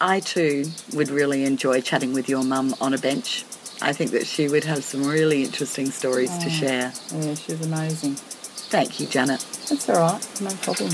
I 0.00 0.20
too 0.20 0.66
would 0.94 1.10
really 1.10 1.44
enjoy 1.44 1.80
chatting 1.80 2.12
with 2.12 2.28
your 2.28 2.44
mum 2.44 2.74
on 2.80 2.94
a 2.94 2.98
bench. 2.98 3.44
I 3.82 3.92
think 3.92 4.12
that 4.12 4.26
she 4.26 4.48
would 4.48 4.64
have 4.64 4.84
some 4.84 5.04
really 5.04 5.42
interesting 5.42 5.90
stories 5.90 6.30
to 6.38 6.46
mm. 6.46 6.60
share. 6.60 6.92
yeah, 7.12 7.34
she's 7.34 7.60
amazing. 7.66 8.14
Thank 8.14 9.00
you, 9.00 9.06
Janet. 9.06 9.40
That's 9.68 9.88
all 9.88 9.96
right, 9.96 10.40
no 10.40 10.50
problem. 10.62 10.90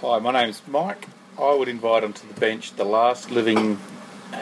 Hi, 0.00 0.18
my 0.20 0.32
name's 0.32 0.62
Mike. 0.68 1.08
I 1.38 1.52
would 1.54 1.68
invite 1.68 2.04
onto 2.04 2.26
the 2.28 2.38
bench 2.38 2.74
the 2.76 2.84
last 2.84 3.30
living 3.30 3.78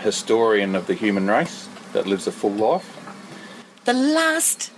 historian 0.03 0.75
of 0.75 0.87
the 0.87 0.95
human 0.95 1.27
race 1.29 1.69
that 1.95 2.07
lives 2.07 2.27
a 2.27 2.33
full 2.33 2.51
life. 2.51 2.99
the 3.85 3.93
last 3.93 4.71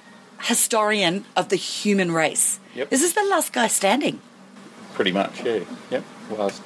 historian 0.43 1.25
of 1.37 1.49
the 1.49 1.57
human 1.57 2.13
race. 2.13 2.61
Yep. 2.75 2.91
This 2.91 3.03
is 3.03 3.15
the 3.15 3.25
last 3.25 3.53
guy 3.53 3.67
standing. 3.67 4.21
Pretty 4.95 5.13
much, 5.13 5.43
yeah. 5.45 5.61
Yep, 5.91 6.05
last. 6.31 6.63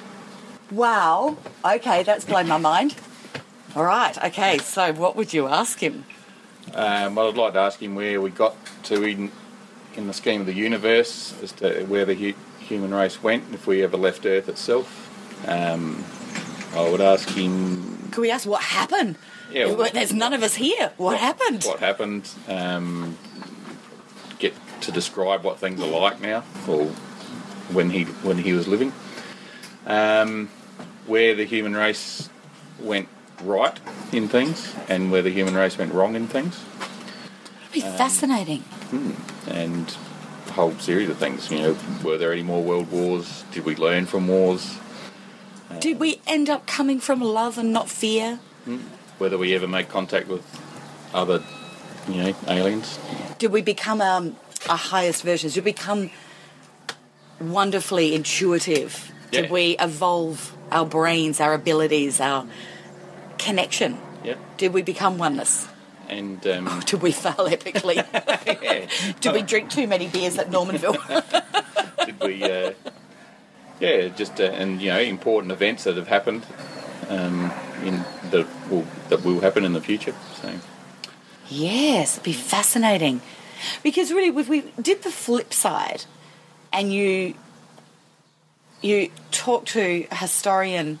Wow. 0.71 1.37
Okay, 1.65 2.03
that's 2.03 2.25
blown 2.25 2.47
my 2.47 2.57
mind. 2.57 2.95
All 3.75 3.83
right. 3.83 4.17
Okay. 4.25 4.57
So, 4.59 4.93
what 4.93 5.15
would 5.15 5.33
you 5.33 5.47
ask 5.47 5.79
him? 5.79 6.05
Um, 6.73 7.15
well, 7.15 7.29
I'd 7.29 7.35
like 7.37 7.53
to 7.53 7.59
ask 7.59 7.81
him 7.81 7.95
where 7.95 8.21
we 8.21 8.29
got 8.29 8.55
to 8.83 9.03
in, 9.03 9.31
in 9.95 10.07
the 10.07 10.13
scheme 10.13 10.41
of 10.41 10.47
the 10.47 10.53
universe, 10.53 11.33
as 11.41 11.51
to 11.53 11.83
where 11.85 12.05
the 12.05 12.13
hu- 12.15 12.33
human 12.59 12.93
race 12.93 13.21
went, 13.23 13.43
if 13.53 13.65
we 13.67 13.83
ever 13.83 13.97
left 13.97 14.25
Earth 14.25 14.47
itself. 14.49 15.05
Um, 15.47 16.03
I 16.75 16.87
would 16.89 17.01
ask 17.01 17.29
him 17.29 18.09
Could 18.11 18.21
we 18.21 18.29
ask 18.31 18.45
what 18.47 18.61
happened? 18.61 19.15
Yeah, 19.51 19.73
Well, 19.73 19.89
There's 19.91 20.13
none 20.13 20.33
of 20.33 20.43
us 20.43 20.55
here. 20.55 20.91
What 20.97 21.17
happened? 21.17 21.63
what 21.63 21.79
happened, 21.79 22.29
um, 22.47 23.17
get 24.37 24.53
to 24.81 24.91
describe 24.91 25.43
what 25.43 25.57
things 25.57 25.81
are 25.81 25.87
like 25.87 26.21
now, 26.21 26.43
or 26.67 26.85
when 27.71 27.89
he 27.89 28.03
when 28.03 28.37
he 28.37 28.53
was 28.53 28.67
living, 28.67 28.93
um, 29.87 30.49
where 31.09 31.33
the 31.35 31.43
human 31.45 31.75
race 31.75 32.29
went 32.79 33.07
right 33.43 33.77
in 34.11 34.27
things, 34.29 34.73
and 34.87 35.11
where 35.11 35.21
the 35.21 35.29
human 35.31 35.55
race 35.55 35.77
went 35.77 35.93
wrong 35.93 36.15
in 36.15 36.27
things, 36.27 36.59
It'd 37.61 37.73
be 37.73 37.81
fascinating. 37.81 38.63
and 39.47 39.95
a 40.47 40.51
whole 40.51 40.73
series 40.79 41.09
of 41.09 41.17
things. 41.17 41.49
You 41.51 41.59
know, 41.59 41.77
were 42.03 42.17
there 42.17 42.31
any 42.31 42.43
more 42.43 42.61
world 42.63 42.91
wars? 42.91 43.43
Did 43.51 43.65
we 43.65 43.75
learn 43.75 44.05
from 44.05 44.27
wars? 44.27 44.77
Did 45.79 45.99
we 45.99 46.21
end 46.27 46.49
up 46.49 46.65
coming 46.67 46.99
from 46.99 47.21
love 47.21 47.57
and 47.57 47.71
not 47.73 47.89
fear? 47.89 48.39
Whether 49.17 49.37
we 49.37 49.53
ever 49.55 49.67
made 49.67 49.89
contact 49.89 50.27
with 50.27 50.43
other, 51.13 51.41
you 52.07 52.23
know, 52.23 52.35
aliens? 52.47 52.99
Did 53.37 53.51
we 53.51 53.61
become 53.61 54.01
um, 54.01 54.35
our 54.69 54.77
highest 54.77 55.23
versions? 55.23 55.53
Did 55.53 55.63
we 55.65 55.71
become 55.71 56.09
wonderfully 57.39 58.13
intuitive? 58.15 59.11
Did 59.31 59.45
Yeah. 59.45 59.51
we 59.51 59.77
evolve 59.79 60.53
our 60.71 60.85
brains, 60.85 61.39
our 61.39 61.53
abilities, 61.53 62.19
our 62.19 62.45
connection? 63.37 63.97
Yeah, 64.23 64.35
Did 64.57 64.73
we 64.73 64.81
become 64.81 65.17
oneness? 65.17 65.67
and 66.07 66.45
um, 66.53 66.81
Did 66.85 67.01
we 67.01 67.11
fail 67.11 67.47
epically? 67.47 67.95
yeah. 68.61 69.13
Did 69.21 69.33
we 69.33 69.41
drink 69.41 69.69
too 69.69 69.87
many 69.87 70.07
beers 70.07 70.37
at 70.37 70.49
Normanville? 70.51 70.97
did 72.05 72.19
we 72.21 72.43
uh, 72.43 72.73
yeah 73.79 74.07
just 74.07 74.39
uh, 74.39 74.45
and 74.45 74.81
you 74.81 74.89
know 74.89 74.99
important 74.99 75.51
events 75.51 75.83
that 75.83 75.95
have 75.95 76.07
happened 76.07 76.43
um, 77.09 77.51
in 77.83 78.03
that 78.31 78.47
will 78.69 78.85
that 79.09 79.23
will 79.23 79.41
happen 79.41 79.63
in 79.63 79.73
the 79.73 79.81
future 79.81 80.15
so 80.41 80.51
yes, 81.49 82.13
it'd 82.15 82.23
be 82.23 82.33
fascinating. 82.33 83.21
Because 83.83 84.11
really, 84.11 84.37
if 84.39 84.47
we 84.47 84.61
did 84.81 85.03
the 85.03 85.11
flip 85.11 85.53
side, 85.53 86.05
and 86.71 86.93
you 86.93 87.33
you 88.81 89.09
talk 89.31 89.65
to 89.67 90.07
a 90.11 90.15
historian, 90.15 90.99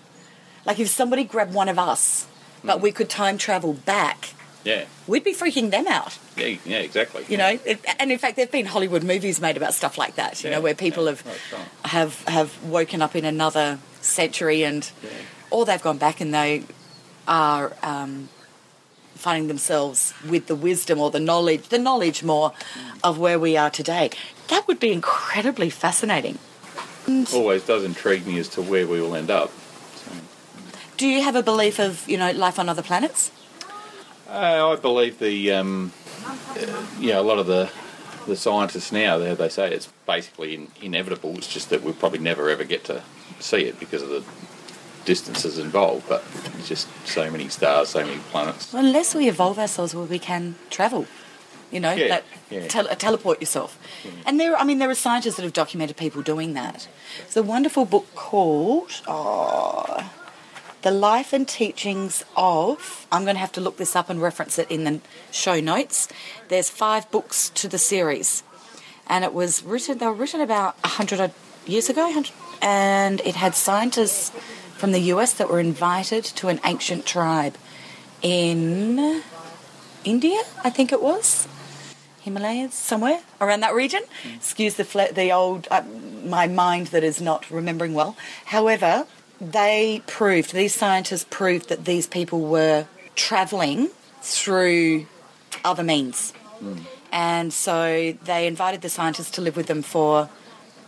like 0.65 0.79
if 0.79 0.89
somebody 0.89 1.23
grabbed 1.23 1.53
one 1.53 1.69
of 1.69 1.79
us, 1.79 2.27
but 2.63 2.81
we 2.81 2.91
could 2.91 3.09
time 3.09 3.37
travel 3.37 3.73
back, 3.73 4.33
yeah 4.65 4.85
we'd 5.07 5.23
be 5.23 5.33
freaking 5.33 5.71
them 5.71 5.87
out. 5.87 6.17
yeah 6.35 6.57
yeah 6.65 6.79
exactly 6.79 7.23
You 7.29 7.37
know, 7.37 7.57
it, 7.65 7.79
and 7.99 8.11
in 8.11 8.19
fact, 8.19 8.35
there've 8.35 8.51
been 8.51 8.65
Hollywood 8.65 9.03
movies 9.03 9.39
made 9.39 9.55
about 9.57 9.73
stuff 9.73 9.97
like 9.97 10.15
that. 10.15 10.43
You 10.43 10.49
Yeah, 10.49 10.55
know, 10.57 10.61
where 10.61 10.75
people 10.75 11.05
yeah, 11.05 11.11
have 11.11 11.25
right. 11.25 11.67
have 11.95 12.23
have 12.25 12.63
woken 12.63 13.01
up 13.01 13.15
in 13.15 13.25
another 13.25 13.79
century, 14.01 14.63
and 14.65 14.83
or 15.49 15.65
they've 15.65 15.81
gone 15.81 15.97
back 15.97 16.19
and 16.21 16.33
they 16.33 16.63
are 17.27 17.71
um, 17.83 18.27
finding 19.15 19.47
themselves 19.47 20.13
with 20.27 20.47
the 20.47 20.55
wisdom 20.55 20.99
or 20.99 21.09
the 21.11 21.19
knowledge, 21.19 21.69
the 21.69 21.79
knowledge 21.79 22.23
more 22.23 22.51
of 23.03 23.17
where 23.17 23.39
we 23.39 23.55
are 23.57 23.69
today. 23.69 24.09
That 24.49 24.67
would 24.67 24.79
be 24.79 24.91
incredibly 24.91 25.69
fascinating. 25.69 26.37
Always 27.33 27.63
does 27.65 27.83
intrigue 27.83 28.25
me 28.27 28.39
as 28.39 28.47
to 28.49 28.61
where 28.61 28.87
we 28.87 29.01
will 29.01 29.15
end 29.15 29.29
up. 29.31 29.51
So, 29.95 30.11
Do 30.97 31.07
you 31.07 31.21
have 31.23 31.35
a 31.35 31.43
belief 31.43 31.79
of 31.79 32.07
you 32.07 32.17
know 32.17 32.31
life 32.31 32.59
on 32.59 32.69
other 32.69 32.81
planets? 32.83 33.31
uh, 34.29 34.73
I 34.73 34.75
believe 34.75 35.19
the 35.19 35.51
um, 35.53 35.91
uh, 36.25 36.85
you 36.99 37.09
know 37.13 37.21
a 37.21 37.27
lot 37.31 37.39
of 37.39 37.47
the 37.47 37.69
the 38.27 38.35
scientists 38.35 38.91
now 38.91 39.17
they, 39.17 39.33
they 39.33 39.49
say 39.49 39.73
it's 39.73 39.89
basically 40.05 40.53
in, 40.55 40.67
inevitable. 40.81 41.35
It's 41.37 41.47
just 41.47 41.69
that 41.71 41.81
we'll 41.83 41.93
probably 41.95 42.19
never 42.19 42.49
ever 42.49 42.63
get 42.63 42.83
to 42.85 43.01
see 43.39 43.61
it 43.65 43.79
because 43.79 44.01
of 44.01 44.09
the 44.09 44.23
distances 45.05 45.57
involved 45.57 46.07
but 46.09 46.23
just 46.65 46.87
so 47.07 47.31
many 47.31 47.47
stars 47.47 47.89
so 47.89 48.05
many 48.05 48.19
planets. 48.31 48.71
Well, 48.73 48.85
unless 48.85 49.15
we 49.15 49.27
evolve 49.29 49.57
ourselves 49.57 49.95
where 49.95 50.05
we 50.05 50.19
can 50.19 50.55
travel, 50.69 51.07
you 51.71 51.79
know, 51.79 51.93
Yeah, 51.93 52.07
that 52.07 52.23
yeah. 52.49 52.67
tel- 52.67 52.89
uh, 52.89 52.95
teleport 52.95 53.39
yourself. 53.41 53.77
And 54.25 54.39
there, 54.39 54.55
I 54.55 54.63
mean, 54.63 54.79
there 54.79 54.89
are 54.89 54.95
scientists 54.95 55.35
that 55.37 55.43
have 55.43 55.53
documented 55.53 55.97
people 55.97 56.21
doing 56.21 56.53
that. 56.53 56.87
It's 57.25 57.37
a 57.37 57.43
wonderful 57.43 57.85
book 57.85 58.07
called 58.15 59.01
oh, 59.07 60.09
"The 60.81 60.91
Life 60.91 61.33
and 61.33 61.47
Teachings 61.47 62.23
of." 62.35 63.07
I'm 63.11 63.23
going 63.23 63.35
to 63.35 63.39
have 63.41 63.51
to 63.53 63.61
look 63.61 63.77
this 63.77 63.95
up 63.95 64.09
and 64.09 64.21
reference 64.21 64.57
it 64.59 64.69
in 64.71 64.83
the 64.83 64.99
show 65.31 65.59
notes. 65.59 66.07
There's 66.47 66.69
five 66.69 67.09
books 67.11 67.49
to 67.61 67.67
the 67.67 67.77
series, 67.77 68.43
and 69.07 69.23
it 69.23 69.33
was 69.33 69.63
written. 69.63 69.97
They 69.97 70.05
were 70.05 70.13
written 70.13 70.41
about 70.41 70.75
hundred 70.83 71.31
years 71.65 71.89
ago, 71.89 72.03
100 72.05 72.31
and 72.61 73.21
it 73.21 73.35
had 73.35 73.55
scientists 73.55 74.31
from 74.77 74.91
the 74.91 74.99
US 75.13 75.33
that 75.33 75.49
were 75.49 75.59
invited 75.59 76.23
to 76.25 76.47
an 76.47 76.59
ancient 76.65 77.05
tribe 77.05 77.55
in 78.21 79.21
India, 80.03 80.39
I 80.63 80.69
think 80.69 80.91
it 80.91 81.01
was. 81.01 81.47
Himalayas, 82.21 82.73
somewhere 82.73 83.21
around 83.39 83.61
that 83.61 83.73
region. 83.73 84.01
Excuse 84.35 84.75
the 84.75 84.83
fla- 84.83 85.11
the 85.13 85.31
old 85.31 85.67
uh, 85.71 85.83
my 86.23 86.47
mind 86.47 86.87
that 86.87 87.03
is 87.03 87.21
not 87.21 87.49
remembering 87.49 87.93
well. 87.93 88.15
However, 88.45 89.07
they 89.39 90.01
proved 90.05 90.53
these 90.53 90.75
scientists 90.75 91.25
proved 91.29 91.69
that 91.69 91.85
these 91.85 92.07
people 92.07 92.41
were 92.41 92.87
travelling 93.15 93.89
through 94.21 95.07
other 95.63 95.83
means, 95.83 96.33
and 97.11 97.53
so 97.53 98.13
they 98.23 98.47
invited 98.47 98.81
the 98.81 98.89
scientists 98.89 99.31
to 99.31 99.41
live 99.41 99.55
with 99.55 99.67
them 99.67 99.81
for 99.81 100.29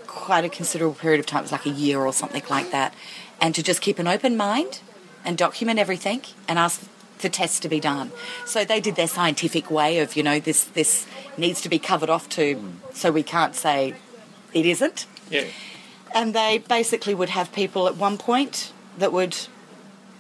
quite 0.08 0.44
a 0.44 0.50
considerable 0.50 0.96
period 0.96 1.20
of 1.20 1.26
time. 1.26 1.40
It 1.40 1.44
was 1.44 1.52
like 1.54 1.66
a 1.66 1.70
year 1.70 2.00
or 2.02 2.12
something 2.12 2.44
like 2.50 2.72
that, 2.72 2.94
and 3.40 3.56
to 3.56 3.64
just 3.64 3.82
keep 3.82 4.00
an 4.00 4.08
open 4.08 4.36
mind 4.36 4.82
and 5.24 5.38
document 5.38 5.80
everything 5.80 6.22
and 6.48 6.60
ask 6.60 6.82
for 7.22 7.30
tests 7.30 7.60
to 7.62 7.70
be 7.70 7.80
done. 7.80 8.12
So 8.46 8.66
they 8.66 8.80
did 8.80 8.96
their 8.96 9.08
scientific 9.08 9.72
way 9.72 10.00
of, 10.00 10.16
you 10.16 10.24
know, 10.24 10.40
this 10.40 10.64
this 10.64 11.08
needs 11.38 11.62
to 11.62 11.70
be 11.70 11.80
covered 11.80 12.10
off 12.10 12.28
to, 12.30 12.74
so 12.94 13.12
we 13.12 13.24
can't 13.24 13.56
say 13.56 13.96
it 14.54 14.66
isn't. 14.66 15.06
yeah 15.30 15.46
And 16.14 16.34
they 16.34 16.58
basically 16.58 17.16
would 17.16 17.30
have 17.30 17.54
people 17.54 17.88
at 17.88 17.96
one 17.96 18.18
point 18.18 18.74
that 18.98 19.14
would 19.14 19.38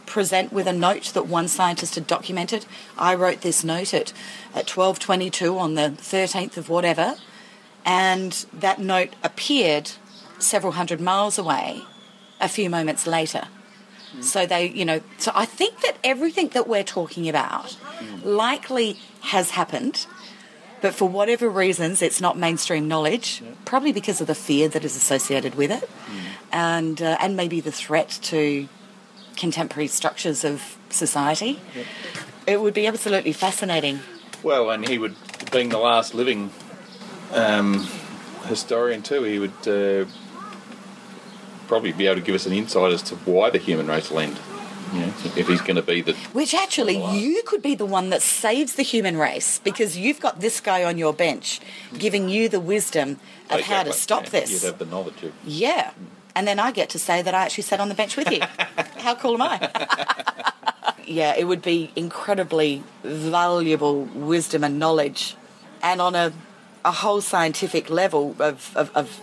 present 0.05 0.51
with 0.51 0.67
a 0.67 0.73
note 0.73 1.11
that 1.13 1.25
one 1.25 1.47
scientist 1.47 1.95
had 1.95 2.05
documented. 2.05 2.65
I 2.97 3.15
wrote 3.15 3.41
this 3.41 3.63
note 3.63 3.93
at, 3.93 4.13
at 4.53 4.67
12.22 4.67 5.57
on 5.57 5.75
the 5.75 5.93
13th 5.97 6.57
of 6.57 6.69
whatever, 6.69 7.15
and 7.85 8.45
that 8.53 8.79
note 8.79 9.15
appeared 9.23 9.91
several 10.37 10.73
hundred 10.73 10.99
miles 10.99 11.37
away 11.37 11.83
a 12.39 12.49
few 12.49 12.69
moments 12.69 13.07
later. 13.07 13.47
So 14.19 14.45
they, 14.45 14.67
you 14.67 14.83
know, 14.83 15.01
so 15.17 15.31
I 15.33 15.45
think 15.45 15.79
that 15.81 15.97
everything 16.03 16.49
that 16.49 16.67
we're 16.67 16.83
talking 16.83 17.29
about 17.29 17.77
likely 18.23 18.97
has 19.21 19.51
happened, 19.51 20.05
but 20.81 20.93
for 20.93 21.07
whatever 21.07 21.49
reasons, 21.49 22.01
it's 22.01 22.19
not 22.19 22.37
mainstream 22.37 22.87
knowledge. 22.87 23.41
Probably 23.63 23.93
because 23.93 24.19
of 24.19 24.27
the 24.27 24.35
fear 24.35 24.67
that 24.67 24.83
is 24.83 24.97
associated 24.97 25.55
with 25.55 25.71
it, 25.71 25.89
and 26.51 27.01
uh, 27.01 27.17
and 27.21 27.37
maybe 27.37 27.61
the 27.61 27.71
threat 27.71 28.19
to 28.23 28.67
contemporary 29.37 29.87
structures 29.87 30.43
of 30.43 30.77
society. 30.89 31.59
It 32.45 32.61
would 32.61 32.73
be 32.73 32.87
absolutely 32.87 33.33
fascinating. 33.33 33.99
Well, 34.43 34.69
and 34.71 34.87
he 34.87 34.97
would, 34.97 35.15
being 35.51 35.69
the 35.69 35.77
last 35.77 36.13
living 36.13 36.51
um, 37.31 37.87
historian 38.45 39.01
too, 39.03 39.23
he 39.23 39.39
would 39.39 39.67
uh, 39.67 40.05
probably 41.71 41.93
be 41.93 42.05
able 42.05 42.15
to 42.15 42.21
give 42.21 42.35
us 42.35 42.45
an 42.45 42.51
insight 42.51 42.91
as 42.91 43.01
to 43.01 43.15
why 43.15 43.49
the 43.49 43.57
human 43.57 43.87
race 43.87 44.11
will 44.11 44.19
end. 44.19 44.37
You 44.91 44.99
know, 44.99 45.13
if 45.37 45.47
he's 45.47 45.61
going 45.61 45.77
to 45.77 45.81
be 45.81 46.01
the 46.01 46.13
Which 46.33 46.53
actually, 46.53 47.01
you 47.17 47.43
could 47.43 47.61
be 47.61 47.75
the 47.75 47.85
one 47.85 48.09
that 48.09 48.21
saves 48.21 48.73
the 48.73 48.83
human 48.83 49.15
race 49.15 49.59
because 49.59 49.97
you've 49.97 50.19
got 50.19 50.41
this 50.41 50.59
guy 50.59 50.83
on 50.83 50.97
your 50.97 51.13
bench 51.13 51.61
giving 51.97 52.27
you 52.27 52.49
the 52.49 52.59
wisdom 52.59 53.21
of 53.49 53.61
how 53.61 53.83
to 53.83 53.93
stop 53.93 54.25
yeah, 54.25 54.29
this. 54.31 54.51
You'd 54.51 54.67
have 54.67 54.79
the 54.79 54.85
knowledge 54.85 55.23
of. 55.23 55.31
Yeah. 55.45 55.91
And 56.35 56.45
then 56.45 56.59
I 56.59 56.71
get 56.71 56.89
to 56.89 56.99
say 56.99 57.21
that 57.21 57.33
I 57.33 57.45
actually 57.45 57.63
sat 57.63 57.79
on 57.79 57.87
the 57.87 57.95
bench 57.95 58.17
with 58.17 58.29
you. 58.29 58.41
How 58.97 59.15
cool 59.15 59.35
am 59.35 59.43
I? 59.43 60.53
yeah, 61.05 61.35
it 61.37 61.45
would 61.45 61.61
be 61.61 61.91
incredibly 61.95 62.83
valuable 63.01 64.03
wisdom 64.03 64.65
and 64.65 64.77
knowledge. 64.77 65.37
And 65.81 66.01
on 66.01 66.15
a, 66.15 66.33
a 66.83 66.91
whole 66.91 67.21
scientific 67.21 67.89
level 67.89 68.35
of, 68.39 68.75
of, 68.75 68.91
of 68.93 69.21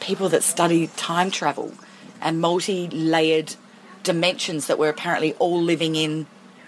people 0.00 0.28
that 0.30 0.42
study 0.42 0.88
time 0.96 1.30
travel 1.30 1.72
and 2.20 2.40
multi 2.40 2.88
layered 2.88 3.54
dimensions 4.02 4.66
that 4.66 4.78
we're 4.78 4.88
apparently 4.88 5.34
all 5.34 5.60
living 5.60 5.94
in 5.94 6.26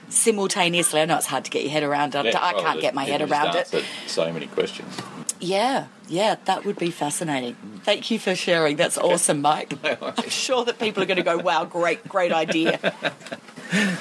simultaneously. 0.09 1.01
I 1.01 1.05
know 1.07 1.17
it's 1.17 1.27
hard 1.27 1.45
to 1.47 1.51
get 1.51 1.63
your 1.63 1.73
head 1.73 1.83
around. 1.83 2.15
I, 2.15 2.23
Yeah, 2.23 2.39
I 2.41 2.53
can't 2.53 2.81
get 2.81 2.95
my 2.95 3.05
it 3.05 3.11
head 3.11 3.21
just 3.21 3.33
around 3.33 3.57
it. 3.57 3.85
So 4.07 4.33
many 4.33 4.47
questions. 4.47 4.99
Yeah, 5.41 5.87
yeah, 6.09 6.37
that 6.45 6.65
would 6.65 6.79
be 6.79 6.91
fascinating. 6.91 7.57
Thank 7.83 8.11
you 8.11 8.19
for 8.21 8.35
sharing. 8.37 8.77
That's 8.77 8.97
awesome, 8.97 9.41
Mike. 9.41 9.75
I'm 10.03 10.29
sure 10.29 10.65
that 10.65 10.79
people 10.79 11.03
are 11.03 11.07
going 11.07 11.17
to 11.17 11.25
go, 11.25 11.39
wow, 11.39 11.65
great, 11.65 12.07
great 12.09 12.33
idea. 12.33 12.79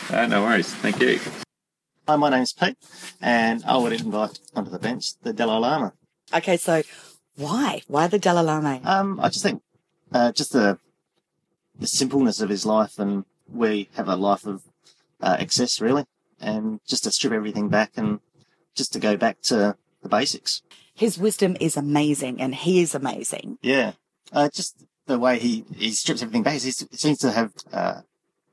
Uh, 0.10 0.28
no 0.28 0.42
worries. 0.44 0.68
Thank 0.68 1.00
you. 1.00 1.18
Hi, 2.06 2.18
my 2.18 2.30
name's 2.30 2.52
Pete, 2.52 2.76
and 3.22 3.64
I 3.66 3.78
would 3.78 3.94
invite 3.94 4.38
onto 4.54 4.70
the 4.70 4.80
bench 4.80 5.18
the 5.22 5.32
Dalai 5.32 5.60
Lama. 5.60 5.94
Okay, 6.34 6.58
so 6.58 6.82
why? 7.42 7.82
Why 7.88 8.08
the 8.08 8.20
Dalai 8.20 8.44
Lama? 8.44 8.80
Um, 8.84 9.20
I 9.20 9.30
just 9.30 9.44
think 9.44 9.62
uh, 10.12 10.32
just 10.32 10.54
the 10.54 10.80
the 11.78 11.88
simpleness 11.88 12.40
of 12.42 12.50
his 12.50 12.66
life, 12.66 13.00
and 13.00 13.26
we 13.52 13.90
have 13.96 14.08
a 14.08 14.16
life 14.16 14.46
of 14.46 14.64
uh, 15.22 15.38
excess, 15.40 15.82
really, 15.82 16.06
and 16.40 16.80
just 16.88 17.04
to 17.06 17.12
strip 17.12 17.34
everything 17.34 17.70
back 17.70 17.92
and 17.96 18.20
just 18.76 18.94
to 18.94 19.00
go 19.00 19.18
back 19.18 19.42
to 19.44 19.76
the 20.02 20.10
basics. 20.10 20.62
His 20.94 21.18
wisdom 21.18 21.58
is 21.60 21.76
amazing, 21.76 22.42
and 22.42 22.54
he 22.54 22.82
is 22.82 22.94
amazing. 22.94 23.58
Yeah, 23.62 23.94
uh, 24.32 24.50
just 24.54 24.86
the 25.08 25.18
way 25.20 25.40
he 25.40 25.66
he 25.76 25.92
strips 25.92 26.22
everything 26.22 26.44
back. 26.44 26.54
He 26.54 26.72
seems 26.72 27.18
to 27.20 27.32
have 27.32 27.54
uh, 27.74 28.02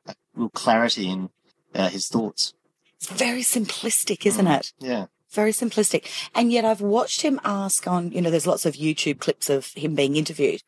a 0.07 0.15
real 0.35 0.51
clarity 0.51 1.09
in 1.11 1.31
uh, 1.75 1.89
his 1.89 2.09
thoughts. 2.09 2.55
It's 2.97 3.11
very 3.11 3.43
simplistic, 3.43 4.27
isn't 4.27 4.47
it? 4.47 4.73
Yeah. 4.79 5.07
Very 5.31 5.53
simplistic. 5.53 6.07
And 6.35 6.51
yet 6.51 6.65
I've 6.65 6.81
watched 6.81 7.21
him 7.21 7.41
ask 7.45 7.87
on, 7.87 8.13
you 8.13 8.23
know, 8.23 8.31
there's 8.31 8.47
lots 8.47 8.65
of 8.65 8.75
YouTube 8.75 9.21
clips 9.21 9.51
of 9.51 9.73
him 9.75 9.95
being 9.95 10.17
interviewed. 10.17 10.63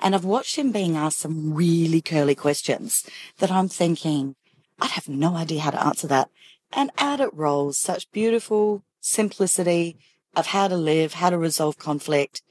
And 0.00 0.14
I've 0.14 0.24
watched 0.24 0.56
him 0.56 0.70
being 0.70 0.96
asked 0.96 1.18
some 1.18 1.52
really 1.52 2.00
curly 2.00 2.34
questions 2.34 3.04
that 3.38 3.50
I'm 3.50 3.68
thinking, 3.68 4.36
I'd 4.80 4.92
have 4.92 5.08
no 5.08 5.36
idea 5.36 5.60
how 5.60 5.70
to 5.70 5.84
answer 5.84 6.06
that. 6.08 6.30
And 6.72 6.90
out 6.98 7.20
it 7.20 7.34
rolls 7.34 7.78
such 7.78 8.10
beautiful 8.12 8.82
simplicity 9.00 9.96
of 10.36 10.46
how 10.46 10.68
to 10.68 10.76
live, 10.76 11.14
how 11.14 11.30
to 11.30 11.38
resolve 11.38 11.78
conflict. 11.78 12.42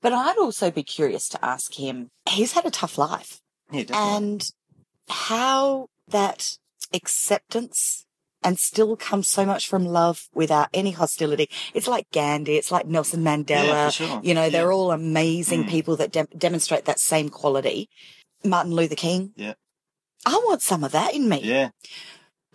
But 0.00 0.12
I'd 0.12 0.38
also 0.38 0.70
be 0.70 0.82
curious 0.82 1.28
to 1.30 1.44
ask 1.44 1.74
him, 1.74 2.10
he's 2.28 2.52
had 2.52 2.66
a 2.66 2.70
tough 2.70 2.98
life 2.98 3.40
Yeah, 3.70 3.84
and 3.92 4.50
how 5.08 5.88
that 6.08 6.58
acceptance 6.92 8.06
and 8.44 8.58
still 8.58 8.94
comes 8.96 9.26
so 9.26 9.46
much 9.46 9.66
from 9.68 9.84
love 9.86 10.28
without 10.34 10.68
any 10.74 10.90
hostility. 10.92 11.48
It's 11.72 11.88
like 11.88 12.10
Gandhi, 12.12 12.56
it's 12.56 12.70
like 12.70 12.86
Nelson 12.86 13.24
Mandela. 13.24 13.64
Yeah, 13.66 13.90
sure. 13.90 14.20
You 14.22 14.34
know, 14.34 14.50
they're 14.50 14.70
Yeah. 14.70 14.76
all 14.76 14.92
amazing 14.92 15.64
Mm. 15.64 15.70
people 15.70 15.96
that 15.96 16.12
de- 16.12 16.28
demonstrate 16.36 16.84
that 16.84 17.00
same 17.00 17.30
quality. 17.30 17.88
Martin 18.44 18.74
Luther 18.74 18.94
King. 18.94 19.32
Yeah. 19.36 19.54
I 20.26 20.34
want 20.46 20.62
some 20.62 20.84
of 20.84 20.92
that 20.92 21.14
in 21.14 21.28
me. 21.28 21.40
Yeah. 21.42 21.70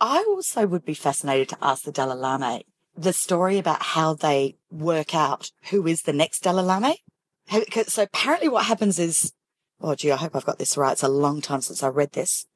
I 0.00 0.24
also 0.28 0.66
would 0.66 0.84
be 0.84 0.94
fascinated 0.94 1.48
to 1.50 1.58
ask 1.60 1.82
the 1.82 1.92
Dalai 1.92 2.14
Lama 2.16 2.60
the 2.96 3.12
story 3.12 3.58
about 3.58 3.82
how 3.82 4.14
they 4.14 4.56
work 4.70 5.14
out 5.14 5.50
who 5.70 5.86
is 5.86 6.02
the 6.02 6.12
next 6.12 6.40
Dalai 6.44 6.62
Lama. 6.62 6.94
So 7.88 8.02
apparently 8.04 8.48
what 8.48 8.66
happens 8.66 8.98
is, 8.98 9.32
oh 9.80 9.94
gee, 9.94 10.10
I 10.12 10.16
hope 10.16 10.36
I've 10.36 10.44
got 10.44 10.58
this 10.58 10.76
right. 10.76 10.92
It's 10.92 11.02
a 11.02 11.08
long 11.08 11.40
time 11.40 11.60
since 11.62 11.82
I 11.82 11.88
read 11.88 12.12
this. 12.12 12.46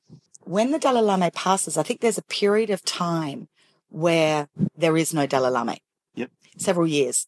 When 0.45 0.71
the 0.71 0.79
Dalai 0.79 1.01
Lama 1.01 1.31
passes, 1.31 1.77
I 1.77 1.83
think 1.83 2.01
there's 2.01 2.19
a 2.19 2.23
period 2.23 2.71
of 2.71 2.85
time 2.85 3.49
where 3.89 4.49
there 4.77 4.97
is 4.97 5.15
no 5.15 5.27
Dalai 5.27 5.51
Lama. 5.51 5.77
Yep. 6.15 6.31
Several 6.59 6.87
years. 6.87 7.27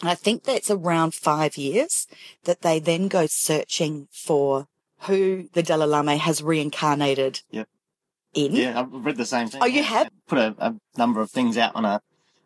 And 0.00 0.08
I 0.10 0.14
think 0.14 0.44
that's 0.44 0.70
around 0.70 1.14
five 1.14 1.56
years 1.56 2.06
that 2.44 2.62
they 2.62 2.78
then 2.78 3.08
go 3.08 3.26
searching 3.26 4.08
for 4.10 4.66
who 5.00 5.48
the 5.52 5.62
Dalai 5.62 5.86
Lama 5.86 6.16
has 6.16 6.42
reincarnated 6.42 7.42
Yep. 7.50 7.68
in. 8.34 8.52
Yeah, 8.54 8.80
I've 8.80 8.92
read 8.92 9.16
the 9.16 9.26
same 9.26 9.48
thing. 9.48 9.60
Oh, 9.62 9.66
you 9.66 9.82
have? 9.82 10.10
Put 10.28 10.38
a, 10.38 10.54
a 10.58 10.74
number 10.96 11.20
of 11.20 11.30
things 11.30 11.56
out 11.58 11.74
on 11.74 11.84
a 11.84 12.00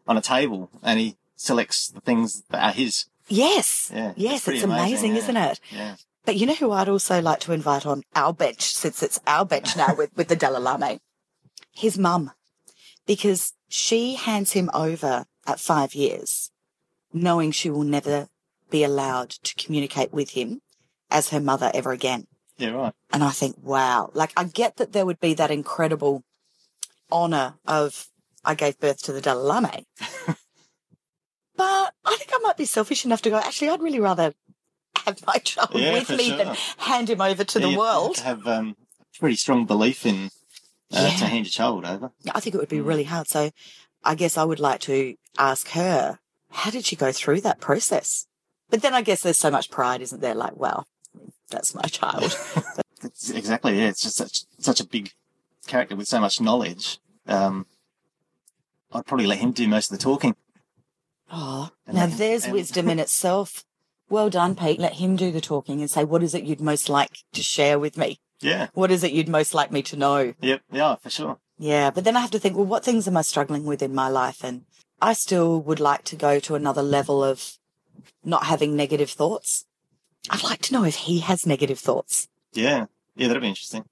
on 0.08 0.16
a 0.16 0.22
table, 0.22 0.70
and 0.82 1.00
he 1.00 1.16
selects 1.34 1.88
the 1.88 2.00
things 2.00 2.42
that 2.50 2.62
are 2.62 2.72
his. 2.72 3.06
Yes. 3.28 3.90
Yeah, 3.92 4.12
Yes, 4.16 4.44
pretty 4.44 4.58
it's 4.58 4.64
amazing, 4.64 5.10
amazing, 5.10 5.12
yeah. 5.12 5.18
isn't 5.18 5.36
it? 5.36 5.60
Yeah. 5.72 5.96
But 6.27 6.35
you 6.37 6.45
know 6.45 6.57
who 6.57 6.72
I'd 6.72 6.89
also 6.89 7.22
like 7.22 7.39
to 7.41 7.53
invite 7.53 7.87
on 7.87 8.03
our 8.16 8.33
bench, 8.33 8.74
since 8.74 9.01
it's 9.01 9.20
our 9.29 9.47
bench 9.47 9.77
now 9.77 9.95
with, 9.95 10.14
with 10.16 10.27
the 10.27 10.35
Dalai 10.35 10.59
Lama? 10.59 10.99
His 11.72 11.97
mum. 11.97 12.33
Because 13.07 13.53
she 13.68 14.16
hands 14.16 14.51
him 14.53 14.68
over 14.74 15.27
at 15.47 15.61
five 15.61 15.95
years, 15.95 16.51
knowing 17.12 17.53
she 17.53 17.70
will 17.70 17.85
never 17.85 18.27
be 18.70 18.83
allowed 18.83 19.31
to 19.31 19.55
communicate 19.55 20.12
with 20.12 20.31
him 20.31 20.62
as 21.12 21.29
her 21.29 21.39
mother 21.41 21.70
ever 21.72 21.93
again. 21.93 22.27
Yeah, 22.59 22.70
right. 22.70 22.93
And 23.12 23.22
I 23.22 23.31
think, 23.31 23.55
wow, 23.62 24.11
like 24.12 24.33
I 24.37 24.45
get 24.45 24.79
that 24.79 24.93
there 24.93 25.07
would 25.07 25.20
be 25.20 25.35
that 25.35 25.53
incredible 25.53 26.24
honor 27.09 27.55
of 27.68 28.09
I 28.45 28.57
gave 28.57 28.81
birth 28.81 29.01
to 29.03 29.12
the 29.12 29.20
Dalai 29.20 29.45
Lama. 29.45 29.83
but 31.57 31.95
I 32.05 32.16
think 32.16 32.31
I 32.35 32.39
might 32.43 32.57
be 32.57 32.64
selfish 32.64 33.05
enough 33.05 33.22
to 33.22 33.31
go, 33.31 33.37
actually, 33.37 33.68
I'd 33.68 33.81
really 33.81 34.01
rather 34.01 34.35
have 35.07 35.24
my 35.26 35.38
child 35.38 35.70
Yeah, 35.74 35.92
with 35.94 36.11
me 36.11 36.28
sure. 36.28 36.36
than 36.36 36.57
hand 36.78 37.09
him 37.09 37.20
over 37.20 37.44
to 37.44 37.61
Yeah, 37.61 37.68
the 37.70 37.78
world. 37.78 38.18
Have, 38.18 38.46
um, 38.46 38.76
a 39.00 39.18
pretty 39.18 39.36
strong 39.36 39.64
belief 39.64 40.04
in 40.04 40.30
uh, 40.92 41.09
Yeah. 41.11 41.18
to 41.18 41.26
hand 41.26 41.46
your 41.46 41.50
child 41.50 41.84
over. 41.84 42.12
I 42.34 42.40
think 42.40 42.54
it 42.54 42.59
would 42.59 42.68
be 42.68 42.78
Mm. 42.78 42.86
really 42.86 43.04
hard. 43.04 43.28
So 43.28 43.50
I 44.04 44.14
guess 44.14 44.36
I 44.36 44.44
would 44.44 44.61
like 44.61 44.80
to 44.82 45.16
ask 45.38 45.68
her, 45.70 46.18
how 46.50 46.70
did 46.70 46.84
she 46.84 46.96
go 46.96 47.12
through 47.12 47.40
that 47.42 47.61
process? 47.61 48.26
But 48.70 48.82
then 48.82 48.94
I 48.94 49.02
guess 49.02 49.22
there's 49.22 49.38
so 49.38 49.50
much 49.50 49.70
pride, 49.70 50.00
isn't 50.02 50.20
there? 50.20 50.34
Like, 50.34 50.57
well, 50.57 50.86
that's 51.50 51.74
my 51.74 51.82
child. 51.82 52.36
Exactly. 53.32 53.78
Yeah, 53.78 53.88
it's 53.88 54.00
just 54.00 54.16
such 54.16 54.44
such 54.59 54.80
a 54.80 54.86
big 54.86 55.12
character 55.66 55.94
with 55.94 56.09
so 56.09 56.18
much 56.18 56.40
knowledge. 56.40 56.98
Um, 57.28 57.66
I'd 58.90 59.07
probably 59.07 59.26
let 59.26 59.38
him 59.38 59.52
do 59.52 59.68
most 59.68 59.92
of 59.92 59.98
the 59.98 60.02
talking. 60.02 60.34
Oh, 61.30 61.70
And 61.86 61.94
now 61.96 62.07
then- 62.07 62.16
there's 62.18 62.44
and- 62.44 62.54
wisdom 62.54 62.88
in 62.88 62.98
itself. 62.98 63.64
Well 64.09 64.30
done, 64.30 64.54
Pete. 64.54 64.78
Let 64.78 64.94
him 64.94 65.16
do 65.16 65.32
the 65.32 65.40
talking 65.40 65.80
and 65.80 65.90
say, 65.90 66.04
what 66.04 66.22
is 66.22 66.34
it 66.34 66.44
you'd 66.44 66.61
most 66.61 66.88
like 66.88 67.18
to 67.32 67.42
share 67.42 67.78
with 67.78 67.96
me? 67.96 68.18
Yeah. 68.40 68.68
What 68.74 68.90
is 68.90 69.02
it 69.02 69.12
you'd 69.12 69.28
most 69.28 69.54
like 69.54 69.72
me 69.72 69.82
to 69.82 69.96
know? 69.96 70.34
Yep. 70.40 70.62
Yeah, 70.72 70.94
for 70.96 71.11
sure. 71.11 71.38
Yeah, 71.59 71.90
but 71.90 72.04
then 72.04 72.16
I 72.16 72.20
have 72.20 72.30
to 72.32 72.38
think, 72.38 72.54
well, 72.57 72.66
what 72.66 72.84
things 72.84 73.09
am 73.09 73.16
I 73.16 73.22
struggling 73.22 73.64
with 73.64 73.82
in 73.82 73.94
my 73.94 74.09
life? 74.09 74.44
And 74.44 74.64
I 75.00 75.14
still 75.14 75.61
would 75.62 75.80
like 75.80 76.04
to 76.04 76.16
go 76.16 76.38
to 76.40 76.54
another 76.54 76.82
level 76.82 77.24
of 77.24 77.57
not 78.24 78.44
having 78.44 78.76
negative 78.76 79.11
thoughts. 79.11 79.64
I'd 80.30 80.42
like 80.44 80.61
to 80.62 80.72
know 80.74 80.84
if 80.84 80.96
he 80.96 81.20
has 81.20 81.46
negative 81.46 81.78
thoughts. 81.78 82.28
Yeah. 82.52 82.86
Yeah, 83.16 83.28
that'd 83.28 83.42
be 83.42 83.48
interesting. 83.48 83.84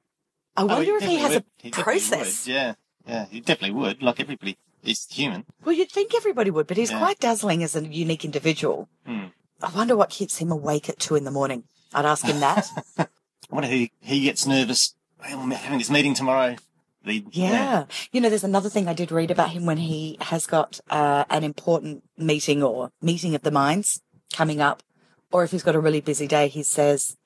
I 0.56 0.62
Oh, 0.62 0.66
wonder 0.66 0.96
if 0.96 1.02
he 1.04 1.16
has 1.16 1.34
would. 1.34 1.42
a 1.42 1.62
He 1.62 1.70
process. 1.70 2.46
would. 2.46 2.52
Yeah. 2.54 2.74
Yeah, 3.06 3.24
he 3.30 3.40
definitely 3.40 3.74
would. 3.80 4.02
Like 4.02 4.20
everybody 4.20 4.58
is 4.82 5.06
human. 5.10 5.44
Well, 5.64 5.74
you'd 5.74 5.90
think 5.90 6.14
everybody 6.14 6.50
would, 6.50 6.66
but 6.66 6.76
he's 6.76 6.90
Yeah. 6.90 6.98
quite 6.98 7.18
dazzling 7.18 7.62
as 7.62 7.74
a 7.74 7.84
unique 7.86 8.24
individual. 8.24 8.88
Hmm. 9.06 9.26
I 9.64 9.70
wonder 9.74 9.96
what 9.96 10.10
keeps 10.10 10.38
him 10.38 10.50
awake 10.50 10.88
at 10.88 10.98
two 10.98 11.16
in 11.16 11.24
the 11.24 11.30
morning. 11.30 11.64
I'd 11.92 12.04
ask 12.04 12.24
him 12.24 12.40
that. 12.40 12.68
I 12.98 13.06
wonder 13.50 13.68
who 13.68 13.88
he 14.00 14.20
gets 14.20 14.46
nervous. 14.46 14.94
"Hey, 15.22 15.32
I'm 15.32 15.50
having 15.50 15.78
this 15.78 15.90
meeting 15.90 16.14
tomorrow. 16.14 16.56
The, 17.04 17.24
Yeah. 17.30 17.84
You 18.12 18.20
know, 18.20 18.30
there's 18.30 18.44
another 18.44 18.70
thing 18.70 18.88
I 18.88 18.94
did 18.94 19.12
read 19.12 19.30
about 19.30 19.50
him 19.50 19.66
when 19.66 19.76
he 19.76 20.16
has 20.22 20.46
got 20.46 20.80
uh, 20.88 21.24
an 21.28 21.44
important 21.44 22.02
meeting 22.16 22.62
or 22.62 22.90
meeting 23.02 23.34
of 23.34 23.42
the 23.42 23.50
minds 23.50 24.00
coming 24.32 24.60
up, 24.60 24.82
or 25.30 25.44
if 25.44 25.50
he's 25.50 25.62
got 25.62 25.74
a 25.74 25.80
really 25.80 26.00
busy 26.00 26.26
day, 26.26 26.48
he 26.48 26.62
says, 26.62 27.16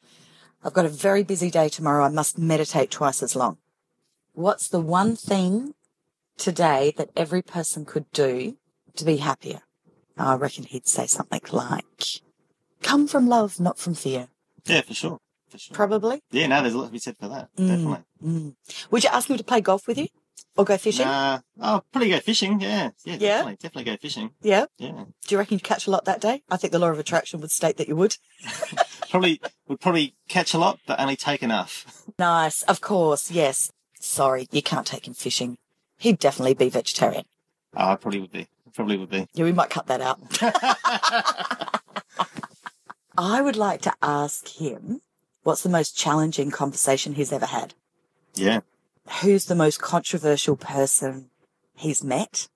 I've 0.64 0.72
got 0.72 0.84
a 0.84 0.88
very 0.90 1.22
busy 1.22 1.50
day 1.50 1.68
tomorrow. 1.68 2.04
I 2.04 2.08
must 2.08 2.38
meditate 2.38 2.90
twice 2.90 3.22
as 3.22 3.36
long. 3.36 3.58
What's 4.32 4.68
the 4.68 4.80
one 4.80 5.14
thing 5.14 5.74
today 6.36 6.92
that 6.96 7.10
every 7.16 7.42
person 7.42 7.84
could 7.84 8.10
do 8.12 8.56
to 8.96 9.04
be 9.04 9.18
happier? 9.18 9.60
I 10.16 10.34
reckon 10.34 10.64
he'd 10.64 10.88
say 10.88 11.06
something 11.06 11.40
like, 11.52 12.20
come 12.88 13.06
from 13.06 13.28
love, 13.28 13.60
not 13.60 13.78
from 13.78 13.94
fear. 13.94 14.28
Yeah, 14.66 14.80
for 14.82 14.94
sure. 14.94 15.18
For 15.50 15.58
sure. 15.58 15.74
Probably. 15.74 16.20
Yeah, 16.30 16.46
no, 16.46 16.60
there's 16.62 16.74
a 16.74 16.78
lot 16.78 16.86
to 16.86 16.92
be 16.92 16.98
said 16.98 17.16
for 17.18 17.28
that. 17.28 17.48
Mm, 17.56 17.68
Definitely. 17.68 18.02
mm. 18.24 18.54
Would 18.90 19.04
you 19.04 19.10
ask 19.12 19.28
him 19.30 19.36
to 19.38 19.44
play 19.44 19.60
golf 19.60 19.86
with 19.86 19.98
you 19.98 20.08
or 20.56 20.64
go 20.64 20.76
fishing? 20.76 21.06
Nah, 21.06 21.40
I'll 21.60 21.84
probably 21.92 22.10
go 22.10 22.18
fishing. 22.20 22.60
Yeah, 22.60 22.90
yeah, 23.04 23.14
Yeah? 23.14 23.18
definitely, 23.18 23.56
definitely 23.56 23.84
go 23.92 23.96
fishing. 23.96 24.30
Yeah. 24.42 24.66
Yeah, 24.78 25.04
Do 25.26 25.34
you 25.34 25.38
reckon 25.38 25.54
you'd 25.56 25.62
catch 25.64 25.86
a 25.86 25.90
lot 25.90 26.04
that 26.06 26.20
day? 26.20 26.42
I 26.50 26.56
think 26.56 26.72
the 26.72 26.78
law 26.78 26.90
of 26.90 26.98
attraction 26.98 27.40
would 27.40 27.50
state 27.50 27.76
that 27.78 27.88
you 27.88 27.96
would. 27.96 28.16
probably 29.10 29.40
would 29.68 29.80
probably 29.80 30.14
catch 30.28 30.52
a 30.54 30.58
lot, 30.58 30.80
but 30.86 31.00
only 31.00 31.16
take 31.16 31.42
enough. 31.42 32.04
Nice. 32.18 32.62
Of 32.62 32.80
course. 32.80 33.30
Yes. 33.30 33.70
Sorry, 34.00 34.48
you 34.50 34.60
can't 34.62 34.86
take 34.86 35.06
him 35.06 35.14
fishing. 35.14 35.56
He'd 35.98 36.18
definitely 36.18 36.54
be 36.54 36.68
vegetarian. 36.68 37.24
Oh, 37.76 37.90
I 37.92 37.96
probably 37.96 38.20
would 38.20 38.32
be. 38.32 38.48
Probably 38.74 38.96
would 38.96 39.10
be. 39.10 39.26
Yeah, 39.34 39.44
we 39.44 39.52
might 39.52 39.70
cut 39.70 39.86
that 39.86 40.00
out. 40.00 40.18
I 43.18 43.42
would 43.42 43.56
like 43.56 43.82
to 43.82 43.92
ask 44.00 44.46
him 44.48 45.00
what's 45.42 45.62
the 45.64 45.68
most 45.68 45.96
challenging 45.96 46.50
conversation 46.52 47.14
he's 47.14 47.32
ever 47.32 47.46
had? 47.46 47.74
Yeah. 48.34 48.60
Who's 49.22 49.46
the 49.46 49.54
most 49.56 49.80
controversial 49.82 50.54
person 50.56 51.30
he's 51.74 52.04
met? 52.04 52.46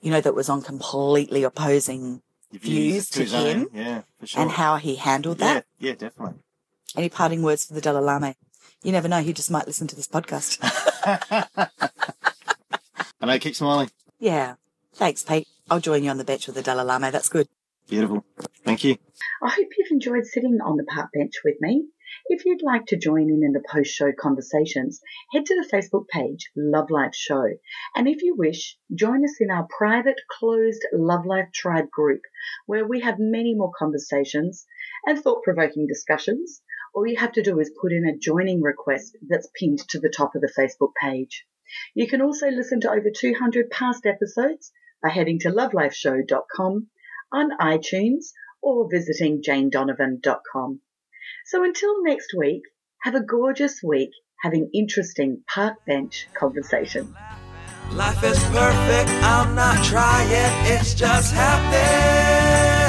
You 0.00 0.12
know, 0.12 0.20
that 0.20 0.34
was 0.36 0.48
on 0.48 0.62
completely 0.62 1.42
opposing 1.42 2.22
views 2.52 3.08
to 3.10 3.22
his 3.22 3.34
own. 3.34 3.46
him 3.46 3.68
Yeah, 3.74 4.02
for 4.20 4.26
sure. 4.28 4.42
and 4.42 4.50
how 4.52 4.76
he 4.76 4.94
handled 4.96 5.38
that. 5.38 5.64
yeah, 5.78 5.90
yeah, 5.90 5.94
definitely. 5.96 6.38
Any 6.96 7.08
parting 7.08 7.42
words 7.42 7.64
for 7.64 7.74
the 7.74 7.80
Dalai 7.80 8.00
Lama? 8.02 8.34
You 8.84 8.92
never 8.92 9.08
know, 9.08 9.22
he 9.22 9.32
just 9.32 9.50
might 9.50 9.66
listen 9.66 9.86
to 9.88 9.96
this 9.96 10.06
podcast. 10.08 10.58
and 13.20 13.30
I 13.30 13.38
keep 13.38 13.56
smiling. 13.56 13.90
yeah. 14.18 14.54
Thanks, 14.94 15.22
Pete. 15.24 15.48
I'll 15.70 15.80
join 15.80 16.04
you 16.04 16.10
on 16.10 16.18
the 16.18 16.24
bench 16.24 16.46
with 16.46 16.54
the 16.54 16.62
Dalai 16.62 16.84
Lama. 16.84 17.10
That's 17.10 17.30
good. 17.30 17.48
Beautiful. 17.88 18.24
Thank 18.64 18.84
you. 18.84 18.96
I 19.42 19.50
hope 19.50 19.68
you've 19.76 19.90
enjoyed 19.90 20.26
sitting 20.26 20.58
on 20.64 20.76
the 20.76 20.84
park 20.84 21.10
bench 21.12 21.34
with 21.44 21.56
me. 21.60 21.86
If 22.26 22.44
you'd 22.44 22.62
like 22.62 22.86
to 22.86 22.96
join 22.96 23.30
in 23.30 23.42
in 23.42 23.52
the 23.52 23.64
post-show 23.68 24.12
conversations, 24.12 25.00
head 25.32 25.46
to 25.46 25.54
the 25.54 25.68
Facebook 25.68 26.06
page 26.08 26.50
Love 26.54 26.90
Life 26.90 27.14
Show. 27.14 27.44
And 27.94 28.06
if 28.06 28.22
you 28.22 28.36
wish, 28.36 28.78
join 28.94 29.24
us 29.24 29.40
in 29.40 29.50
our 29.50 29.66
private 29.76 30.20
closed 30.30 30.86
Love 30.92 31.26
Life 31.26 31.48
Tribe 31.52 31.90
group 31.90 32.20
where 32.66 32.86
we 32.86 33.00
have 33.00 33.18
many 33.18 33.54
more 33.54 33.72
conversations 33.76 34.66
and 35.06 35.18
thought-provoking 35.18 35.86
discussions. 35.86 36.62
All 36.94 37.06
you 37.06 37.16
have 37.16 37.32
to 37.32 37.42
do 37.42 37.58
is 37.58 37.76
put 37.80 37.92
in 37.92 38.06
a 38.06 38.16
joining 38.16 38.62
request 38.62 39.16
that's 39.28 39.48
pinned 39.58 39.80
to 39.88 39.98
the 39.98 40.12
top 40.14 40.34
of 40.34 40.42
the 40.42 40.52
Facebook 40.56 40.92
page. 41.00 41.46
You 41.94 42.06
can 42.06 42.20
also 42.20 42.50
listen 42.50 42.80
to 42.82 42.90
over 42.90 43.10
200 43.10 43.70
past 43.70 44.06
episodes 44.06 44.70
by 45.02 45.08
heading 45.08 45.38
to 45.40 45.50
lovelifeshow.com 45.50 46.88
on 47.32 47.50
iTunes 47.58 48.32
or 48.62 48.88
visiting 48.90 49.42
janedonovan.com. 49.42 50.80
So 51.46 51.64
until 51.64 52.02
next 52.04 52.34
week, 52.36 52.62
have 53.02 53.14
a 53.14 53.24
gorgeous 53.24 53.82
week 53.82 54.10
having 54.42 54.70
interesting 54.74 55.42
park 55.52 55.76
bench 55.86 56.28
conversation. 56.34 57.14
Life 57.92 58.22
is 58.24 58.42
perfect, 58.44 59.10
I'm 59.22 59.54
not 59.54 59.84
trying, 59.84 60.28
it's 60.66 60.94
just 60.94 61.34
happening. 61.34 62.81